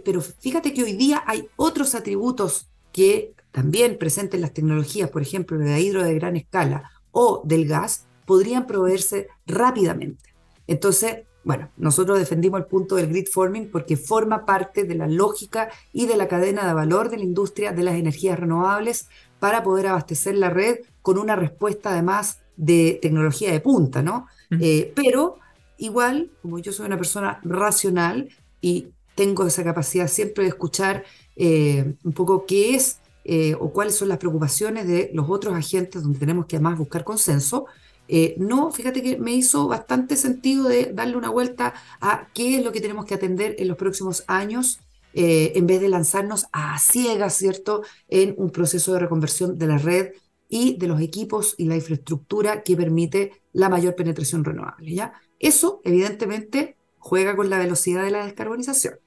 pero 0.03 0.22
fíjate 0.22 0.74
que 0.74 0.84
hoy 0.84 0.93
día 0.93 1.24
hay 1.28 1.47
otros 1.55 1.93
atributos 1.93 2.68
que 2.91 3.34
también 3.51 3.97
presentes 3.99 4.39
las 4.39 4.53
tecnologías, 4.53 5.09
por 5.11 5.22
ejemplo, 5.22 5.57
de 5.59 5.80
hidro 5.82 6.03
de 6.03 6.15
gran 6.15 6.36
escala 6.36 6.89
o 7.11 7.43
del 7.45 7.68
gas, 7.68 8.07
podrían 8.26 8.65
proveerse 8.65 9.28
rápidamente. 9.45 10.34
Entonces, 10.65 11.27
bueno, 11.48 11.70
nosotros 11.78 12.20
defendimos 12.20 12.60
el 12.60 12.66
punto 12.66 12.98
del 12.98 13.08
grid 13.08 13.28
forming 13.32 13.72
porque 13.72 13.95
forma 13.95 14.45
parte 14.45 14.84
de 14.84 14.95
la 14.95 15.08
lógica 15.08 15.70
y 15.93 16.06
de 16.06 16.18
la 16.18 16.28
cadena 16.28 16.68
de 16.68 16.74
valor 16.74 17.10
de 17.10 17.16
la 17.16 17.24
industria 17.24 17.72
de 17.72 17.84
las 17.84 17.95
energías 17.95 18.38
renovables 18.38 19.08
para 19.39 19.64
poder 19.64 19.88
abastecer 19.88 20.36
la 20.36 20.50
red 20.50 20.80
con 21.02 21.18
una 21.18 21.38
respuesta 21.38 21.91
además 21.91 22.39
de 22.58 23.00
tecnología 23.02 23.50
de 23.50 23.62
punta, 23.62 24.02
¿no? 24.02 24.28
Eh, 24.60 24.91
pero 24.93 25.38
igual, 25.78 26.32
como 26.41 26.60
yo 26.60 26.74
soy 26.74 26.86
una 26.86 26.98
persona 26.98 27.39
racional 27.45 28.28
y 28.60 28.89
tengo 29.16 29.48
esa 29.48 29.64
capacidad 29.64 30.10
siempre 30.10 30.43
de 30.43 30.50
escuchar 30.50 31.06
eh, 31.38 31.93
un 32.04 32.12
poco 32.12 32.45
qué 32.45 32.76
es 32.76 33.00
eh, 33.24 33.56
o 33.58 33.72
cuáles 33.72 33.95
son 33.95 34.10
las 34.10 34.18
preocupaciones 34.18 34.86
de 34.86 35.12
los 35.14 35.30
otros 35.30 35.56
agentes 35.56 36.04
donde 36.04 36.20
tenemos 36.20 36.45
que 36.45 36.58
además 36.58 36.78
buscar 36.78 37.06
consenso. 37.06 37.68
Eh, 38.08 38.36
no, 38.38 38.72
fíjate 38.72 39.01
que 39.01 39.18
me 39.18 39.34
hizo 39.34 39.68
bastante 39.68 40.16
sentido 40.16 40.68
de 40.68 40.91
darle 40.93 41.18
una 41.18 41.30
vuelta 41.30 41.74
a 41.99 42.28
qué 42.34 42.58
es 42.58 42.64
lo 42.64 42.72
que 42.72 42.82
tenemos 42.82 43.05
que 43.05 43.16
atender 43.16 43.55
en 43.60 43.68
los 43.68 43.78
próximos 43.78 44.24
años, 44.28 44.80
eh, 45.14 45.53
en 45.55 45.68
vez 45.68 45.82
de 45.82 45.89
lanzarnos 45.89 46.47
a 46.51 46.78
ciegas, 46.80 47.36
¿cierto?, 47.36 47.84
en 48.08 48.36
un 48.38 48.51
proceso 48.51 48.93
de 48.93 48.99
reconversión 48.99 49.58
de 49.58 49.68
la 49.68 49.78
red 49.78 50.14
y 50.49 50.78
de 50.78 50.88
los 50.88 51.01
equipos 51.01 51.55
y 51.58 51.66
la 51.66 51.76
infraestructura 51.76 52.64
que 52.64 52.76
permite 52.76 53.41
la 53.53 53.70
mayor 53.70 53.95
penetración 53.95 54.43
renovable. 54.43 54.93
¿ya? 54.93 55.14
Eso, 55.39 55.82
evidentemente, 55.84 56.78
juega 56.97 57.36
con 57.36 57.49
la 57.49 57.60
velocidad 57.60 58.03
de 58.03 58.12
la 58.12 58.26
descarbonización. 58.26 58.99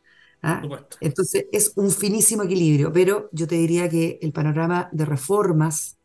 ¿ah? 0.43 0.63
Entonces 1.01 1.47
es 1.53 1.73
un 1.77 1.91
finísimo 1.91 2.43
equilibrio, 2.43 2.93
pero 2.93 3.29
yo 3.33 3.47
te 3.47 3.57
diría 3.57 3.89
que 3.89 4.19
el 4.23 4.33
panorama 4.33 4.89
de 4.93 5.05
reformas 5.05 5.99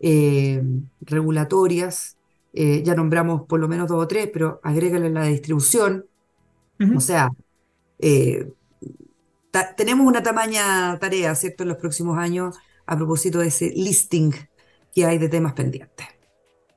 eh, 0.00 0.62
regulatorias, 1.00 2.17
eh, 2.52 2.82
ya 2.82 2.94
nombramos 2.94 3.42
por 3.46 3.60
lo 3.60 3.68
menos 3.68 3.88
dos 3.88 4.02
o 4.02 4.08
tres, 4.08 4.30
pero 4.32 4.60
agrégale 4.62 5.10
la 5.10 5.24
distribución, 5.24 6.06
o 6.94 7.00
sea, 7.00 7.30
eh, 7.98 8.52
tenemos 9.76 10.06
una 10.06 10.22
tamaña 10.22 10.96
tarea, 11.00 11.34
¿cierto?, 11.34 11.64
en 11.64 11.70
los 11.70 11.78
próximos 11.78 12.16
años 12.18 12.56
a 12.86 12.96
propósito 12.96 13.40
de 13.40 13.48
ese 13.48 13.70
listing 13.70 14.32
que 14.94 15.04
hay 15.04 15.18
de 15.18 15.28
temas 15.28 15.54
pendientes. 15.54 16.06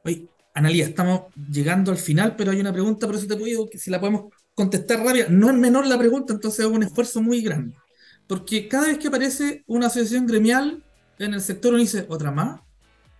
Oye, 0.04 0.28
Analia, 0.54 0.86
estamos 0.86 1.22
llegando 1.50 1.92
al 1.92 1.98
final, 1.98 2.36
pero 2.36 2.52
hay 2.52 2.60
una 2.60 2.74
pregunta, 2.74 3.08
por 3.08 3.16
eso 3.16 3.28
te 3.28 3.38
que 3.70 3.78
si 3.78 3.90
la 3.90 4.00
podemos 4.00 4.34
contestar 4.54 5.00
rápido. 5.04 5.28
No 5.30 5.50
es 5.50 5.56
menor 5.56 5.88
la 5.88 5.98
pregunta, 5.98 6.34
entonces 6.34 6.66
hago 6.66 6.76
un 6.76 6.84
esfuerzo 6.84 7.22
muy 7.22 7.42
grande. 7.42 7.76
Porque 8.28 8.68
cada 8.68 8.88
vez 8.88 8.98
que 8.98 9.08
aparece 9.08 9.64
una 9.68 9.88
asociación 9.88 10.26
gremial 10.26 10.84
en 11.20 11.34
el 11.34 11.42
sector, 11.42 11.74
uno 11.74 11.82
dice, 11.82 12.06
¿otra 12.10 12.32
más? 12.32 12.62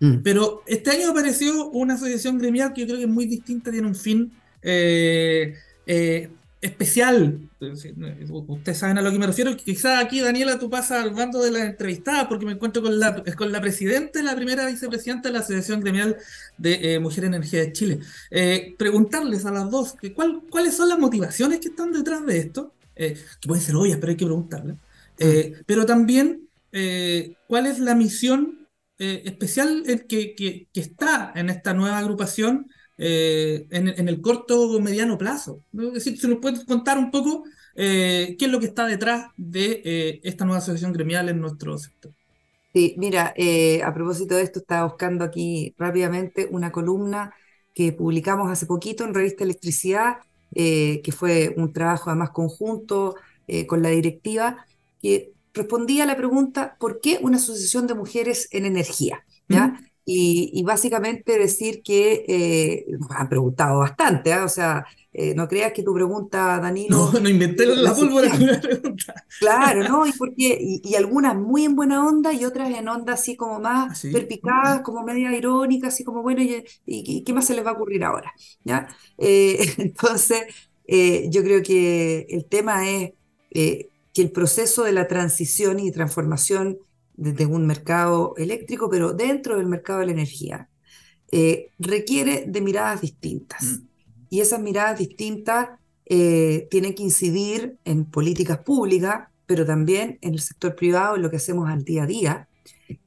Mm. 0.02 0.16
Pero 0.24 0.64
este 0.66 0.90
año 0.90 1.10
apareció 1.10 1.70
una 1.70 1.94
asociación 1.94 2.36
gremial 2.36 2.72
que 2.72 2.80
yo 2.80 2.86
creo 2.88 2.98
que 2.98 3.04
es 3.04 3.10
muy 3.10 3.26
distinta, 3.26 3.70
tiene 3.70 3.86
un 3.86 3.94
fin 3.94 4.32
eh, 4.60 5.54
eh, 5.86 6.28
especial. 6.60 7.38
Ustedes 7.60 8.78
saben 8.78 8.98
a 8.98 9.02
lo 9.02 9.12
que 9.12 9.18
me 9.20 9.28
refiero. 9.28 9.56
Quizás 9.56 10.04
aquí, 10.04 10.20
Daniela, 10.20 10.58
tú 10.58 10.68
pasas 10.68 11.04
al 11.04 11.10
bando 11.10 11.40
de 11.40 11.52
la 11.52 11.64
entrevistada 11.66 12.28
porque 12.28 12.44
me 12.44 12.52
encuentro 12.52 12.82
con 12.82 12.98
la, 12.98 13.22
con 13.36 13.52
la 13.52 13.60
presidenta, 13.60 14.20
la 14.24 14.34
primera 14.34 14.66
vicepresidenta 14.66 15.28
de 15.28 15.34
la 15.34 15.38
Asociación 15.38 15.80
Gremial 15.80 16.16
de 16.58 16.94
eh, 16.94 16.98
Mujer 16.98 17.26
Energía 17.26 17.60
de 17.60 17.72
Chile. 17.72 18.00
Eh, 18.32 18.74
preguntarles 18.76 19.46
a 19.46 19.52
las 19.52 19.70
dos 19.70 19.92
que 19.92 20.12
cuál, 20.12 20.42
cuáles 20.50 20.74
son 20.74 20.88
las 20.88 20.98
motivaciones 20.98 21.60
que 21.60 21.68
están 21.68 21.92
detrás 21.92 22.26
de 22.26 22.38
esto, 22.38 22.72
eh, 22.96 23.16
que 23.40 23.46
pueden 23.46 23.62
ser 23.62 23.76
obvias, 23.76 23.98
pero 24.00 24.10
hay 24.10 24.16
que 24.16 24.26
preguntarles. 24.26 24.76
Ah. 25.20 25.60
pero 25.66 25.86
también, 25.86 26.48
cuál 27.46 27.66
es 27.66 27.78
la 27.78 27.94
misión 27.94 28.61
especial 29.24 29.84
que, 30.08 30.34
que, 30.34 30.68
está 30.74 31.32
en 31.34 31.50
esta 31.50 31.74
nueva 31.74 31.98
agrupación 31.98 32.68
eh, 32.98 33.66
en, 33.70 34.08
el 34.08 34.20
corto 34.20 34.70
o 34.70 34.80
mediano 34.80 35.18
plazo. 35.18 35.62
Es 35.72 35.92
decir, 35.94 36.18
si 36.18 36.28
nos 36.28 36.38
puedes 36.38 36.64
contar 36.64 36.98
un 36.98 37.10
poco 37.10 37.44
eh, 37.74 38.36
qué 38.38 38.44
es 38.44 38.50
lo 38.50 38.60
que 38.60 38.66
está 38.66 38.86
detrás 38.86 39.26
de 39.36 39.82
eh, 39.84 40.20
esta 40.22 40.44
nueva 40.44 40.58
asociación 40.58 40.92
gremial 40.92 41.28
en 41.28 41.40
nuestro 41.40 41.78
sector. 41.78 42.12
Sí, 42.74 42.94
mira, 42.96 43.34
eh, 43.36 43.82
a 43.82 43.92
propósito 43.92 44.34
de 44.34 44.42
esto, 44.42 44.60
estaba 44.60 44.86
buscando 44.86 45.24
aquí 45.24 45.74
rápidamente 45.76 46.48
una 46.50 46.72
columna 46.72 47.34
que 47.74 47.92
publicamos 47.92 48.50
hace 48.50 48.66
poquito 48.66 49.04
en 49.04 49.14
Revista 49.14 49.44
Electricidad, 49.44 50.18
eh, 50.54 51.02
que 51.02 51.12
fue 51.12 51.54
un 51.56 51.72
trabajo 51.72 52.08
además 52.10 52.30
conjunto 52.30 53.16
eh, 53.46 53.66
con 53.66 53.82
la 53.82 53.90
directiva, 53.90 54.66
que 55.02 55.32
respondía 55.54 56.04
a 56.04 56.06
la 56.06 56.16
pregunta, 56.16 56.76
¿por 56.78 57.00
qué 57.00 57.18
una 57.22 57.36
asociación 57.36 57.86
de 57.86 57.94
mujeres 57.94 58.48
en 58.52 58.66
energía? 58.66 59.24
¿Ya? 59.48 59.78
Y, 60.04 60.62
básicamente 60.64 61.38
decir 61.38 61.82
que 61.82 62.24
eh, 62.26 62.86
nos 62.98 63.10
han 63.12 63.28
preguntado 63.28 63.78
bastante, 63.78 64.32
¿ah? 64.32 64.44
o 64.44 64.48
sea, 64.48 64.84
eh, 65.12 65.32
no 65.36 65.46
creas 65.46 65.72
que 65.72 65.84
tu 65.84 65.94
pregunta, 65.94 66.58
Danilo. 66.58 67.12
No, 67.12 67.20
no 67.20 67.28
inventé 67.28 67.66
la, 67.66 67.94
pólvora 67.94 68.30
con 68.30 68.46
la 68.46 68.60
pregunta. 68.60 69.14
Claro, 69.38 69.88
¿no? 69.88 70.06
Y, 70.06 70.12
porque, 70.12 70.58
y, 70.60 70.94
algunas 70.96 71.36
muy 71.36 71.64
en 71.64 71.76
buena 71.76 72.04
onda 72.04 72.32
y 72.32 72.44
otras 72.44 72.70
en 72.70 72.88
onda 72.88 73.12
así 73.12 73.36
como 73.36 73.60
más 73.60 74.04
¿Ah, 74.04 74.08
perpicadas, 74.10 74.80
como 74.80 75.04
media 75.04 75.36
irónica, 75.36 75.88
así 75.88 76.02
como, 76.02 76.22
bueno, 76.22 76.42
y, 76.42 77.22
qué 77.22 77.32
más 77.32 77.46
se 77.46 77.54
les 77.54 77.64
va 77.64 77.70
a 77.70 77.74
ocurrir 77.74 78.02
ahora? 78.02 78.32
¿Ya? 78.64 78.88
Eh, 79.18 79.72
entonces, 79.78 80.42
yo 80.88 81.44
creo 81.44 81.62
que 81.62 82.26
el 82.28 82.46
tema 82.46 82.88
es 82.88 83.12
que 84.12 84.22
el 84.22 84.30
proceso 84.30 84.84
de 84.84 84.92
la 84.92 85.08
transición 85.08 85.78
y 85.80 85.90
transformación 85.90 86.78
desde 87.14 87.46
un 87.46 87.66
mercado 87.66 88.34
eléctrico, 88.36 88.88
pero 88.90 89.12
dentro 89.12 89.56
del 89.56 89.66
mercado 89.66 90.00
de 90.00 90.06
la 90.06 90.12
energía, 90.12 90.68
eh, 91.30 91.70
requiere 91.78 92.44
de 92.46 92.60
miradas 92.60 93.00
distintas. 93.00 93.62
Mm. 93.62 93.86
Y 94.30 94.40
esas 94.40 94.60
miradas 94.60 94.98
distintas 94.98 95.70
eh, 96.06 96.68
tienen 96.70 96.94
que 96.94 97.02
incidir 97.02 97.78
en 97.84 98.04
políticas 98.04 98.58
públicas, 98.58 99.28
pero 99.46 99.64
también 99.64 100.18
en 100.20 100.34
el 100.34 100.40
sector 100.40 100.74
privado, 100.74 101.16
en 101.16 101.22
lo 101.22 101.30
que 101.30 101.36
hacemos 101.36 101.68
al 101.70 101.84
día 101.84 102.04
a 102.04 102.06
día. 102.06 102.48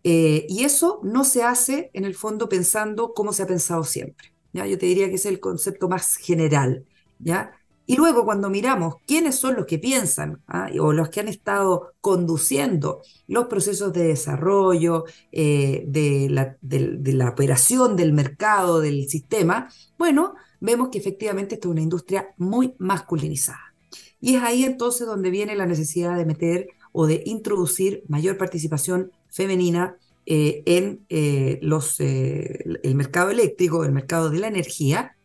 Eh, 0.03 0.45
y 0.49 0.63
eso 0.63 0.99
no 1.03 1.23
se 1.23 1.43
hace 1.43 1.91
en 1.93 2.05
el 2.05 2.15
fondo 2.15 2.49
pensando 2.49 3.13
como 3.13 3.33
se 3.33 3.43
ha 3.43 3.47
pensado 3.47 3.83
siempre. 3.83 4.33
¿ya? 4.53 4.65
Yo 4.65 4.77
te 4.77 4.85
diría 4.87 5.09
que 5.09 5.15
es 5.15 5.25
el 5.25 5.39
concepto 5.39 5.87
más 5.87 6.17
general. 6.17 6.85
¿ya? 7.19 7.51
Y 7.87 7.97
luego 7.97 8.25
cuando 8.25 8.49
miramos 8.49 8.95
quiénes 9.05 9.35
son 9.35 9.55
los 9.55 9.65
que 9.65 9.77
piensan 9.77 10.41
¿ah? 10.47 10.69
o 10.79 10.91
los 10.91 11.09
que 11.09 11.19
han 11.19 11.27
estado 11.27 11.93
conduciendo 12.01 13.01
los 13.27 13.45
procesos 13.45 13.93
de 13.93 14.07
desarrollo, 14.07 15.05
eh, 15.31 15.83
de, 15.87 16.27
la, 16.29 17.29
operación 17.29 17.95
del 17.95 18.11
mercado, 18.13 18.81
del 18.81 19.07
sistema, 19.07 19.69
bueno, 19.97 20.33
vemos 20.59 20.89
que 20.89 20.97
efectivamente 20.97 21.55
esta 21.55 21.67
es 21.67 21.71
una 21.71 21.81
industria 21.81 22.33
muy 22.37 22.73
masculinizada. 22.79 23.73
Y 24.19 24.35
es 24.35 24.41
ahí 24.41 24.63
entonces 24.63 25.05
donde 25.05 25.29
viene 25.29 25.55
la 25.55 25.67
necesidad 25.67 26.17
de 26.17 26.25
meter 26.25 26.67
o 26.91 27.05
de 27.05 27.21
introducir 27.25 28.03
mayor 28.07 28.37
participación 28.37 29.11
femenina 29.29 29.97
eh, 30.25 30.63
en 30.65 31.05
eh, 31.09 31.59
los, 31.61 31.99
el 31.99 32.95
mercado 32.95 33.29
eléctrico, 33.29 33.83
el 33.83 33.91
mercado 33.91 34.31
de 34.31 34.39
la 34.39 34.47
energía, 34.47 35.15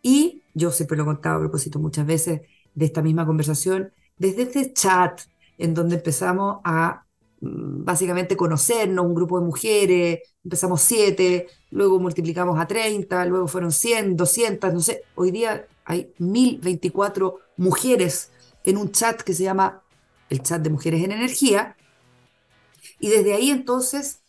y 0.00 0.43
yo 0.54 0.70
siempre 0.70 0.96
lo 0.96 1.02
he 1.02 1.06
contado 1.06 1.36
a 1.36 1.40
propósito 1.40 1.78
muchas 1.78 2.06
veces 2.06 2.42
de 2.74 2.84
esta 2.84 3.02
misma 3.02 3.26
conversación, 3.26 3.92
desde 4.16 4.42
este 4.42 4.72
chat 4.72 5.20
en 5.58 5.74
donde 5.74 5.96
empezamos 5.96 6.60
a 6.64 7.04
mm, 7.40 7.84
básicamente 7.84 8.36
conocernos, 8.36 9.04
un 9.04 9.14
grupo 9.14 9.38
de 9.38 9.46
mujeres, 9.46 10.20
empezamos 10.42 10.80
siete, 10.80 11.48
luego 11.70 11.98
multiplicamos 12.00 12.58
a 12.58 12.66
30, 12.66 13.26
luego 13.26 13.48
fueron 13.48 13.72
100, 13.72 14.16
200, 14.16 14.72
no 14.72 14.80
sé, 14.80 15.02
hoy 15.14 15.30
día 15.30 15.66
hay 15.84 16.12
1024 16.18 17.38
mujeres 17.56 18.30
en 18.64 18.78
un 18.78 18.90
chat 18.90 19.20
que 19.20 19.34
se 19.34 19.44
llama 19.44 19.82
el 20.30 20.42
chat 20.42 20.62
de 20.62 20.70
mujeres 20.70 21.04
en 21.04 21.12
energía, 21.12 21.76
y 22.98 23.08
desde 23.08 23.34
ahí 23.34 23.50
entonces, 23.50 24.22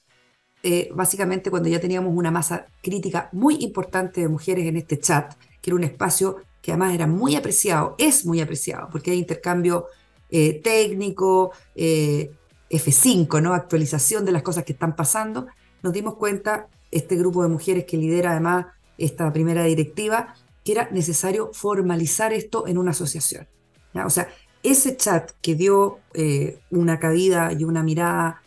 eh, 0.63 0.89
básicamente 0.93 1.49
cuando 1.49 1.69
ya 1.69 1.79
teníamos 1.79 2.13
una 2.15 2.31
masa 2.31 2.67
crítica 2.81 3.29
muy 3.31 3.55
importante 3.63 4.21
de 4.21 4.27
mujeres 4.27 4.65
en 4.65 4.77
este 4.77 4.99
chat, 4.99 5.33
que 5.65 5.71
era 5.71 5.77
un 5.77 5.83
espacio 5.83 6.43
que 6.61 6.71
además 6.71 6.93
era 6.93 7.07
muy 7.07 7.35
apreciado, 7.35 7.95
es 7.97 8.23
muy 8.23 8.39
apreciado, 8.39 8.87
porque 8.91 9.09
hay 9.09 9.17
intercambio 9.17 9.87
eh, 10.29 10.61
técnico, 10.63 11.53
eh, 11.73 12.29
F5, 12.69 13.41
¿no? 13.41 13.55
actualización 13.55 14.25
de 14.25 14.31
las 14.31 14.43
cosas 14.43 14.63
que 14.63 14.73
están 14.73 14.95
pasando, 14.95 15.47
nos 15.81 15.91
dimos 15.91 16.17
cuenta, 16.17 16.67
este 16.91 17.15
grupo 17.15 17.41
de 17.41 17.49
mujeres 17.49 17.85
que 17.85 17.97
lidera 17.97 18.29
además 18.29 18.67
esta 18.99 19.33
primera 19.33 19.63
directiva, 19.63 20.35
que 20.63 20.73
era 20.73 20.87
necesario 20.91 21.49
formalizar 21.51 22.31
esto 22.31 22.67
en 22.67 22.77
una 22.77 22.91
asociación. 22.91 23.47
O 23.95 24.09
sea, 24.11 24.27
ese 24.61 24.95
chat 24.97 25.31
que 25.41 25.55
dio 25.55 25.97
eh, 26.13 26.59
una 26.69 26.99
cabida 26.99 27.51
y 27.53 27.63
una 27.63 27.81
mirada 27.81 28.43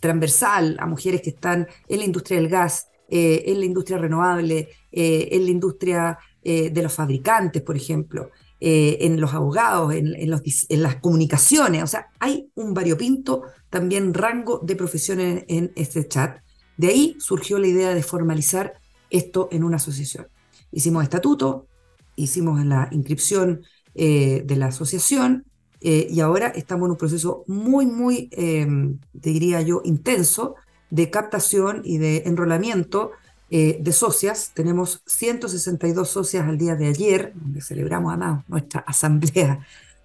transversal 0.00 0.76
a 0.80 0.86
mujeres 0.86 1.20
que 1.20 1.30
están 1.30 1.68
en 1.86 1.98
la 1.98 2.04
industria 2.06 2.40
del 2.40 2.48
gas, 2.48 2.88
eh, 3.08 3.44
en 3.46 3.60
la 3.60 3.66
industria 3.66 3.98
renovable, 3.98 4.68
eh, 4.90 5.28
en 5.30 5.44
la 5.44 5.50
industria 5.50 6.18
eh, 6.42 6.70
de 6.70 6.82
los 6.82 6.92
fabricantes, 6.92 7.62
por 7.62 7.76
ejemplo, 7.76 8.30
en 8.58 9.20
los 9.20 9.34
abogados, 9.34 9.94
en, 9.94 10.14
en, 10.16 10.82
las 10.82 10.96
comunicaciones. 10.96 11.82
O 11.82 11.86
sea, 11.86 12.08
hay 12.18 12.50
un 12.54 12.72
variopinto 12.72 13.42
también 13.68 14.14
rango 14.14 14.60
de 14.64 14.74
profesiones 14.74 15.44
en, 15.46 15.72
este 15.76 16.08
chat. 16.08 16.38
De 16.78 16.88
ahí 16.88 17.16
surgió 17.20 17.58
la 17.58 17.66
idea 17.66 17.94
de 17.94 18.02
formalizar 18.02 18.72
esto 19.10 19.48
en 19.52 19.62
una 19.62 19.76
asociación. 19.76 20.28
Hicimos 20.72 21.04
estatuto, 21.04 21.66
hicimos 22.16 22.64
la 22.64 22.88
inscripción 22.92 23.62
de 23.94 24.56
la 24.56 24.68
asociación 24.68 25.44
y 25.80 26.18
ahora 26.20 26.48
estamos 26.48 26.86
en 26.86 26.92
un 26.92 26.96
proceso 26.96 27.44
muy, 27.46 27.84
muy, 27.84 28.30
diría 29.12 29.60
yo, 29.60 29.82
intenso 29.84 30.56
de 30.90 31.10
captación 31.10 31.82
y 31.84 31.98
de 31.98 32.24
enrolamiento 32.26 33.12
eh, 33.48 33.78
de 33.80 33.92
socias. 33.92 34.50
Tenemos 34.54 35.02
162 35.06 36.08
socias 36.08 36.48
al 36.48 36.58
día 36.58 36.74
de 36.74 36.88
ayer, 36.88 37.32
donde 37.34 37.60
celebramos 37.60 38.12
además 38.12 38.44
nuestra 38.48 38.80
asamblea 38.86 39.60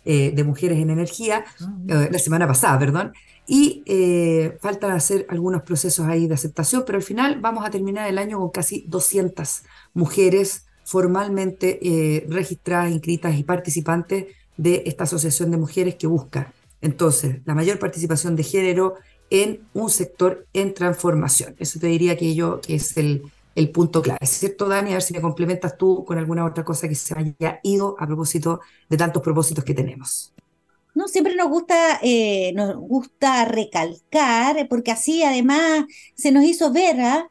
eh, 0.05 0.31
de 0.35 0.43
mujeres 0.43 0.79
en 0.79 0.89
energía, 0.89 1.45
ah, 1.59 1.73
eh, 1.87 2.09
la 2.11 2.19
semana 2.19 2.47
pasada, 2.47 2.77
perdón. 2.77 3.13
Y 3.47 3.83
faltan 4.61 4.91
hacer 4.91 5.25
algunos 5.27 5.63
procesos 5.63 6.07
ahí 6.07 6.25
de 6.25 6.35
aceptación, 6.35 6.83
pero 6.85 6.97
al 6.97 7.03
final 7.03 7.41
vamos 7.41 7.65
a 7.65 7.69
terminar 7.69 8.07
el 8.07 8.17
año 8.17 8.37
con 8.37 8.49
casi 8.49 8.85
200 8.87 9.63
mujeres 9.93 10.67
formalmente 10.85 12.23
registradas, 12.29 12.91
inscritas 12.91 13.35
y 13.35 13.43
participantes 13.43 14.27
de 14.55 14.83
esta 14.85 15.03
asociación 15.03 15.51
de 15.51 15.57
mujeres 15.57 15.95
que 15.95 16.07
busca 16.07 16.53
entonces 16.81 17.37
la 17.45 17.53
mayor 17.53 17.79
participación 17.79 18.35
de 18.35 18.43
género 18.43 18.95
en 19.31 19.61
un 19.73 19.89
sector 19.89 20.45
en 20.53 20.75
transformación. 20.75 21.55
Eso 21.57 21.79
te 21.79 21.87
diría 21.87 22.15
que 22.15 22.35
yo 22.35 22.61
que 22.61 22.75
es 22.75 22.95
el, 22.97 23.23
el 23.55 23.71
punto 23.71 24.01
clave. 24.01 24.19
¿Es 24.21 24.29
cierto, 24.29 24.67
Dani? 24.67 24.91
A 24.91 24.93
ver 24.93 25.01
si 25.01 25.13
me 25.13 25.21
complementas 25.21 25.77
tú 25.77 26.05
con 26.05 26.17
alguna 26.19 26.45
otra 26.45 26.63
cosa 26.63 26.87
que 26.87 26.95
se 26.95 27.17
haya 27.17 27.59
ido 27.63 27.95
a 27.97 28.05
propósito 28.05 28.59
de 28.89 28.97
tantos 28.97 29.23
propósitos 29.23 29.63
que 29.63 29.73
tenemos. 29.73 30.33
No, 30.93 31.07
siempre 31.07 31.35
nos 31.35 31.47
gusta, 31.47 31.99
eh, 32.03 32.51
nos 32.53 32.75
gusta 32.75 33.45
recalcar, 33.45 34.67
porque 34.67 34.91
así 34.91 35.23
además 35.23 35.85
se 36.15 36.31
nos 36.31 36.43
hizo 36.43 36.73
ver 36.73 36.99
¿ah? 36.99 37.27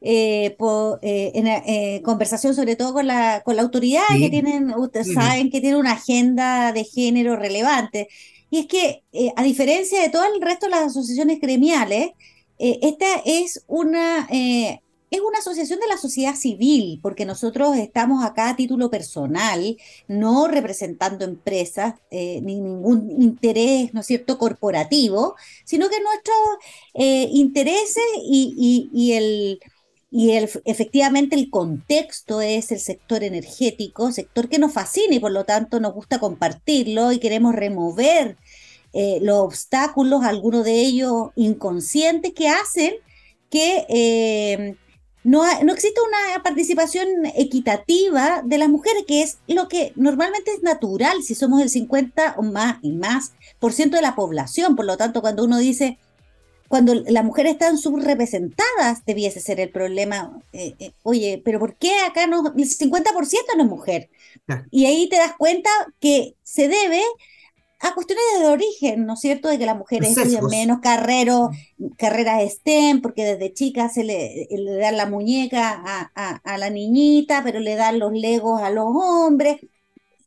eh, 0.00 0.56
eh, 1.02 1.32
en 1.34 2.02
conversación 2.02 2.54
sobre 2.54 2.74
todo 2.74 2.94
con 2.94 3.06
la, 3.06 3.42
con 3.44 3.56
la 3.56 3.62
autoridad 3.62 4.02
que 4.18 4.30
tienen, 4.30 4.72
ustedes 4.74 5.12
saben 5.12 5.50
que 5.50 5.60
tiene 5.60 5.76
una 5.76 5.92
agenda 5.92 6.72
de 6.72 6.84
género 6.84 7.36
relevante. 7.36 8.08
Y 8.52 8.58
es 8.58 8.66
que, 8.66 9.02
eh, 9.14 9.32
a 9.34 9.42
diferencia 9.42 10.02
de 10.02 10.10
todo 10.10 10.24
el 10.26 10.42
resto 10.42 10.66
de 10.66 10.72
las 10.72 10.82
asociaciones 10.82 11.40
gremiales, 11.40 12.10
eh, 12.58 12.80
esta 12.82 13.06
es 13.24 13.64
una, 13.66 14.28
eh, 14.30 14.82
es 15.10 15.20
una 15.20 15.38
asociación 15.38 15.80
de 15.80 15.86
la 15.86 15.96
sociedad 15.96 16.34
civil, 16.34 17.00
porque 17.02 17.24
nosotros 17.24 17.78
estamos 17.78 18.22
acá 18.22 18.50
a 18.50 18.56
título 18.56 18.90
personal, 18.90 19.78
no 20.06 20.48
representando 20.48 21.24
empresas 21.24 21.94
ni 22.10 22.60
ningún 22.60 23.10
interés, 23.22 23.94
¿no 23.94 24.00
es 24.00 24.06
cierto?, 24.06 24.36
corporativo, 24.36 25.34
sino 25.64 25.88
que 25.88 25.96
nuestros 26.02 27.32
intereses 27.32 28.04
y, 28.22 28.90
y 28.92 29.12
el 29.12 29.60
y 30.14 30.30
efectivamente 30.32 31.34
el 31.36 31.48
contexto 31.48 32.42
es 32.42 32.70
el 32.70 32.80
sector 32.80 33.24
energético, 33.24 34.12
sector 34.12 34.50
que 34.50 34.58
nos 34.58 34.74
fascina 34.74 35.14
y 35.14 35.20
por 35.20 35.32
lo 35.32 35.46
tanto 35.46 35.80
nos 35.80 35.94
gusta 35.94 36.20
compartirlo 36.20 37.12
y 37.12 37.18
queremos 37.18 37.54
remover 37.54 38.36
eh, 38.92 39.18
los 39.22 39.38
obstáculos, 39.38 40.24
algunos 40.24 40.64
de 40.64 40.80
ellos 40.80 41.30
inconscientes, 41.36 42.32
que 42.32 42.48
hacen 42.48 42.94
que 43.50 43.84
eh, 43.88 44.76
no, 45.24 45.42
no 45.62 45.72
exista 45.72 46.00
una 46.02 46.42
participación 46.42 47.06
equitativa 47.36 48.42
de 48.44 48.58
las 48.58 48.68
mujeres, 48.68 49.04
que 49.06 49.22
es 49.22 49.38
lo 49.46 49.68
que 49.68 49.92
normalmente 49.94 50.50
es 50.50 50.62
natural 50.62 51.22
si 51.22 51.34
somos 51.34 51.60
el 51.62 51.68
50 51.68 52.34
o 52.38 52.42
más 52.42 52.78
y 52.82 52.92
más 52.92 53.32
por 53.58 53.72
ciento 53.72 53.96
de 53.96 54.02
la 54.02 54.14
población. 54.14 54.74
Por 54.74 54.86
lo 54.86 54.96
tanto, 54.96 55.20
cuando 55.20 55.44
uno 55.44 55.58
dice 55.58 55.98
cuando 56.72 56.94
las 56.94 57.22
mujeres 57.22 57.52
están 57.52 57.76
subrepresentadas, 57.76 59.04
debiese 59.04 59.40
ser 59.40 59.60
el 59.60 59.68
problema. 59.68 60.40
Eh, 60.54 60.74
eh, 60.78 60.92
oye, 61.02 61.42
pero 61.44 61.58
¿por 61.58 61.76
qué 61.76 62.00
acá 62.00 62.26
no, 62.26 62.50
el 62.56 62.64
50% 62.64 63.12
no 63.58 63.64
es 63.64 63.68
mujer? 63.68 64.08
Y 64.70 64.86
ahí 64.86 65.06
te 65.10 65.16
das 65.16 65.34
cuenta 65.36 65.68
que 66.00 66.34
se 66.42 66.68
debe 66.68 67.02
a 67.82 67.94
cuestiones 67.94 68.24
de 68.38 68.46
origen, 68.46 69.06
¿no 69.06 69.14
es 69.14 69.20
cierto? 69.20 69.48
De 69.48 69.58
que 69.58 69.66
las 69.66 69.76
mujeres 69.76 70.16
estudian 70.16 70.46
menos 70.46 70.78
carreros, 70.80 71.50
carreras 71.98 72.48
STEM, 72.52 73.02
porque 73.02 73.24
desde 73.24 73.52
chicas 73.52 73.94
se 73.94 74.04
le, 74.04 74.46
le 74.50 74.76
dan 74.76 74.96
la 74.96 75.06
muñeca 75.06 75.82
a, 75.84 76.40
a, 76.44 76.58
la 76.58 76.70
niñita, 76.70 77.42
pero 77.42 77.58
le 77.58 77.74
dan 77.74 77.98
los 77.98 78.12
legos 78.12 78.62
a 78.62 78.70
los 78.70 78.86
hombres. 78.86 79.56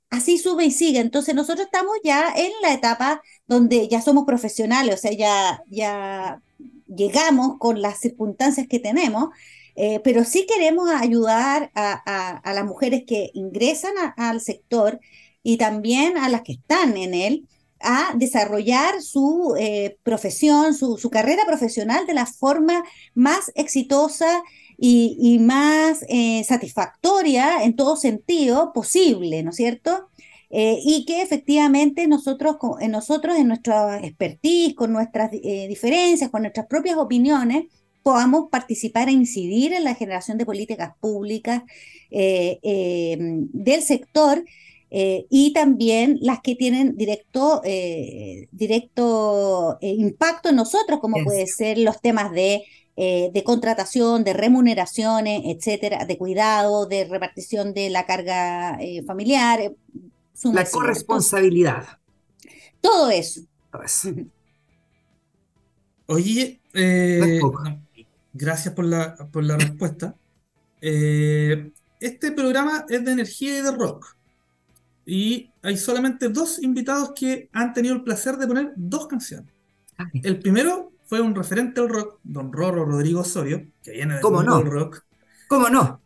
Así 0.09 0.37
sube 0.37 0.65
y 0.65 0.71
sigue. 0.71 0.99
Entonces 0.99 1.33
nosotros 1.33 1.67
estamos 1.67 1.95
ya 2.03 2.33
en 2.35 2.51
la 2.61 2.73
etapa 2.73 3.21
donde 3.47 3.87
ya 3.87 4.01
somos 4.01 4.25
profesionales, 4.25 4.95
o 4.95 4.97
sea, 4.97 5.13
ya, 5.13 5.63
ya 5.69 6.41
llegamos 6.87 7.57
con 7.57 7.81
las 7.81 7.99
circunstancias 7.99 8.67
que 8.67 8.79
tenemos, 8.79 9.29
eh, 9.75 10.01
pero 10.03 10.25
sí 10.25 10.45
queremos 10.45 10.89
ayudar 10.89 11.71
a, 11.73 12.39
a, 12.43 12.53
las 12.53 12.65
mujeres 12.65 13.03
que 13.07 13.31
ingresan 13.33 13.93
al 14.17 14.41
sector 14.41 14.99
y 15.45 15.57
también 15.57 16.17
a 16.17 16.27
las 16.27 16.41
que 16.41 16.53
están 16.53 16.97
en 16.97 17.13
él 17.13 17.47
a 17.79 18.15
desarrollar 18.15 18.99
su 19.03 19.55
eh, 19.59 19.95
profesión, 20.01 20.73
su, 20.73 20.97
carrera 21.11 21.45
profesional 21.45 22.07
de 22.07 22.15
la 22.15 22.25
forma 22.25 22.83
más 23.13 23.51
exitosa 23.53 24.41
y, 24.75 25.37
más 25.39 26.03
eh, 26.09 26.43
satisfactoria 26.45 27.63
en 27.63 27.75
todo 27.75 27.95
sentido 27.95 28.73
posible, 28.73 29.43
¿no 29.43 29.51
es 29.51 29.57
cierto? 29.57 30.09
Eh, 30.49 30.79
y 30.83 31.05
que 31.05 31.21
efectivamente 31.21 32.07
nosotros, 32.07 32.55
en 32.79 32.89
nosotros, 32.89 33.37
en 33.37 33.47
nuestra 33.47 33.99
expertise, 33.99 34.73
con 34.73 34.93
nuestras 34.93 35.29
diferencias, 35.29 36.31
con 36.31 36.41
nuestras 36.41 36.65
propias 36.65 36.97
opiniones, 36.97 37.65
podamos 38.01 38.49
participar 38.49 39.09
e 39.09 39.11
incidir 39.11 39.73
en 39.73 39.83
la 39.83 39.93
generación 39.93 40.39
de 40.39 40.45
políticas 40.45 40.93
públicas 40.99 41.61
del 42.09 43.81
sector 43.83 44.43
y 44.97 45.51
también 45.53 46.17
las 46.21 46.39
que 46.41 46.55
tienen 46.55 46.95
directo, 46.95 47.61
directo 48.51 49.77
impacto 49.81 50.49
en 50.49 50.55
nosotros, 50.55 51.01
como 51.01 51.23
puede 51.23 51.47
ser 51.47 51.77
los 51.79 51.99
temas 52.01 52.31
de 52.31 52.63
de 52.95 53.43
contratación, 53.45 54.23
de 54.23 54.31
remuneraciones, 54.31 55.41
etcétera, 55.43 56.05
de 56.05 56.17
cuidado, 56.17 56.85
de 56.85 57.03
repartición 57.03 57.73
de 57.73 57.89
la 57.89 58.05
carga 58.05 58.79
familiar, 59.05 59.73
la 60.43 60.65
corresponsabilidad. 60.65 61.99
Todo 62.79 63.09
eso. 63.09 63.41
Oye, 66.07 66.59
eh, 66.73 67.41
gracias 68.33 68.73
por 68.73 68.85
la, 68.85 69.15
por 69.15 69.43
la 69.43 69.57
respuesta. 69.57 70.15
Eh, 70.81 71.71
este 71.99 72.31
programa 72.31 72.85
es 72.89 73.03
de 73.03 73.11
energía 73.11 73.57
y 73.57 73.61
de 73.61 73.71
rock. 73.71 74.14
Y 75.05 75.51
hay 75.61 75.77
solamente 75.77 76.29
dos 76.29 76.61
invitados 76.61 77.13
que 77.15 77.49
han 77.53 77.73
tenido 77.73 77.95
el 77.95 78.03
placer 78.03 78.37
de 78.37 78.47
poner 78.47 78.73
dos 78.75 79.07
canciones. 79.07 79.53
El 80.23 80.39
primero 80.39 80.91
fue 81.05 81.21
un 81.21 81.35
referente 81.35 81.79
al 81.79 81.89
rock, 81.89 82.19
don 82.23 82.51
Roro 82.51 82.85
Rodrigo 82.85 83.21
Osorio, 83.21 83.65
que 83.83 83.91
viene 83.91 84.15
del 84.15 84.23
¿Cómo 84.23 84.41
no? 84.43 84.61
rock. 84.63 85.03
¿Cómo 85.47 85.69
no? 85.69 86.01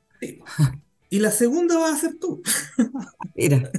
Y 1.10 1.20
la 1.20 1.32
segunda 1.32 1.78
va 1.80 1.92
a 1.92 1.98
ser 1.98 2.20
tú. 2.20 2.42
Mira. 3.36 3.72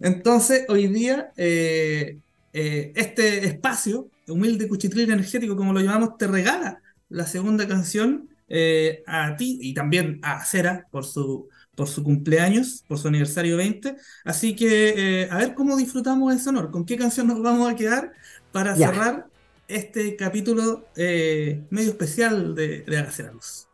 Entonces, 0.00 0.64
hoy 0.68 0.86
día, 0.86 1.32
eh, 1.36 2.18
eh, 2.52 2.92
este 2.94 3.44
espacio, 3.44 4.08
humilde 4.28 4.68
cuchitril 4.68 5.10
energético, 5.10 5.56
como 5.56 5.72
lo 5.72 5.80
llamamos, 5.80 6.16
te 6.16 6.26
regala 6.26 6.80
la 7.08 7.26
segunda 7.26 7.66
canción 7.66 8.28
eh, 8.48 9.02
a 9.06 9.36
ti 9.36 9.58
y 9.60 9.74
también 9.74 10.20
a 10.22 10.44
Cera 10.44 10.86
por 10.90 11.04
su, 11.04 11.48
por 11.80 11.88
su 11.88 12.04
cumpleaños, 12.04 12.84
por 12.86 12.98
su 12.98 13.08
aniversario 13.08 13.56
20. 13.56 13.96
Así 14.26 14.54
que, 14.54 15.26
a 15.30 15.38
ver 15.38 15.54
cómo 15.54 15.78
disfrutamos 15.78 16.34
ese 16.34 16.50
honor, 16.50 16.70
con 16.70 16.84
qué 16.84 16.98
canción 16.98 17.26
nos 17.26 17.40
vamos 17.40 17.72
a 17.72 17.74
quedar 17.74 18.12
para 18.52 18.76
cerrar 18.76 19.28
este 19.66 20.14
capítulo 20.14 20.84
medio 20.94 21.88
especial 21.88 22.54
de, 22.54 22.82
de 22.82 22.96
la 22.96 23.32
Luz. 23.32 23.66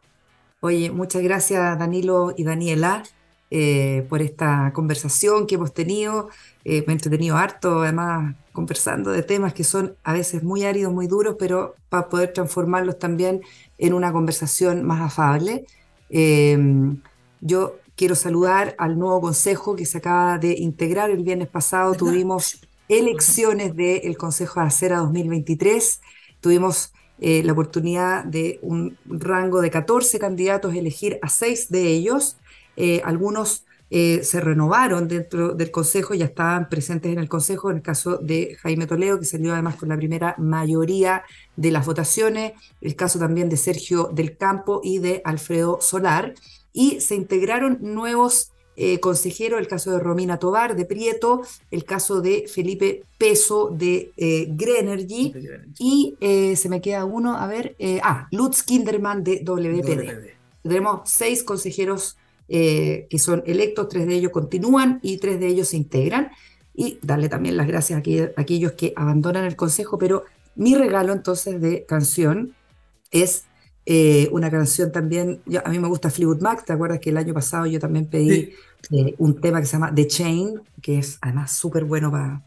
Oye, 0.60 0.92
muchas 0.92 1.20
gracias 1.20 1.76
Danilo 1.80 2.32
y 2.36 2.44
Daniela 2.44 3.02
eh, 3.50 4.06
por 4.08 4.22
esta 4.22 4.70
conversación 4.72 5.48
que 5.48 5.56
hemos 5.56 5.74
tenido. 5.74 6.28
Eh, 6.64 6.84
me 6.86 6.92
he 6.92 6.94
entretenido 6.94 7.36
harto, 7.36 7.82
además, 7.82 8.36
conversando 8.52 9.10
de 9.10 9.24
temas 9.24 9.52
que 9.52 9.64
son 9.64 9.96
a 10.04 10.12
veces 10.12 10.44
muy 10.44 10.64
áridos, 10.64 10.92
muy 10.92 11.08
duros, 11.08 11.34
pero 11.40 11.74
para 11.88 12.08
poder 12.08 12.32
transformarlos 12.32 13.00
también 13.00 13.42
en 13.78 13.94
una 13.94 14.12
conversación 14.12 14.84
más 14.84 15.00
afable. 15.00 15.66
Yo 17.40 17.76
quiero 17.96 18.14
saludar 18.14 18.74
al 18.78 18.98
nuevo 18.98 19.20
consejo 19.20 19.74
que 19.74 19.86
se 19.86 19.98
acaba 19.98 20.38
de 20.38 20.52
integrar. 20.52 21.10
El 21.10 21.24
viernes 21.24 21.48
pasado 21.48 21.94
tuvimos 21.94 22.60
elecciones 22.88 23.74
del 23.74 24.16
Consejo 24.16 24.60
de 24.60 24.66
Acera 24.66 24.98
2023. 24.98 26.00
Tuvimos 26.40 26.92
eh, 27.18 27.42
la 27.42 27.52
oportunidad 27.52 28.24
de 28.24 28.58
un 28.62 28.98
rango 29.06 29.62
de 29.62 29.70
14 29.70 30.18
candidatos 30.18 30.74
elegir 30.74 31.18
a 31.22 31.28
seis 31.28 31.70
de 31.70 31.88
ellos. 31.88 32.36
Eh, 32.76 33.00
algunos 33.04 33.64
eh, 33.88 34.24
se 34.24 34.40
renovaron 34.40 35.06
dentro 35.08 35.54
del 35.54 35.70
Consejo, 35.70 36.12
ya 36.12 36.26
estaban 36.26 36.68
presentes 36.68 37.12
en 37.12 37.18
el 37.18 37.28
Consejo, 37.28 37.70
en 37.70 37.76
el 37.76 37.82
caso 37.82 38.18
de 38.18 38.56
Jaime 38.60 38.86
Toledo, 38.86 39.18
que 39.18 39.24
salió 39.24 39.52
además 39.52 39.76
con 39.76 39.88
la 39.88 39.96
primera 39.96 40.34
mayoría 40.38 41.22
de 41.54 41.70
las 41.70 41.86
votaciones, 41.86 42.52
el 42.80 42.96
caso 42.96 43.18
también 43.18 43.48
de 43.48 43.56
Sergio 43.56 44.10
del 44.12 44.36
Campo 44.36 44.80
y 44.82 44.98
de 44.98 45.22
Alfredo 45.24 45.78
Solar, 45.80 46.34
y 46.76 47.00
se 47.00 47.14
integraron 47.14 47.78
nuevos 47.80 48.52
eh, 48.76 49.00
consejero, 49.00 49.56
el 49.58 49.66
caso 49.66 49.90
de 49.92 49.98
Romina 49.98 50.38
Tobar 50.38 50.76
de 50.76 50.84
Prieto, 50.84 51.40
el 51.70 51.84
caso 51.84 52.20
de 52.20 52.44
Felipe 52.46 53.04
Peso 53.16 53.70
de 53.72 54.12
eh, 54.18 54.46
Grenergy 54.50 55.32
y 55.78 56.14
eh, 56.20 56.54
se 56.56 56.68
me 56.68 56.82
queda 56.82 57.06
uno, 57.06 57.38
a 57.38 57.46
ver, 57.46 57.74
eh, 57.78 57.98
ah, 58.04 58.28
Lutz 58.30 58.62
Kinderman 58.62 59.24
de 59.24 59.42
WPD. 59.42 60.36
Tenemos 60.62 61.08
seis 61.10 61.42
consejeros 61.42 62.18
que 62.48 63.18
son 63.18 63.42
electos, 63.46 63.88
tres 63.88 64.06
de 64.06 64.14
ellos 64.14 64.30
continúan 64.30 65.00
y 65.02 65.16
tres 65.16 65.40
de 65.40 65.48
ellos 65.48 65.68
se 65.68 65.78
integran. 65.78 66.30
Y 66.74 66.98
darle 67.00 67.28
también 67.28 67.56
las 67.56 67.66
gracias 67.66 67.96
a, 67.96 68.40
aquellos 68.40 68.72
que 68.72 68.92
abandonan 68.94 69.44
el 69.46 69.56
consejo, 69.56 69.98
pero 69.98 70.24
mi 70.54 70.74
regalo 70.74 71.12
entonces 71.12 71.60
de 71.60 71.86
canción 71.86 72.54
es 73.10 73.46
eh, 73.88 74.28
una 74.32 74.50
canción 74.50 74.90
también, 74.90 75.40
a 75.64 75.70
mí 75.70 75.78
me 75.78 75.86
gusta 75.86 76.10
Fleetwood 76.10 76.40
Mac, 76.40 76.64
¿te 76.64 76.72
acuerdas 76.72 76.98
que 76.98 77.10
el 77.10 77.16
año 77.16 77.32
pasado 77.32 77.66
yo 77.66 77.78
también 77.78 78.06
pedí 78.06 78.52
eh, 78.90 79.14
un 79.18 79.40
tema 79.40 79.60
que 79.60 79.66
se 79.66 79.74
llama 79.74 79.94
The 79.94 80.08
Chain, 80.08 80.60
que 80.82 80.98
es 80.98 81.18
además 81.20 81.52
súper 81.52 81.84
bueno 81.84 82.10
para 82.10 82.42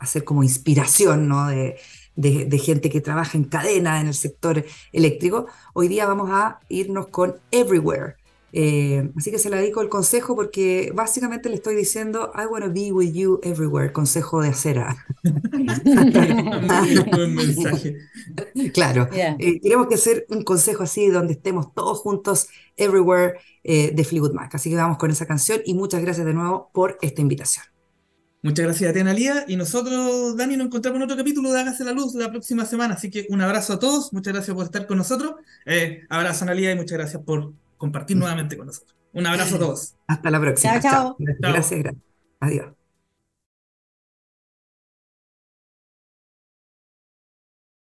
hacer 0.00 0.24
como 0.24 0.42
inspiración, 0.42 1.28
¿no? 1.28 1.46
De, 1.46 1.76
de, 2.16 2.58
gente 2.58 2.90
que 2.90 3.00
trabaja 3.00 3.38
en 3.38 3.44
cadena 3.44 4.00
en 4.00 4.08
el 4.08 4.14
sector 4.14 4.64
eléctrico. 4.92 5.46
Hoy 5.72 5.86
día 5.86 6.06
vamos 6.06 6.28
a 6.30 6.58
irnos 6.68 7.06
con 7.06 7.36
Everywhere, 7.50 8.16
eh, 8.52 9.10
así 9.16 9.30
que 9.30 9.38
se 9.38 9.48
la 9.48 9.58
dedico 9.58 9.80
el 9.80 9.88
consejo 9.88 10.34
porque 10.34 10.90
básicamente 10.94 11.48
le 11.48 11.54
estoy 11.56 11.76
diciendo 11.76 12.32
I 12.34 12.46
want 12.46 12.64
to 12.64 12.72
be 12.72 12.90
with 12.92 13.12
you 13.12 13.40
everywhere, 13.42 13.92
consejo 13.92 14.42
de 14.42 14.48
acera. 14.48 15.06
Buen 17.12 17.34
mensaje. 17.34 17.96
Claro, 18.72 19.08
eh, 19.12 19.60
queremos 19.60 19.86
que 19.88 19.96
sea 19.96 20.16
un 20.28 20.42
consejo 20.42 20.82
así 20.82 21.08
donde 21.08 21.34
estemos 21.34 21.72
todos 21.74 21.98
juntos 22.00 22.48
everywhere 22.76 23.34
eh, 23.62 23.92
de 23.94 24.04
Fleetwood 24.04 24.32
Mac. 24.32 24.54
Así 24.54 24.70
que 24.70 24.76
vamos 24.76 24.98
con 24.98 25.10
esa 25.10 25.26
canción 25.26 25.60
y 25.64 25.74
muchas 25.74 26.02
gracias 26.02 26.26
de 26.26 26.34
nuevo 26.34 26.70
por 26.72 26.98
esta 27.02 27.20
invitación. 27.20 27.64
Muchas 28.42 28.64
gracias 28.64 28.90
a 28.90 28.94
ti, 28.94 29.00
Analia. 29.00 29.44
Y 29.48 29.56
nosotros, 29.56 30.34
Dani, 30.36 30.56
nos 30.56 30.68
encontramos 30.68 30.96
en 30.96 31.02
otro 31.02 31.16
capítulo 31.16 31.52
de 31.52 31.60
Hágase 31.60 31.84
la 31.84 31.92
Luz 31.92 32.14
la 32.14 32.30
próxima 32.30 32.64
semana. 32.64 32.94
Así 32.94 33.10
que 33.10 33.26
un 33.28 33.42
abrazo 33.42 33.74
a 33.74 33.78
todos. 33.78 34.14
Muchas 34.14 34.32
gracias 34.32 34.56
por 34.56 34.64
estar 34.64 34.86
con 34.86 34.96
nosotros. 34.96 35.34
abrazo, 36.08 36.44
Analia, 36.44 36.72
y 36.72 36.74
muchas 36.74 36.96
gracias 36.96 37.22
por 37.22 37.52
compartir 37.80 38.16
nuevamente 38.16 38.56
con 38.56 38.66
nosotros. 38.66 38.96
Un 39.12 39.26
abrazo 39.26 39.56
a 39.56 39.58
todos. 39.58 39.96
Hasta 40.06 40.30
la 40.30 40.38
próxima. 40.38 40.80
Chao, 40.80 40.92
chao. 40.92 41.16
Gracias, 41.18 41.80
gracias. 41.80 41.94
Adiós. 42.38 42.79